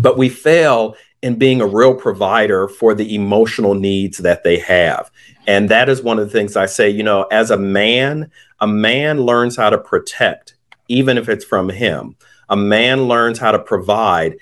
but 0.00 0.16
we 0.16 0.28
fail 0.28 0.96
in 1.22 1.36
being 1.36 1.60
a 1.60 1.66
real 1.66 1.94
provider 1.94 2.68
for 2.68 2.94
the 2.94 3.14
emotional 3.14 3.74
needs 3.74 4.18
that 4.18 4.44
they 4.44 4.58
have. 4.58 5.10
And 5.46 5.68
that 5.70 5.88
is 5.88 6.02
one 6.02 6.18
of 6.18 6.26
the 6.26 6.32
things 6.32 6.56
I 6.56 6.66
say, 6.66 6.90
you 6.90 7.02
know, 7.02 7.22
as 7.24 7.50
a 7.50 7.56
man, 7.56 8.30
a 8.60 8.66
man 8.66 9.22
learns 9.22 9.56
how 9.56 9.70
to 9.70 9.78
protect, 9.78 10.54
even 10.88 11.16
if 11.16 11.28
it's 11.28 11.44
from 11.44 11.70
him. 11.70 12.16
A 12.50 12.56
man 12.56 13.04
learns 13.04 13.38
how 13.38 13.52
to 13.52 13.58
provide 13.58 14.36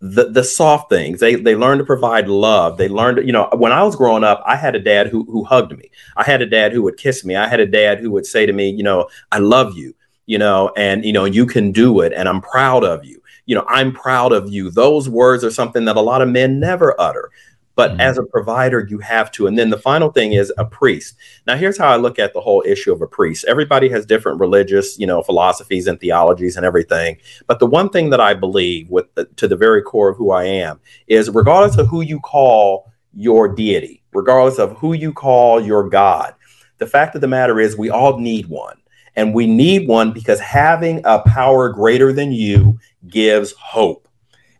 the, 0.00 0.30
the 0.30 0.44
soft 0.44 0.90
things. 0.90 1.20
They, 1.20 1.36
they 1.36 1.54
learn 1.54 1.78
to 1.78 1.84
provide 1.84 2.28
love. 2.28 2.78
They 2.78 2.88
learned, 2.88 3.24
you 3.26 3.32
know, 3.32 3.48
when 3.54 3.72
I 3.72 3.82
was 3.82 3.96
growing 3.96 4.24
up, 4.24 4.42
I 4.44 4.56
had 4.56 4.74
a 4.74 4.80
dad 4.80 5.08
who, 5.08 5.24
who 5.24 5.44
hugged 5.44 5.76
me. 5.76 5.90
I 6.16 6.24
had 6.24 6.42
a 6.42 6.46
dad 6.46 6.72
who 6.72 6.82
would 6.82 6.96
kiss 6.96 7.24
me. 7.24 7.36
I 7.36 7.48
had 7.48 7.60
a 7.60 7.66
dad 7.66 8.00
who 8.00 8.10
would 8.12 8.26
say 8.26 8.46
to 8.46 8.52
me, 8.52 8.70
you 8.70 8.82
know, 8.82 9.08
I 9.30 9.38
love 9.38 9.76
you, 9.76 9.94
you 10.26 10.38
know, 10.38 10.72
and, 10.76 11.04
you 11.04 11.12
know, 11.12 11.24
you 11.24 11.46
can 11.46 11.72
do 11.72 12.00
it 12.00 12.12
and 12.12 12.28
I'm 12.28 12.40
proud 12.40 12.84
of 12.84 13.04
you 13.04 13.22
you 13.48 13.54
know, 13.54 13.64
I'm 13.66 13.92
proud 13.92 14.32
of 14.32 14.52
you. 14.52 14.70
Those 14.70 15.08
words 15.08 15.42
are 15.42 15.50
something 15.50 15.86
that 15.86 15.96
a 15.96 16.02
lot 16.02 16.20
of 16.20 16.28
men 16.28 16.60
never 16.60 16.94
utter. 17.00 17.30
but 17.78 17.92
mm-hmm. 17.92 18.00
as 18.00 18.18
a 18.18 18.24
provider, 18.24 18.84
you 18.90 18.98
have 18.98 19.30
to. 19.30 19.46
And 19.46 19.56
then 19.56 19.70
the 19.70 19.78
final 19.78 20.10
thing 20.10 20.32
is 20.32 20.52
a 20.58 20.64
priest. 20.64 21.14
Now, 21.46 21.56
here's 21.56 21.78
how 21.78 21.86
I 21.86 21.96
look 21.96 22.18
at 22.18 22.34
the 22.34 22.40
whole 22.40 22.60
issue 22.66 22.92
of 22.92 23.00
a 23.00 23.06
priest. 23.06 23.44
Everybody 23.46 23.88
has 23.90 24.04
different 24.04 24.40
religious, 24.40 24.98
you 24.98 25.06
know, 25.06 25.22
philosophies 25.22 25.86
and 25.86 26.00
theologies 26.00 26.56
and 26.56 26.66
everything. 26.66 27.18
But 27.46 27.60
the 27.60 27.66
one 27.66 27.88
thing 27.88 28.10
that 28.10 28.20
I 28.20 28.34
believe, 28.34 28.90
with 28.90 29.06
the, 29.14 29.26
to 29.36 29.46
the 29.46 29.54
very 29.54 29.80
core 29.80 30.08
of 30.08 30.16
who 30.16 30.32
I 30.32 30.42
am, 30.42 30.80
is 31.06 31.30
regardless 31.30 31.78
of 31.78 31.86
who 31.86 32.00
you 32.00 32.18
call 32.18 32.90
your 33.14 33.46
deity, 33.46 34.02
regardless 34.12 34.58
of 34.58 34.76
who 34.78 34.92
you 34.92 35.12
call 35.12 35.60
your 35.60 35.88
God, 35.88 36.34
the 36.78 36.86
fact 36.86 37.14
of 37.14 37.20
the 37.20 37.28
matter 37.28 37.60
is 37.60 37.78
we 37.78 37.90
all 37.90 38.18
need 38.18 38.46
one. 38.46 38.76
And 39.14 39.34
we 39.34 39.46
need 39.46 39.86
one 39.88 40.12
because 40.12 40.40
having 40.40 41.00
a 41.04 41.20
power 41.20 41.70
greater 41.70 42.12
than 42.12 42.30
you 42.30 42.78
gives 43.06 43.52
hope. 43.52 44.08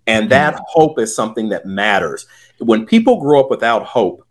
And 0.06 0.30
that 0.30 0.54
mm-hmm. 0.54 0.62
hope 0.66 0.98
is 0.98 1.14
something 1.14 1.50
that 1.50 1.66
matters 1.66 2.26
when 2.58 2.86
people 2.86 3.20
grow 3.20 3.40
up 3.40 3.50
without 3.50 3.84
hope, 3.84 4.24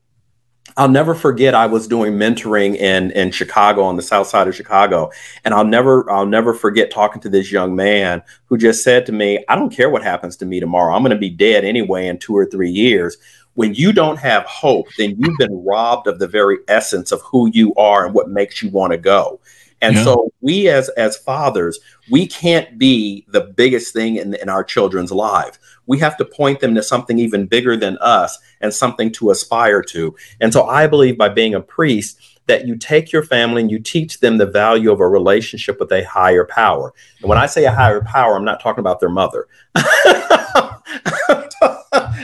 I'll 0.76 0.90
never 0.90 1.16
forget 1.16 1.56
I 1.56 1.66
was 1.66 1.88
doing 1.88 2.14
mentoring 2.14 2.76
in 2.76 3.12
in 3.12 3.32
Chicago 3.32 3.84
on 3.84 3.96
the 3.96 4.02
south 4.02 4.28
side 4.28 4.48
of 4.48 4.56
Chicago 4.56 5.10
and 5.44 5.54
I'll 5.54 5.66
never 5.66 6.10
I'll 6.12 6.26
never 6.26 6.54
forget 6.54 6.92
talking 6.92 7.22
to 7.22 7.30
this 7.30 7.52
young 7.52 7.76
man 7.76 8.22
who 8.46 8.58
just 8.58 8.84
said 8.84 9.06
to 9.08 9.12
me, 9.12 9.44
I 9.48 9.56
don't 9.56 9.74
care 9.74 9.90
what 9.90 10.04
happens 10.04 10.36
to 10.38 10.46
me 10.46 10.60
tomorrow. 10.60 10.94
I'm 10.94 11.02
going 11.02 11.12
to 11.12 11.18
be 11.18 11.30
dead 11.30 11.64
anyway 11.64 12.08
in 12.08 12.20
2 12.20 12.36
or 12.36 12.46
3 12.46 12.70
years. 12.70 13.18
When 13.56 13.74
you 13.74 13.92
don't 13.92 14.20
have 14.20 14.44
hope, 14.44 14.88
then 15.00 15.16
you've 15.18 15.38
been 15.38 15.64
robbed 15.66 16.06
of 16.06 16.20
the 16.20 16.28
very 16.28 16.58
essence 16.68 17.12
of 17.12 17.22
who 17.22 17.50
you 17.52 17.74
are 17.74 18.06
and 18.06 18.14
what 18.14 18.30
makes 18.30 18.62
you 18.62 18.70
want 18.70 18.92
to 18.92 18.98
go. 18.98 19.40
And 19.82 19.96
yeah. 19.96 20.04
so 20.04 20.32
we 20.42 20.70
as 20.70 20.90
as 20.90 21.18
fathers, 21.18 21.80
we 22.10 22.28
can't 22.28 22.78
be 22.78 23.26
the 23.30 23.42
biggest 23.42 23.94
thing 23.94 24.16
in, 24.16 24.34
in 24.36 24.50
our 24.50 24.64
children's 24.64 25.12
lives 25.12 25.60
we 25.88 25.98
have 26.00 26.18
to 26.18 26.26
point 26.26 26.60
them 26.60 26.76
to 26.76 26.84
something 26.84 27.18
even 27.18 27.48
bigger 27.48 27.76
than 27.76 27.98
us 28.00 28.38
and 28.62 28.72
something 28.74 29.12
to 29.14 29.32
aspire 29.32 29.82
to. 29.82 30.16
And 30.40 30.54
so 30.54 30.66
I 30.66 30.86
believe 30.86 31.18
by 31.18 31.30
being 31.30 31.56
a 31.56 31.62
priest, 31.62 32.20
that 32.46 32.66
you 32.66 32.78
take 32.78 33.12
your 33.12 33.24
family 33.24 33.62
and 33.62 33.70
you 33.70 33.78
teach 33.78 34.22
them 34.22 34.38
the 34.38 34.46
value 34.46 34.90
of 34.90 35.02
a 35.02 35.08
relationship 35.08 35.82
with 35.82 35.92
a 35.92 36.06
higher 36.06 36.46
power. 36.46 36.94
And 37.20 37.28
when 37.28 37.38
I 37.38 37.46
say 37.46 37.66
a 37.66 37.74
higher 37.74 38.00
power, 38.02 38.38
I'm 38.38 38.46
not 38.46 38.62
talking 38.62 38.80
about 38.80 39.02
their 39.02 39.10
mother. 39.10 39.48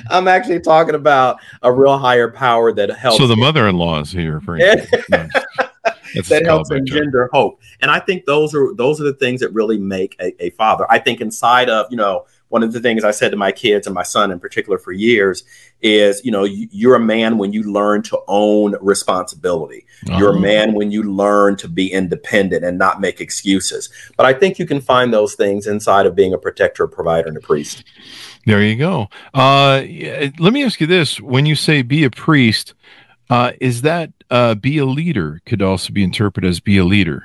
I'm 0.10 0.30
actually 0.30 0.62
talking 0.62 0.96
about 0.96 1.42
a 1.62 1.74
real 1.74 1.98
higher 1.98 2.32
power 2.32 2.72
that 2.72 2.90
helps. 2.92 3.18
So 3.18 3.28
the 3.28 3.36
mother-in-law 3.36 4.00
is 4.00 4.14
here 4.14 4.40
for 4.40 4.58
that 6.14 6.46
helps 6.46 6.72
engender 6.72 7.30
hope. 7.34 7.60
And 7.82 7.92
I 7.92 8.00
think 8.00 8.26
those 8.26 8.54
are 8.54 8.74
those 8.74 9.00
are 9.00 9.04
the 9.04 9.14
things 9.14 9.42
that 9.42 9.54
really 9.54 9.78
make 9.78 10.16
a, 10.20 10.46
a 10.46 10.50
father. 10.52 10.86
I 10.90 11.00
think 11.00 11.22
inside 11.22 11.70
of 11.70 11.88
you 11.90 11.98
know 11.98 12.26
one 12.54 12.62
of 12.62 12.72
the 12.72 12.80
things 12.80 13.04
I 13.04 13.10
said 13.10 13.32
to 13.32 13.36
my 13.36 13.52
kids 13.52 13.88
and 13.88 13.96
my 13.96 14.04
son 14.04 14.30
in 14.30 14.40
particular 14.40 14.78
for 14.78 14.92
years 14.92 15.44
is, 15.82 16.24
you 16.24 16.32
know, 16.32 16.44
you're 16.44 16.94
a 16.94 17.00
man 17.00 17.40
when 17.40 17.52
you 17.52 17.64
learn 17.64 18.04
to 18.04 18.20
own 18.28 18.76
responsibility. 18.80 19.88
Uh-huh. 20.08 20.20
You're 20.20 20.38
a 20.38 20.40
man 20.40 20.76
when 20.76 20.92
you 20.92 21.02
learn 21.02 21.56
to 21.58 21.68
be 21.68 21.92
independent 21.92 22.64
and 22.64 22.78
not 22.78 23.02
make 23.02 23.20
excuses. 23.20 23.90
But 24.18 24.28
I 24.28 24.34
think 24.34 24.60
you 24.60 24.68
can 24.68 24.82
find 24.82 25.12
those 25.12 25.34
things 25.34 25.66
inside 25.66 26.06
of 26.06 26.14
being 26.14 26.32
a 26.32 26.38
protector, 26.38 26.84
a 26.84 26.88
provider, 26.88 27.28
and 27.28 27.38
a 27.38 27.42
priest. 27.42 27.86
There 28.46 28.62
you 28.62 28.76
go. 28.76 29.10
Uh, 29.34 29.82
let 30.38 30.54
me 30.54 30.64
ask 30.64 30.80
you 30.80 30.86
this: 30.86 31.20
When 31.20 31.48
you 31.48 31.56
say 31.56 31.82
be 31.82 32.04
a 32.04 32.12
priest, 32.12 32.76
uh, 33.32 33.54
is 33.60 33.82
that 33.82 34.12
uh, 34.34 34.56
be 34.56 34.80
a 34.80 34.86
leader? 34.86 35.42
Could 35.46 35.62
also 35.62 35.94
be 35.94 36.04
interpreted 36.04 36.50
as 36.50 36.60
be 36.60 36.78
a 36.78 36.84
leader. 36.84 37.24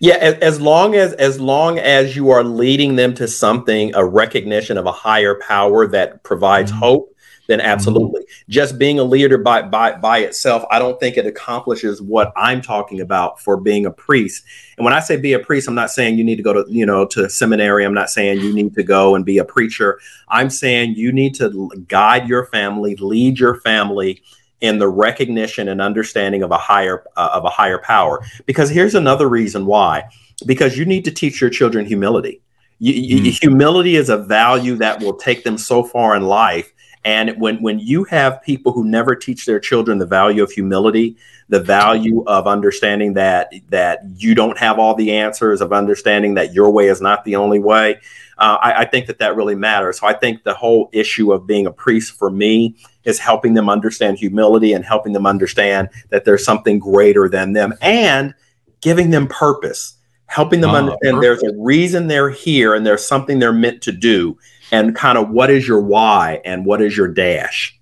Yeah, 0.00 0.14
as, 0.14 0.34
as, 0.34 0.60
long 0.60 0.94
as 0.94 1.12
as 1.14 1.40
long 1.40 1.78
as 1.78 2.16
you 2.16 2.30
are 2.30 2.44
leading 2.44 2.96
them 2.96 3.14
to 3.14 3.28
something, 3.28 3.94
a 3.94 4.04
recognition 4.04 4.76
of 4.76 4.86
a 4.86 4.92
higher 4.92 5.40
power 5.46 5.86
that 5.86 6.22
provides 6.24 6.70
mm-hmm. 6.70 6.80
hope, 6.80 7.16
then 7.46 7.60
mm-hmm. 7.60 7.68
absolutely. 7.68 8.22
Mm-hmm. 8.22 8.50
Just 8.50 8.78
being 8.78 8.98
a 8.98 9.04
leader 9.04 9.38
by 9.38 9.62
by 9.62 9.92
by 9.92 10.18
itself, 10.18 10.64
I 10.70 10.80
don't 10.80 10.98
think 10.98 11.16
it 11.16 11.26
accomplishes 11.26 12.02
what 12.02 12.32
I'm 12.36 12.60
talking 12.60 13.00
about 13.00 13.40
for 13.40 13.56
being 13.56 13.86
a 13.86 13.92
priest. 13.92 14.44
And 14.76 14.84
when 14.84 14.94
I 14.94 15.00
say 15.00 15.16
be 15.16 15.32
a 15.32 15.38
priest, 15.38 15.68
I'm 15.68 15.74
not 15.76 15.90
saying 15.90 16.18
you 16.18 16.24
need 16.24 16.36
to 16.36 16.42
go 16.42 16.52
to, 16.52 16.64
you 16.68 16.86
know, 16.86 17.06
to 17.06 17.30
seminary. 17.30 17.84
I'm 17.84 17.94
not 17.94 18.10
saying 18.10 18.40
you 18.40 18.52
need 18.52 18.74
to 18.74 18.82
go 18.82 19.14
and 19.14 19.24
be 19.24 19.38
a 19.38 19.44
preacher. 19.44 20.00
I'm 20.28 20.50
saying 20.50 20.94
you 20.94 21.12
need 21.12 21.36
to 21.36 21.70
guide 21.86 22.28
your 22.28 22.46
family, 22.46 22.96
lead 22.96 23.38
your 23.38 23.60
family 23.60 24.22
in 24.66 24.78
the 24.78 24.88
recognition 24.88 25.68
and 25.68 25.80
understanding 25.80 26.42
of 26.42 26.50
a 26.50 26.58
higher 26.58 27.04
uh, 27.16 27.30
of 27.32 27.44
a 27.44 27.50
higher 27.50 27.78
power. 27.78 28.24
Because 28.44 28.70
here's 28.70 28.94
another 28.94 29.28
reason 29.28 29.66
why. 29.66 30.04
Because 30.44 30.76
you 30.76 30.84
need 30.84 31.04
to 31.06 31.10
teach 31.10 31.40
your 31.40 31.50
children 31.50 31.86
humility. 31.86 32.42
You, 32.78 33.20
mm. 33.22 33.40
humility 33.40 33.96
is 33.96 34.10
a 34.10 34.18
value 34.18 34.76
that 34.76 35.00
will 35.00 35.14
take 35.14 35.44
them 35.44 35.56
so 35.56 35.82
far 35.82 36.14
in 36.14 36.24
life. 36.24 36.72
And 37.04 37.40
when 37.40 37.62
when 37.62 37.78
you 37.78 38.04
have 38.04 38.42
people 38.42 38.72
who 38.72 38.84
never 38.84 39.14
teach 39.14 39.46
their 39.46 39.60
children 39.60 39.98
the 39.98 40.06
value 40.06 40.42
of 40.42 40.50
humility 40.50 41.16
the 41.48 41.60
value 41.60 42.24
of 42.26 42.46
understanding 42.46 43.14
that 43.14 43.52
that 43.68 44.00
you 44.16 44.34
don't 44.34 44.58
have 44.58 44.78
all 44.78 44.94
the 44.94 45.12
answers 45.12 45.60
of 45.60 45.72
understanding 45.72 46.34
that 46.34 46.52
your 46.52 46.70
way 46.70 46.88
is 46.88 47.00
not 47.00 47.24
the 47.24 47.36
only 47.36 47.58
way 47.58 48.00
uh, 48.38 48.58
I, 48.60 48.82
I 48.82 48.84
think 48.84 49.06
that 49.06 49.18
that 49.18 49.36
really 49.36 49.54
matters 49.54 50.00
so 50.00 50.06
i 50.06 50.12
think 50.12 50.44
the 50.44 50.54
whole 50.54 50.88
issue 50.92 51.32
of 51.32 51.46
being 51.46 51.66
a 51.66 51.72
priest 51.72 52.12
for 52.12 52.30
me 52.30 52.76
is 53.06 53.18
helping 53.18 53.54
them 53.54 53.70
understand 53.70 54.18
humility 54.18 54.72
and 54.74 54.84
helping 54.84 55.14
them 55.14 55.26
understand 55.26 55.88
that 56.10 56.24
there's 56.24 56.44
something 56.44 56.78
greater 56.78 57.28
than 57.28 57.54
them 57.54 57.72
and 57.80 58.34
giving 58.82 59.10
them 59.10 59.26
purpose, 59.28 59.96
helping 60.26 60.60
them 60.60 60.70
uh, 60.70 60.78
understand 60.78 61.16
perfect. 61.16 61.22
there's 61.22 61.42
a 61.42 61.56
reason 61.58 62.08
they're 62.08 62.30
here 62.30 62.74
and 62.74 62.84
there's 62.86 63.06
something 63.06 63.38
they're 63.38 63.52
meant 63.52 63.82
to 63.82 63.92
do, 63.92 64.36
and 64.72 64.94
kind 64.94 65.16
of 65.16 65.30
what 65.30 65.50
is 65.50 65.66
your 65.66 65.80
why 65.80 66.40
and 66.44 66.66
what 66.66 66.82
is 66.82 66.96
your 66.96 67.08
dash. 67.08 67.75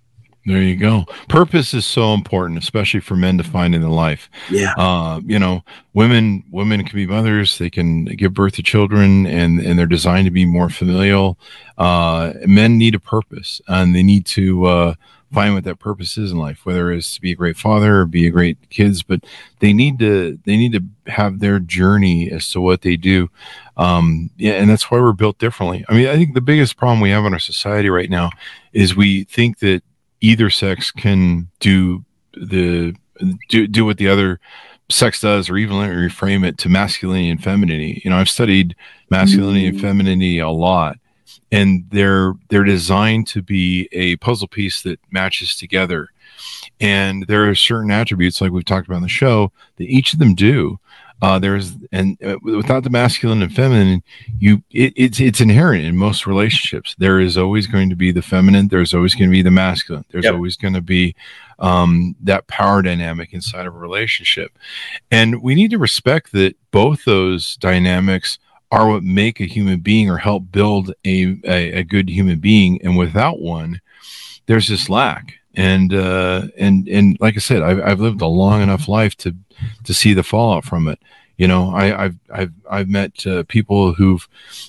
There 0.45 0.61
you 0.61 0.75
go. 0.75 1.05
Purpose 1.27 1.73
is 1.73 1.85
so 1.87 2.13
important, 2.13 2.59
especially 2.59 2.99
for 2.99 3.15
men 3.15 3.39
to 3.39 3.43
find 3.43 3.73
in 3.73 3.81
the 3.81 3.89
life. 3.89 4.29
Yeah. 4.51 4.73
Uh, 4.77 5.19
you 5.25 5.39
know, 5.39 5.63
women 5.93 6.43
women 6.51 6.85
can 6.85 6.95
be 6.95 7.07
mothers. 7.07 7.57
They 7.57 7.71
can 7.71 8.05
give 8.05 8.35
birth 8.35 8.53
to 8.55 8.63
children, 8.63 9.25
and 9.25 9.59
and 9.59 9.79
they're 9.79 9.87
designed 9.87 10.25
to 10.25 10.31
be 10.31 10.45
more 10.45 10.69
familial. 10.69 11.39
Uh, 11.79 12.33
men 12.45 12.77
need 12.77 12.93
a 12.93 12.99
purpose, 12.99 13.59
and 13.67 13.95
they 13.95 14.03
need 14.03 14.27
to 14.27 14.65
uh, 14.65 14.93
find 15.33 15.55
what 15.55 15.63
that 15.63 15.79
purpose 15.79 16.17
is 16.17 16.31
in 16.31 16.37
life, 16.37 16.63
whether 16.63 16.91
it's 16.91 17.15
to 17.15 17.21
be 17.21 17.31
a 17.31 17.35
great 17.35 17.57
father 17.57 18.01
or 18.01 18.05
be 18.05 18.27
a 18.27 18.31
great 18.31 18.69
kids, 18.69 19.01
but 19.01 19.21
they 19.59 19.73
need 19.73 19.97
to 19.99 20.39
they 20.45 20.57
need 20.57 20.73
to 20.73 21.11
have 21.11 21.39
their 21.39 21.59
journey 21.59 22.31
as 22.31 22.51
to 22.51 22.61
what 22.61 22.83
they 22.83 22.95
do. 22.95 23.29
Um, 23.77 24.29
yeah, 24.37 24.53
and 24.53 24.69
that's 24.69 24.91
why 24.91 24.99
we're 24.99 25.11
built 25.13 25.39
differently. 25.39 25.83
I 25.89 25.93
mean, 25.93 26.07
I 26.07 26.15
think 26.15 26.35
the 26.35 26.41
biggest 26.41 26.77
problem 26.77 27.01
we 27.01 27.09
have 27.09 27.25
in 27.25 27.33
our 27.33 27.39
society 27.39 27.89
right 27.89 28.09
now 28.09 28.29
is 28.73 28.95
we 28.95 29.23
think 29.23 29.59
that 29.59 29.81
either 30.25 30.49
sex 30.49 30.91
can 30.91 31.49
do 31.59 32.03
the 32.33 32.95
do 33.49 33.67
do 33.67 33.85
what 33.85 33.97
the 33.97 34.09
other 34.09 34.39
sex 34.89 35.21
does, 35.21 35.49
or 35.49 35.57
even 35.57 35.77
let 35.79 35.89
me 35.89 35.95
reframe 35.95 36.45
it 36.45 36.57
to 36.59 36.69
masculinity 36.69 37.29
and 37.29 37.43
femininity. 37.43 38.01
You 38.03 38.11
know, 38.11 38.17
I've 38.17 38.29
studied 38.29 38.75
masculinity 39.09 39.67
mm-hmm. 39.67 39.75
and 39.75 39.81
femininity 39.81 40.39
a 40.39 40.49
lot 40.49 40.97
and 41.51 41.85
they're 41.89 42.33
they're 42.49 42.63
designed 42.63 43.27
to 43.27 43.41
be 43.41 43.87
a 43.91 44.15
puzzle 44.17 44.47
piece 44.47 44.81
that 44.81 44.99
matches 45.11 45.55
together 45.55 46.09
and 46.79 47.25
there 47.27 47.49
are 47.49 47.55
certain 47.55 47.91
attributes 47.91 48.41
like 48.41 48.51
we've 48.51 48.65
talked 48.65 48.87
about 48.87 48.97
in 48.97 49.03
the 49.03 49.09
show 49.09 49.51
that 49.77 49.85
each 49.85 50.13
of 50.13 50.19
them 50.19 50.35
do 50.35 50.79
uh, 51.21 51.39
there's 51.39 51.73
and 51.91 52.17
uh, 52.23 52.37
without 52.41 52.83
the 52.83 52.89
masculine 52.89 53.41
and 53.41 53.53
feminine 53.53 54.03
you 54.37 54.61
it, 54.71 54.93
it's 54.95 55.19
it's 55.19 55.41
inherent 55.41 55.83
in 55.83 55.95
most 55.95 56.27
relationships 56.27 56.95
there 56.97 57.19
is 57.19 57.37
always 57.37 57.67
going 57.67 57.89
to 57.89 57.95
be 57.95 58.11
the 58.11 58.21
feminine 58.21 58.67
there's 58.67 58.93
always 58.93 59.15
going 59.15 59.29
to 59.29 59.35
be 59.35 59.41
the 59.41 59.51
masculine 59.51 60.05
there's 60.11 60.25
yep. 60.25 60.33
always 60.33 60.55
going 60.55 60.73
to 60.73 60.81
be 60.81 61.15
um, 61.57 62.15
that 62.21 62.47
power 62.47 62.81
dynamic 62.81 63.33
inside 63.33 63.65
of 63.65 63.73
a 63.73 63.79
relationship 63.79 64.57
and 65.09 65.41
we 65.41 65.55
need 65.55 65.71
to 65.71 65.77
respect 65.77 66.31
that 66.33 66.55
both 66.71 67.05
those 67.05 67.55
dynamics 67.57 68.37
are 68.71 68.89
what 68.89 69.03
make 69.03 69.39
a 69.39 69.45
human 69.45 69.79
being 69.79 70.09
or 70.09 70.17
help 70.17 70.51
build 70.51 70.93
a, 71.05 71.37
a, 71.45 71.79
a 71.79 71.83
good 71.83 72.09
human 72.09 72.39
being. 72.39 72.81
And 72.83 72.97
without 72.97 73.39
one, 73.39 73.79
there's 74.47 74.67
this 74.67 74.89
lack. 74.89 75.35
And 75.53 75.93
uh, 75.93 76.47
and 76.57 76.85
and 76.89 77.17
like 77.21 77.37
I 77.37 77.39
said, 77.39 77.61
I've, 77.61 77.79
I've 77.79 78.01
lived 78.01 78.21
a 78.21 78.27
long 78.27 78.61
enough 78.61 78.89
life 78.89 79.15
to 79.17 79.33
to 79.83 79.93
see 79.93 80.13
the 80.13 80.23
fallout 80.23 80.65
from 80.65 80.87
it. 80.87 80.99
You 81.37 81.49
know, 81.49 81.75
I, 81.75 81.87
have 81.87 82.15
I've 82.33 82.53
I've 82.69 82.89
met 82.89 83.27
uh, 83.27 83.43
people 83.43 83.93
who've 83.93 84.25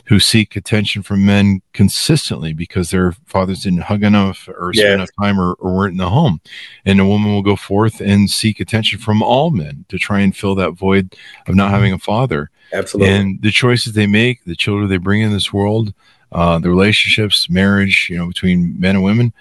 who 0.06 0.18
seek 0.18 0.56
attention 0.56 1.04
from 1.04 1.24
men 1.24 1.62
consistently 1.72 2.52
because 2.52 2.90
their 2.90 3.12
fathers 3.26 3.62
didn't 3.62 3.82
hug 3.82 4.02
enough 4.02 4.48
or 4.48 4.74
spend 4.74 4.94
enough 4.94 5.10
time 5.20 5.38
or, 5.38 5.52
or 5.54 5.76
weren't 5.76 5.92
in 5.92 5.98
the 5.98 6.10
home, 6.10 6.40
and 6.84 6.98
a 6.98 7.06
woman 7.06 7.30
will 7.30 7.42
go 7.42 7.54
forth 7.54 8.00
and 8.00 8.30
seek 8.30 8.58
attention 8.58 8.98
from 8.98 9.22
all 9.22 9.50
men 9.50 9.84
to 9.88 9.96
try 9.96 10.18
and 10.18 10.36
fill 10.36 10.56
that 10.56 10.72
void 10.72 11.14
of 11.46 11.54
not 11.54 11.70
having 11.70 11.92
a 11.92 12.00
father. 12.00 12.50
Absolutely. 12.72 13.14
And 13.14 13.42
the 13.42 13.52
choices 13.52 13.92
they 13.92 14.08
make, 14.08 14.44
the 14.44 14.56
children 14.56 14.88
they 14.88 14.96
bring 14.96 15.20
in 15.20 15.32
this 15.32 15.52
world, 15.52 15.94
uh, 16.32 16.58
the 16.58 16.68
relationships, 16.68 17.48
marriage, 17.48 18.08
you 18.10 18.16
know, 18.18 18.26
between 18.26 18.78
men 18.78 18.96
and 18.96 19.04
women. 19.04 19.32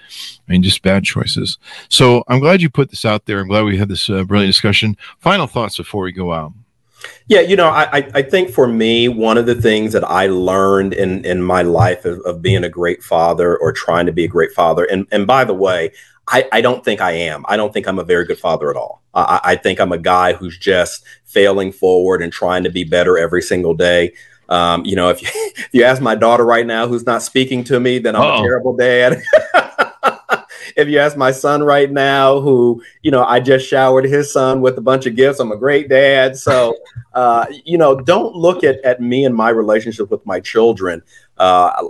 I 0.48 0.52
mean, 0.52 0.64
just 0.64 0.82
bad 0.82 1.04
choices. 1.04 1.58
So 1.90 2.24
I'm 2.28 2.40
glad 2.40 2.62
you 2.62 2.70
put 2.70 2.90
this 2.90 3.06
out 3.06 3.26
there. 3.26 3.40
I'm 3.40 3.48
glad 3.48 3.64
we 3.64 3.78
had 3.78 3.90
this 3.90 4.10
uh, 4.10 4.24
brilliant 4.24 4.54
discussion. 4.54 4.96
Final 5.20 5.48
thoughts 5.48 5.78
before 5.78 6.04
we 6.04 6.12
go 6.12 6.34
out. 6.34 6.54
Yeah, 7.28 7.42
you 7.42 7.56
know, 7.56 7.70
I, 7.70 8.10
I 8.14 8.22
think 8.22 8.50
for 8.50 8.68
me, 8.68 9.08
one 9.08 9.38
of 9.38 9.46
the 9.46 9.60
things 9.60 9.94
that 9.94 10.04
I 10.04 10.28
learned 10.28 10.94
in, 10.94 11.24
in 11.26 11.42
my 11.42 11.62
life 11.62 12.06
of, 12.06 12.20
of 12.22 12.42
being 12.42 12.64
a 12.64 12.70
great 12.70 13.04
father 13.04 13.58
or 13.58 13.72
trying 13.72 14.06
to 14.08 14.12
be 14.12 14.24
a 14.24 14.28
great 14.28 14.52
father, 14.52 14.86
and, 14.86 15.08
and 15.12 15.28
by 15.28 15.44
the 15.44 15.54
way, 15.54 15.92
I, 16.28 16.48
I 16.52 16.62
don't 16.62 16.84
think 16.84 17.02
I 17.02 17.12
am. 17.12 17.46
I 17.48 17.58
don't 17.58 17.72
think 17.74 17.88
I'm 17.88 18.00
a 18.00 18.04
very 18.04 18.26
good 18.26 18.40
father 18.40 18.72
at 18.72 18.78
all. 18.78 19.04
I, 19.14 19.40
I 19.44 19.56
think 19.56 19.80
I'm 19.80 19.92
a 19.92 19.98
guy 19.98 20.34
who's 20.34 20.58
just 20.58 21.06
failing 21.24 21.72
forward 21.72 22.22
and 22.22 22.32
trying 22.34 22.64
to 22.64 22.72
be 22.72 22.84
better 22.84 23.18
every 23.18 23.42
single 23.42 23.76
day. 23.76 24.14
Um, 24.50 24.86
you 24.86 24.96
know, 24.96 25.10
if 25.10 25.22
you, 25.22 25.30
if 25.34 25.70
you 25.72 25.84
ask 25.84 26.02
my 26.02 26.16
daughter 26.16 26.46
right 26.46 26.66
now 26.66 26.88
who's 26.88 27.06
not 27.06 27.24
speaking 27.24 27.64
to 27.66 27.80
me, 27.80 28.00
then 28.00 28.16
I'm 28.16 28.22
Uh-oh. 28.22 28.40
a 28.40 28.44
terrible 28.44 28.76
dad. 28.76 29.22
if 30.76 30.88
you 30.88 31.00
ask 31.00 31.18
my 31.18 31.32
son 31.32 31.64
right 31.64 31.92
now, 31.92 32.40
who, 32.40 32.84
you 33.02 33.12
know, 33.12 33.24
I 33.24 33.40
just 33.40 33.68
showered 33.68 34.06
his 34.06 34.32
son 34.32 34.62
with 34.62 34.78
a 34.78 34.82
bunch 34.82 35.06
of 35.06 35.16
gifts, 35.16 35.40
I'm 35.40 35.52
a 35.52 35.58
great 35.58 35.90
dad. 35.90 36.38
So, 36.38 36.78
uh, 37.14 37.46
you 37.64 37.78
know, 37.78 38.00
don't 38.00 38.36
look 38.36 38.64
at, 38.64 38.84
at 38.84 39.02
me 39.02 39.26
and 39.26 39.36
my 39.36 39.50
relationship 39.50 40.12
with 40.12 40.26
my 40.26 40.40
children 40.40 41.02
uh, 41.38 41.88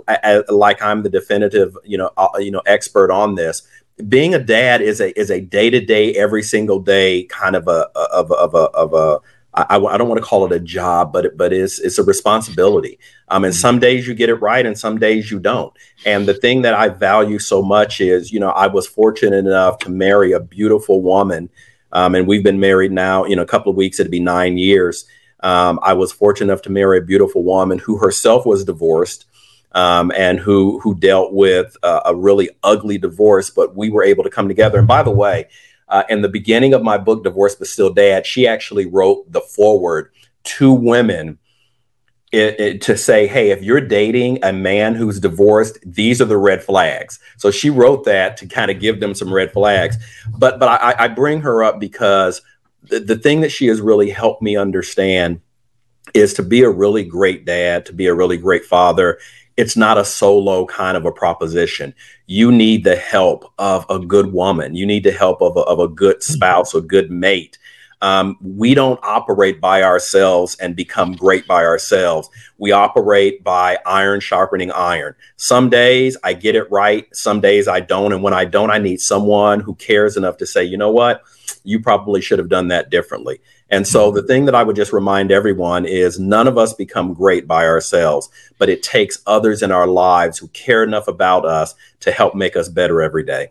like 0.48 0.82
I'm 0.82 1.02
the 1.02 1.08
definitive, 1.08 1.76
you 1.84 1.98
know, 1.98 2.10
uh, 2.16 2.28
you 2.38 2.50
know, 2.50 2.62
expert 2.66 3.10
on 3.10 3.34
this. 3.34 3.62
Being 4.08 4.34
a 4.34 4.38
dad 4.38 4.82
is 4.82 5.00
a 5.00 5.18
is 5.18 5.30
a 5.30 5.40
day 5.40 5.70
to 5.70 5.80
day, 5.80 6.12
every 6.14 6.42
single 6.42 6.80
day 6.80 7.24
kind 7.24 7.56
of 7.56 7.66
a 7.68 7.88
of 7.94 8.30
of 8.32 8.54
a 8.54 8.58
of 8.58 8.92
a 8.92 9.20
I, 9.56 9.78
I, 9.78 9.96
don't 9.96 10.08
want 10.08 10.20
to 10.20 10.26
call 10.26 10.44
it 10.44 10.52
a 10.52 10.60
job, 10.60 11.12
but 11.12 11.24
it, 11.24 11.36
but 11.36 11.52
it's 11.52 11.78
it's 11.78 11.98
a 11.98 12.02
responsibility. 12.02 12.98
Um, 13.28 13.44
and 13.44 13.54
some 13.54 13.78
days 13.78 14.06
you 14.06 14.14
get 14.14 14.28
it 14.28 14.34
right, 14.34 14.64
and 14.64 14.78
some 14.78 14.98
days 14.98 15.30
you 15.30 15.38
don't. 15.38 15.72
And 16.04 16.26
the 16.26 16.34
thing 16.34 16.62
that 16.62 16.74
I 16.74 16.90
value 16.90 17.38
so 17.38 17.62
much 17.62 18.00
is, 18.00 18.32
you 18.32 18.38
know, 18.38 18.50
I 18.50 18.66
was 18.66 18.86
fortunate 18.86 19.36
enough 19.36 19.78
to 19.80 19.90
marry 19.90 20.32
a 20.32 20.40
beautiful 20.40 21.00
woman, 21.00 21.48
um, 21.92 22.14
and 22.14 22.26
we've 22.26 22.44
been 22.44 22.60
married 22.60 22.92
now, 22.92 23.24
you 23.24 23.34
know, 23.34 23.42
a 23.42 23.46
couple 23.46 23.70
of 23.70 23.76
weeks. 23.76 23.98
It'd 23.98 24.12
be 24.12 24.20
nine 24.20 24.58
years. 24.58 25.06
Um, 25.40 25.80
I 25.82 25.94
was 25.94 26.12
fortunate 26.12 26.52
enough 26.52 26.62
to 26.62 26.70
marry 26.70 26.98
a 26.98 27.02
beautiful 27.02 27.42
woman 27.42 27.78
who 27.78 27.96
herself 27.98 28.44
was 28.44 28.64
divorced. 28.64 29.24
Um, 29.72 30.10
and 30.16 30.38
who 30.38 30.80
who 30.80 30.94
dealt 30.94 31.34
with 31.34 31.76
uh, 31.82 32.00
a 32.06 32.14
really 32.14 32.48
ugly 32.62 32.96
divorce, 32.96 33.50
but 33.50 33.76
we 33.76 33.90
were 33.90 34.02
able 34.02 34.24
to 34.24 34.30
come 34.30 34.48
together. 34.48 34.78
And 34.78 34.88
by 34.88 35.02
the 35.02 35.10
way, 35.10 35.48
uh, 35.88 36.04
in 36.08 36.22
the 36.22 36.28
beginning 36.28 36.74
of 36.74 36.82
my 36.82 36.98
book, 36.98 37.24
Divorce 37.24 37.54
But 37.54 37.68
Still 37.68 37.92
Dad, 37.92 38.26
she 38.26 38.46
actually 38.46 38.86
wrote 38.86 39.30
the 39.30 39.40
foreword 39.40 40.10
to 40.44 40.72
women 40.72 41.38
it, 42.32 42.60
it, 42.60 42.82
to 42.82 42.96
say, 42.96 43.26
hey, 43.26 43.50
if 43.50 43.62
you're 43.62 43.80
dating 43.80 44.44
a 44.44 44.52
man 44.52 44.94
who's 44.94 45.20
divorced, 45.20 45.78
these 45.86 46.20
are 46.20 46.26
the 46.26 46.36
red 46.36 46.62
flags. 46.62 47.18
So 47.38 47.50
she 47.50 47.70
wrote 47.70 48.04
that 48.04 48.36
to 48.38 48.46
kind 48.46 48.70
of 48.70 48.80
give 48.80 49.00
them 49.00 49.14
some 49.14 49.32
red 49.32 49.52
flags. 49.52 49.96
But 50.36 50.58
but 50.58 50.68
I, 50.68 51.04
I 51.04 51.08
bring 51.08 51.40
her 51.42 51.62
up 51.62 51.78
because 51.78 52.42
the, 52.82 53.00
the 53.00 53.16
thing 53.16 53.40
that 53.42 53.52
she 53.52 53.66
has 53.66 53.80
really 53.80 54.10
helped 54.10 54.42
me 54.42 54.56
understand 54.56 55.40
is 56.14 56.34
to 56.34 56.42
be 56.42 56.62
a 56.62 56.70
really 56.70 57.04
great 57.04 57.44
dad, 57.44 57.86
to 57.86 57.92
be 57.92 58.06
a 58.06 58.14
really 58.14 58.36
great 58.36 58.64
father, 58.64 59.18
it's 59.56 59.76
not 59.76 59.98
a 59.98 60.04
solo 60.04 60.66
kind 60.66 60.96
of 60.96 61.04
a 61.06 61.12
proposition. 61.12 61.94
You 62.26 62.52
need 62.52 62.84
the 62.84 62.96
help 62.96 63.52
of 63.58 63.86
a 63.88 63.98
good 63.98 64.32
woman. 64.32 64.74
You 64.74 64.86
need 64.86 65.04
the 65.04 65.12
help 65.12 65.40
of 65.40 65.56
a, 65.56 65.60
of 65.60 65.78
a 65.78 65.88
good 65.88 66.16
mm-hmm. 66.16 66.32
spouse 66.32 66.74
or 66.74 66.80
good 66.80 67.10
mate. 67.10 67.58
Um, 68.02 68.36
we 68.42 68.74
don't 68.74 69.00
operate 69.02 69.58
by 69.58 69.82
ourselves 69.82 70.54
and 70.60 70.76
become 70.76 71.12
great 71.12 71.46
by 71.46 71.64
ourselves. 71.64 72.28
We 72.58 72.70
operate 72.72 73.42
by 73.42 73.78
iron 73.86 74.20
sharpening 74.20 74.70
iron. 74.70 75.14
Some 75.36 75.70
days 75.70 76.16
I 76.22 76.34
get 76.34 76.56
it 76.56 76.70
right, 76.70 77.08
some 77.16 77.40
days 77.40 77.68
I 77.68 77.80
don't. 77.80 78.12
And 78.12 78.22
when 78.22 78.34
I 78.34 78.44
don't, 78.44 78.70
I 78.70 78.78
need 78.78 79.00
someone 79.00 79.60
who 79.60 79.74
cares 79.76 80.18
enough 80.18 80.36
to 80.38 80.46
say, 80.46 80.62
you 80.62 80.76
know 80.76 80.90
what, 80.90 81.22
you 81.64 81.80
probably 81.80 82.20
should 82.20 82.38
have 82.38 82.50
done 82.50 82.68
that 82.68 82.90
differently. 82.90 83.40
And 83.70 83.86
so 83.86 84.12
the 84.12 84.22
thing 84.22 84.44
that 84.44 84.54
I 84.54 84.62
would 84.62 84.76
just 84.76 84.92
remind 84.92 85.32
everyone 85.32 85.86
is 85.86 86.20
none 86.20 86.46
of 86.46 86.56
us 86.56 86.72
become 86.72 87.14
great 87.14 87.48
by 87.48 87.66
ourselves, 87.66 88.28
but 88.58 88.68
it 88.68 88.82
takes 88.82 89.22
others 89.26 89.62
in 89.62 89.72
our 89.72 89.88
lives 89.88 90.38
who 90.38 90.48
care 90.48 90.84
enough 90.84 91.08
about 91.08 91.44
us 91.44 91.74
to 92.00 92.12
help 92.12 92.34
make 92.34 92.56
us 92.56 92.68
better 92.68 93.02
every 93.02 93.24
day. 93.24 93.50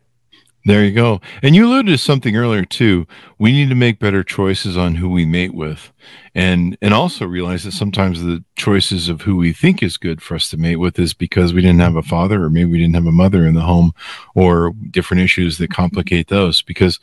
There 0.67 0.83
you 0.83 0.91
go. 0.91 1.21
And 1.43 1.55
you 1.55 1.67
alluded 1.67 1.91
to 1.91 1.97
something 1.99 2.35
earlier 2.35 2.65
too. 2.65 3.05
We 3.37 3.51
need 3.51 3.69
to 3.69 3.75
make 3.75 3.99
better 3.99 4.23
choices 4.23 4.75
on 4.75 4.95
who 4.95 5.07
we 5.07 5.23
mate 5.23 5.53
with. 5.53 5.93
And 6.33 6.75
and 6.81 6.91
also 6.91 7.27
realize 7.27 7.63
that 7.63 7.73
sometimes 7.73 8.23
the 8.23 8.43
choices 8.55 9.07
of 9.07 9.21
who 9.21 9.37
we 9.37 9.53
think 9.53 9.83
is 9.83 9.97
good 9.97 10.23
for 10.23 10.33
us 10.33 10.49
to 10.49 10.57
mate 10.57 10.77
with 10.77 10.97
is 10.97 11.13
because 11.13 11.53
we 11.53 11.61
didn't 11.61 11.81
have 11.81 11.95
a 11.95 12.01
father 12.01 12.43
or 12.43 12.49
maybe 12.49 12.71
we 12.71 12.79
didn't 12.79 12.95
have 12.95 13.05
a 13.05 13.11
mother 13.11 13.45
in 13.45 13.53
the 13.53 13.61
home 13.61 13.93
or 14.33 14.73
different 14.89 15.21
issues 15.21 15.59
that 15.59 15.69
complicate 15.69 16.29
those 16.29 16.63
because 16.63 16.99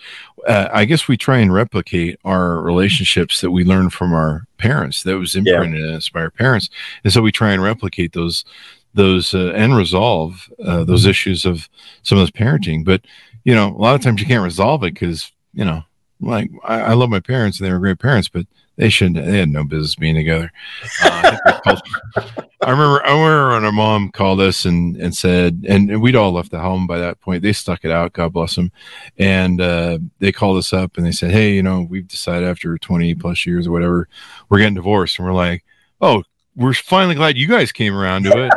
uh, 0.48 0.68
I 0.72 0.84
guess 0.84 1.06
we 1.06 1.16
try 1.16 1.38
and 1.38 1.54
replicate 1.54 2.18
our 2.24 2.60
relationships 2.60 3.40
that 3.42 3.52
we 3.52 3.64
learned 3.64 3.92
from 3.92 4.12
our 4.12 4.44
parents 4.58 5.04
that 5.04 5.18
was 5.18 5.36
imprinted 5.36 5.80
yeah. 5.80 5.88
in 5.90 5.94
us 5.94 6.08
by 6.08 6.20
our 6.20 6.30
parents. 6.30 6.68
And 7.04 7.12
so 7.12 7.22
we 7.22 7.30
try 7.30 7.52
and 7.52 7.62
replicate 7.62 8.12
those 8.12 8.44
those 8.94 9.34
uh, 9.34 9.52
and 9.54 9.76
resolve 9.76 10.50
uh, 10.62 10.84
those 10.84 11.06
issues 11.06 11.46
of 11.46 11.68
some 12.02 12.18
of 12.18 12.22
those 12.22 12.30
parenting. 12.30 12.84
But 12.84 13.02
you 13.44 13.54
know, 13.54 13.68
a 13.68 13.78
lot 13.78 13.94
of 13.94 14.02
times 14.02 14.20
you 14.20 14.26
can't 14.26 14.44
resolve 14.44 14.82
it 14.84 14.94
because, 14.94 15.32
you 15.52 15.64
know, 15.64 15.82
like 16.20 16.50
I, 16.62 16.80
I, 16.80 16.92
love 16.94 17.10
my 17.10 17.20
parents 17.20 17.58
and 17.58 17.66
they 17.66 17.72
were 17.72 17.78
great 17.80 17.98
parents, 17.98 18.28
but 18.28 18.46
they 18.76 18.88
shouldn't, 18.88 19.24
they 19.26 19.38
had 19.38 19.48
no 19.48 19.64
business 19.64 19.96
being 19.96 20.14
together. 20.14 20.52
Uh, 21.02 21.36
I, 21.64 22.70
remember, 22.70 23.04
I 23.04 23.10
remember 23.10 23.50
when 23.54 23.64
our 23.64 23.72
mom 23.72 24.10
called 24.12 24.40
us 24.40 24.64
and, 24.64 24.96
and 24.96 25.14
said, 25.14 25.64
and, 25.68 25.90
and, 25.90 26.00
we'd 26.00 26.16
all 26.16 26.32
left 26.32 26.52
the 26.52 26.60
home 26.60 26.86
by 26.86 26.98
that 26.98 27.20
point. 27.20 27.42
They 27.42 27.52
stuck 27.52 27.84
it 27.84 27.90
out. 27.90 28.12
God 28.12 28.32
bless 28.32 28.54
them. 28.54 28.70
And, 29.18 29.60
uh, 29.60 29.98
they 30.20 30.32
called 30.32 30.58
us 30.58 30.72
up 30.72 30.96
and 30.96 31.04
they 31.04 31.12
said, 31.12 31.32
Hey, 31.32 31.54
you 31.54 31.62
know, 31.62 31.82
we've 31.82 32.08
decided 32.08 32.48
after 32.48 32.78
20 32.78 33.14
plus 33.16 33.44
years 33.44 33.66
or 33.66 33.72
whatever, 33.72 34.08
we're 34.48 34.58
getting 34.58 34.74
divorced. 34.74 35.18
And 35.18 35.26
we're 35.26 35.34
like, 35.34 35.64
Oh, 36.00 36.22
we're 36.54 36.74
finally 36.74 37.14
glad 37.14 37.36
you 37.36 37.48
guys 37.48 37.72
came 37.72 37.94
around 37.94 38.24
to 38.24 38.48
it. 38.48 38.52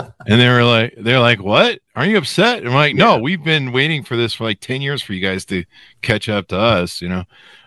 And 0.28 0.40
they 0.40 0.48
were 0.48 0.64
like, 0.64 0.94
they're 0.98 1.20
like, 1.20 1.40
what? 1.40 1.80
Aren't 1.94 2.10
you 2.10 2.18
upset? 2.18 2.58
And 2.58 2.68
I'm 2.68 2.74
like, 2.74 2.94
no, 2.94 3.18
we've 3.18 3.42
been 3.42 3.72
waiting 3.72 4.02
for 4.02 4.16
this 4.16 4.34
for 4.34 4.44
like 4.44 4.60
10 4.60 4.82
years 4.82 5.02
for 5.02 5.12
you 5.12 5.20
guys 5.20 5.44
to 5.46 5.64
catch 6.02 6.28
up 6.28 6.48
to 6.48 6.58
us, 6.58 7.00
you 7.00 7.08
know? 7.08 7.24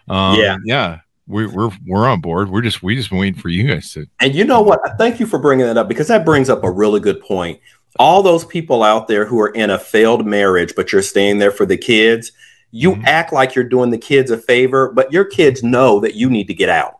Um, 0.07 0.39
yeah. 0.39 0.57
Yeah. 0.66 0.99
We're, 1.28 1.49
we're, 1.51 1.72
we're 1.86 2.07
on 2.07 2.22
board. 2.22 2.49
We're 2.49 2.62
just, 2.62 2.82
we 2.82 2.95
just 2.95 3.12
waiting 3.12 3.39
for 3.39 3.49
you 3.49 3.68
guys 3.68 3.93
to. 3.93 4.07
And 4.20 4.34
you 4.34 4.43
know 4.43 4.62
what? 4.62 4.82
Thank 4.97 5.20
you 5.20 5.26
for 5.26 5.39
bringing 5.39 5.66
that 5.68 5.78
up 5.78 5.88
because 5.88 6.07
that 6.07 6.26
brings 6.26 6.49
up 6.49 6.64
a 6.64 6.72
really 6.72 6.99
good 6.99 7.22
point. 7.22 7.60
All 7.97 8.24
those 8.24 8.45
people 8.45 8.84
out 8.84 9.07
there 9.07 9.26
who 9.26 9.39
are 9.39 9.49
in 9.49 9.70
a 9.70 9.80
failed 9.80 10.26
marriage, 10.26 10.74
but 10.76 10.91
you're 10.91 11.01
staying 11.01 11.38
there 11.38 11.51
for 11.51 11.66
the 11.66 11.78
kids, 11.78 12.32
you 12.72 12.91
mm-hmm. 12.91 13.05
act 13.05 13.34
like 13.34 13.55
you're 13.55 13.64
doing 13.64 13.89
the 13.89 13.97
kids 13.97 14.32
a 14.32 14.38
favor, 14.38 14.91
but 14.91 15.12
your 15.12 15.26
kids 15.26 15.64
know 15.64 15.99
that 15.99 16.16
you 16.16 16.30
need 16.30 16.47
to 16.47 16.53
get 16.53 16.70
out. 16.70 16.99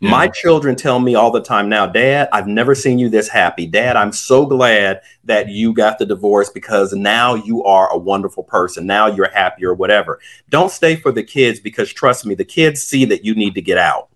Yeah. 0.00 0.10
My 0.10 0.28
children 0.28 0.76
tell 0.76 0.98
me 0.98 1.14
all 1.14 1.30
the 1.30 1.40
time 1.40 1.68
now, 1.68 1.86
Dad, 1.86 2.28
I've 2.32 2.46
never 2.46 2.74
seen 2.74 2.98
you 2.98 3.08
this 3.08 3.28
happy. 3.28 3.66
Dad, 3.66 3.96
I'm 3.96 4.12
so 4.12 4.44
glad 4.44 5.00
that 5.24 5.48
you 5.48 5.72
got 5.72 5.98
the 5.98 6.06
divorce 6.06 6.50
because 6.50 6.92
now 6.92 7.34
you 7.34 7.64
are 7.64 7.90
a 7.90 7.96
wonderful 7.96 8.42
person. 8.42 8.86
Now 8.86 9.06
you're 9.06 9.30
happy 9.30 9.64
or 9.64 9.74
whatever. 9.74 10.20
Don't 10.50 10.70
stay 10.70 10.96
for 10.96 11.12
the 11.12 11.22
kids 11.22 11.60
because 11.60 11.92
trust 11.92 12.26
me, 12.26 12.34
the 12.34 12.44
kids 12.44 12.82
see 12.82 13.04
that 13.06 13.24
you 13.24 13.34
need 13.34 13.54
to 13.54 13.62
get 13.62 13.78
out. 13.78 14.08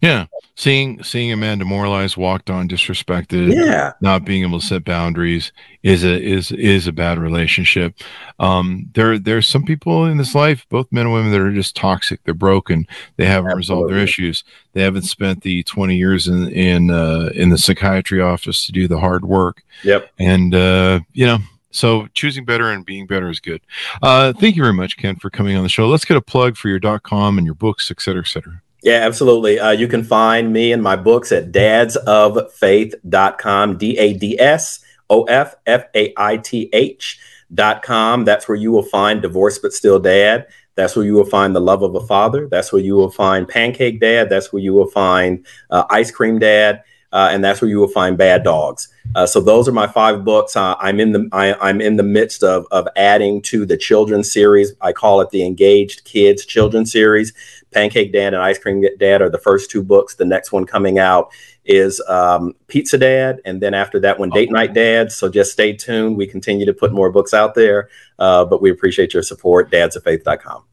Yeah. 0.00 0.26
Seeing 0.56 1.02
seeing 1.02 1.32
a 1.32 1.36
man 1.36 1.58
demoralized, 1.58 2.16
walked 2.16 2.50
on, 2.50 2.68
disrespected, 2.68 3.54
yeah, 3.54 3.92
not 4.00 4.24
being 4.24 4.42
able 4.42 4.60
to 4.60 4.66
set 4.66 4.84
boundaries 4.84 5.52
is 5.82 6.04
a 6.04 6.20
is 6.20 6.52
is 6.52 6.86
a 6.86 6.92
bad 6.92 7.18
relationship. 7.18 7.94
Um, 8.38 8.90
there 8.94 9.18
there's 9.18 9.46
some 9.46 9.64
people 9.64 10.04
in 10.04 10.18
this 10.18 10.34
life, 10.34 10.66
both 10.68 10.92
men 10.92 11.06
and 11.06 11.14
women, 11.14 11.32
that 11.32 11.40
are 11.40 11.52
just 11.52 11.76
toxic. 11.76 12.22
They're 12.24 12.34
broken. 12.34 12.86
They 13.16 13.24
haven't 13.24 13.52
Absolutely. 13.52 13.58
resolved 13.58 13.90
their 13.90 13.98
issues. 13.98 14.44
They 14.74 14.82
haven't 14.82 15.02
spent 15.02 15.42
the 15.42 15.62
20 15.62 15.96
years 15.96 16.28
in 16.28 16.48
in 16.48 16.90
uh, 16.90 17.30
in 17.34 17.48
the 17.48 17.58
psychiatry 17.58 18.20
office 18.20 18.66
to 18.66 18.72
do 18.72 18.86
the 18.86 19.00
hard 19.00 19.24
work. 19.24 19.62
Yep. 19.82 20.10
And 20.18 20.54
uh, 20.54 21.00
you 21.12 21.26
know, 21.26 21.38
so 21.70 22.06
choosing 22.12 22.44
better 22.44 22.70
and 22.70 22.84
being 22.84 23.06
better 23.06 23.30
is 23.30 23.40
good. 23.40 23.62
Uh, 24.02 24.32
thank 24.34 24.56
you 24.56 24.62
very 24.62 24.74
much, 24.74 24.96
Ken, 24.96 25.16
for 25.16 25.30
coming 25.30 25.56
on 25.56 25.62
the 25.62 25.68
show. 25.68 25.88
Let's 25.88 26.04
get 26.04 26.16
a 26.16 26.22
plug 26.22 26.56
for 26.56 26.68
your 26.68 26.80
.com 27.00 27.38
and 27.38 27.46
your 27.46 27.54
books, 27.54 27.90
et 27.90 28.00
cetera, 28.00 28.22
et 28.22 28.28
cetera. 28.28 28.60
Yeah, 28.82 29.06
absolutely. 29.06 29.58
Uh, 29.58 29.72
you 29.72 29.88
can 29.88 30.02
find 30.02 30.50
me 30.52 30.72
and 30.72 30.82
my 30.82 30.96
books 30.96 31.32
at 31.32 31.52
dadsoffaith.com, 31.52 33.76
D 33.76 33.98
A 33.98 34.14
D 34.14 34.40
S 34.40 34.80
O 35.10 35.24
F 35.24 35.54
F 35.66 35.84
A 35.94 36.14
I 36.16 36.38
T 36.38 36.70
H.com. 36.72 38.24
That's 38.24 38.48
where 38.48 38.56
you 38.56 38.72
will 38.72 38.82
find 38.82 39.20
Divorce 39.20 39.58
But 39.58 39.74
Still 39.74 39.98
Dad. 39.98 40.46
That's 40.76 40.96
where 40.96 41.04
you 41.04 41.12
will 41.14 41.26
find 41.26 41.54
The 41.54 41.60
Love 41.60 41.82
of 41.82 41.94
a 41.94 42.00
Father. 42.00 42.48
That's 42.48 42.72
where 42.72 42.80
you 42.80 42.94
will 42.94 43.10
find 43.10 43.46
Pancake 43.46 44.00
Dad. 44.00 44.30
That's 44.30 44.50
where 44.52 44.62
you 44.62 44.72
will 44.72 44.90
find 44.90 45.44
uh, 45.68 45.84
Ice 45.90 46.10
Cream 46.10 46.38
Dad. 46.38 46.82
Uh, 47.12 47.28
and 47.32 47.42
that's 47.42 47.60
where 47.60 47.68
you 47.68 47.78
will 47.78 47.88
find 47.88 48.16
Bad 48.16 48.44
Dogs. 48.44 48.88
Uh, 49.14 49.26
so 49.26 49.40
those 49.40 49.68
are 49.68 49.72
my 49.72 49.86
five 49.86 50.24
books. 50.24 50.56
Uh, 50.56 50.76
I'm 50.78 51.00
in 51.00 51.12
the 51.12 51.28
I, 51.32 51.70
am 51.70 51.80
in 51.80 51.96
the 51.96 52.04
midst 52.04 52.44
of 52.44 52.66
of 52.70 52.86
adding 52.96 53.42
to 53.42 53.66
the 53.66 53.76
children's 53.76 54.32
series. 54.32 54.72
I 54.80 54.92
call 54.92 55.20
it 55.20 55.30
the 55.30 55.44
Engaged 55.44 56.04
Kids 56.04 56.46
Children's 56.46 56.92
Series. 56.92 57.32
Pancake 57.72 58.12
Dad 58.12 58.34
and 58.34 58.42
Ice 58.42 58.58
Cream 58.58 58.84
Dad 58.98 59.22
are 59.22 59.30
the 59.30 59.38
first 59.38 59.70
two 59.70 59.82
books. 59.82 60.14
The 60.14 60.24
next 60.24 60.52
one 60.52 60.66
coming 60.66 60.98
out 60.98 61.32
is 61.64 62.00
um, 62.08 62.54
Pizza 62.66 62.98
Dad, 62.98 63.40
and 63.44 63.60
then 63.60 63.74
after 63.74 64.00
that 64.00 64.18
one, 64.18 64.30
Date 64.30 64.50
Night 64.50 64.74
Dad. 64.74 65.12
So 65.12 65.28
just 65.28 65.52
stay 65.52 65.72
tuned. 65.72 66.16
We 66.16 66.26
continue 66.26 66.66
to 66.66 66.72
put 66.72 66.92
more 66.92 67.10
books 67.10 67.34
out 67.34 67.54
there, 67.54 67.88
uh, 68.18 68.44
but 68.44 68.62
we 68.62 68.70
appreciate 68.70 69.14
your 69.14 69.22
support. 69.22 69.70
Dadsoffaith.com. 69.70 70.64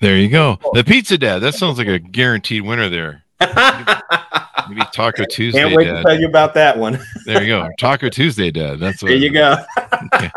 There 0.00 0.16
you 0.16 0.28
go. 0.28 0.58
The 0.72 0.84
Pizza 0.84 1.16
Dad. 1.16 1.40
That 1.40 1.54
sounds 1.54 1.78
like 1.78 1.86
a 1.86 1.98
guaranteed 1.98 2.62
winner 2.62 2.88
there. 2.88 3.24
Maybe 4.68 4.82
Taco 4.92 5.24
Tuesday. 5.24 5.60
Can't 5.60 5.74
wait 5.74 5.84
Dad. 5.84 5.96
to 5.98 6.02
tell 6.04 6.18
you 6.20 6.26
about 6.26 6.54
that 6.54 6.78
one. 6.78 6.98
There 7.26 7.42
you 7.42 7.48
go. 7.48 7.68
Taco 7.78 8.08
Tuesday, 8.08 8.50
Dad. 8.50 8.78
That's 8.78 9.02
what. 9.02 9.08
There 9.08 9.18
you 9.18 9.32
go. 9.32 9.56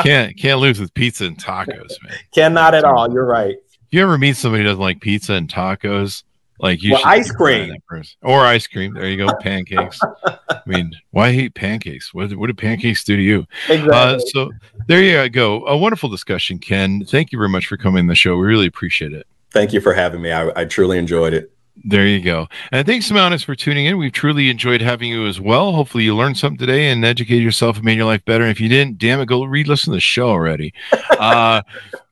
Can't 0.00 0.36
can't 0.36 0.60
lose 0.60 0.78
with 0.78 0.92
pizza 0.92 1.24
and 1.24 1.38
tacos, 1.38 1.90
man. 2.02 2.14
Cannot 2.34 2.74
at 2.74 2.84
all. 2.84 3.10
You're 3.10 3.24
right. 3.24 3.54
If 3.70 3.78
you 3.90 4.02
ever 4.02 4.18
meet 4.18 4.36
somebody 4.36 4.62
who 4.62 4.68
doesn't 4.68 4.80
like 4.80 5.00
pizza 5.00 5.32
and 5.32 5.48
tacos, 5.48 6.22
like 6.60 6.82
you 6.82 6.92
Well, 6.92 7.02
ice 7.06 7.30
keep 7.30 7.40
an 7.40 7.46
eye 7.46 7.60
on 7.70 7.78
cream. 7.88 8.04
or 8.22 8.40
ice 8.44 8.66
cream. 8.66 8.92
There 8.92 9.08
you 9.08 9.16
go. 9.26 9.32
Pancakes. 9.40 9.98
I 10.26 10.60
mean, 10.66 10.92
why 11.12 11.32
hate 11.32 11.54
pancakes? 11.54 12.12
What 12.12 12.30
what 12.34 12.48
do 12.48 12.54
pancakes 12.54 13.04
do 13.04 13.16
to 13.16 13.22
you? 13.22 13.46
Exactly. 13.70 13.90
Uh, 13.92 14.18
so 14.18 14.50
there 14.86 15.02
you 15.02 15.28
go. 15.30 15.64
A 15.66 15.76
wonderful 15.76 16.10
discussion, 16.10 16.58
Ken. 16.58 17.02
Thank 17.06 17.32
you 17.32 17.38
very 17.38 17.48
much 17.48 17.66
for 17.66 17.78
coming 17.78 18.00
on 18.00 18.06
the 18.06 18.14
show. 18.14 18.36
We 18.36 18.46
really 18.46 18.66
appreciate 18.66 19.14
it. 19.14 19.26
Thank 19.50 19.72
you 19.72 19.80
for 19.80 19.94
having 19.94 20.20
me. 20.20 20.30
I, 20.30 20.50
I 20.54 20.64
truly 20.66 20.98
enjoyed 20.98 21.32
it. 21.32 21.50
There 21.84 22.06
you 22.06 22.20
go. 22.20 22.48
And 22.72 22.86
thanks, 22.86 23.10
Mountis, 23.10 23.44
for 23.44 23.54
tuning 23.54 23.86
in. 23.86 23.98
We've 23.98 24.12
truly 24.12 24.50
enjoyed 24.50 24.80
having 24.80 25.10
you 25.10 25.26
as 25.26 25.40
well. 25.40 25.72
Hopefully, 25.72 26.04
you 26.04 26.16
learned 26.16 26.36
something 26.38 26.58
today 26.58 26.88
and 26.88 27.04
educated 27.04 27.44
yourself 27.44 27.76
and 27.76 27.84
made 27.84 27.96
your 27.96 28.06
life 28.06 28.24
better. 28.24 28.42
And 28.42 28.50
if 28.50 28.60
you 28.60 28.68
didn't, 28.68 28.98
damn 28.98 29.20
it, 29.20 29.26
go 29.26 29.44
read, 29.44 29.68
listen 29.68 29.92
to 29.92 29.96
the 29.96 30.00
show 30.00 30.28
already. 30.28 30.72
Uh, 31.10 31.62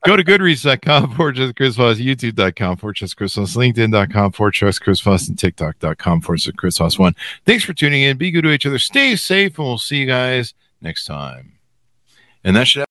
go 0.06 0.16
to 0.16 0.24
goodreads.com, 0.24 1.14
forward 1.16 1.56
Chris 1.56 1.76
Voss, 1.76 1.98
youtube.com, 1.98 2.76
forward 2.76 2.98
Chris 3.16 3.34
Voss, 3.34 3.56
linkedin.com, 3.56 4.32
forward 4.32 4.54
Chris 4.54 5.00
Voss, 5.00 5.28
and 5.28 5.38
tiktok.com, 5.38 6.20
forward 6.20 6.56
Chris 6.56 6.78
Voss 6.78 6.98
one. 6.98 7.14
Thanks 7.44 7.64
for 7.64 7.72
tuning 7.72 8.02
in. 8.02 8.16
Be 8.16 8.30
good 8.30 8.42
to 8.42 8.50
each 8.50 8.66
other. 8.66 8.78
Stay 8.78 9.16
safe, 9.16 9.58
and 9.58 9.66
we'll 9.66 9.78
see 9.78 9.96
you 9.96 10.06
guys 10.06 10.54
next 10.80 11.04
time. 11.04 11.54
And 12.44 12.54
that 12.56 12.68
should 12.68 12.82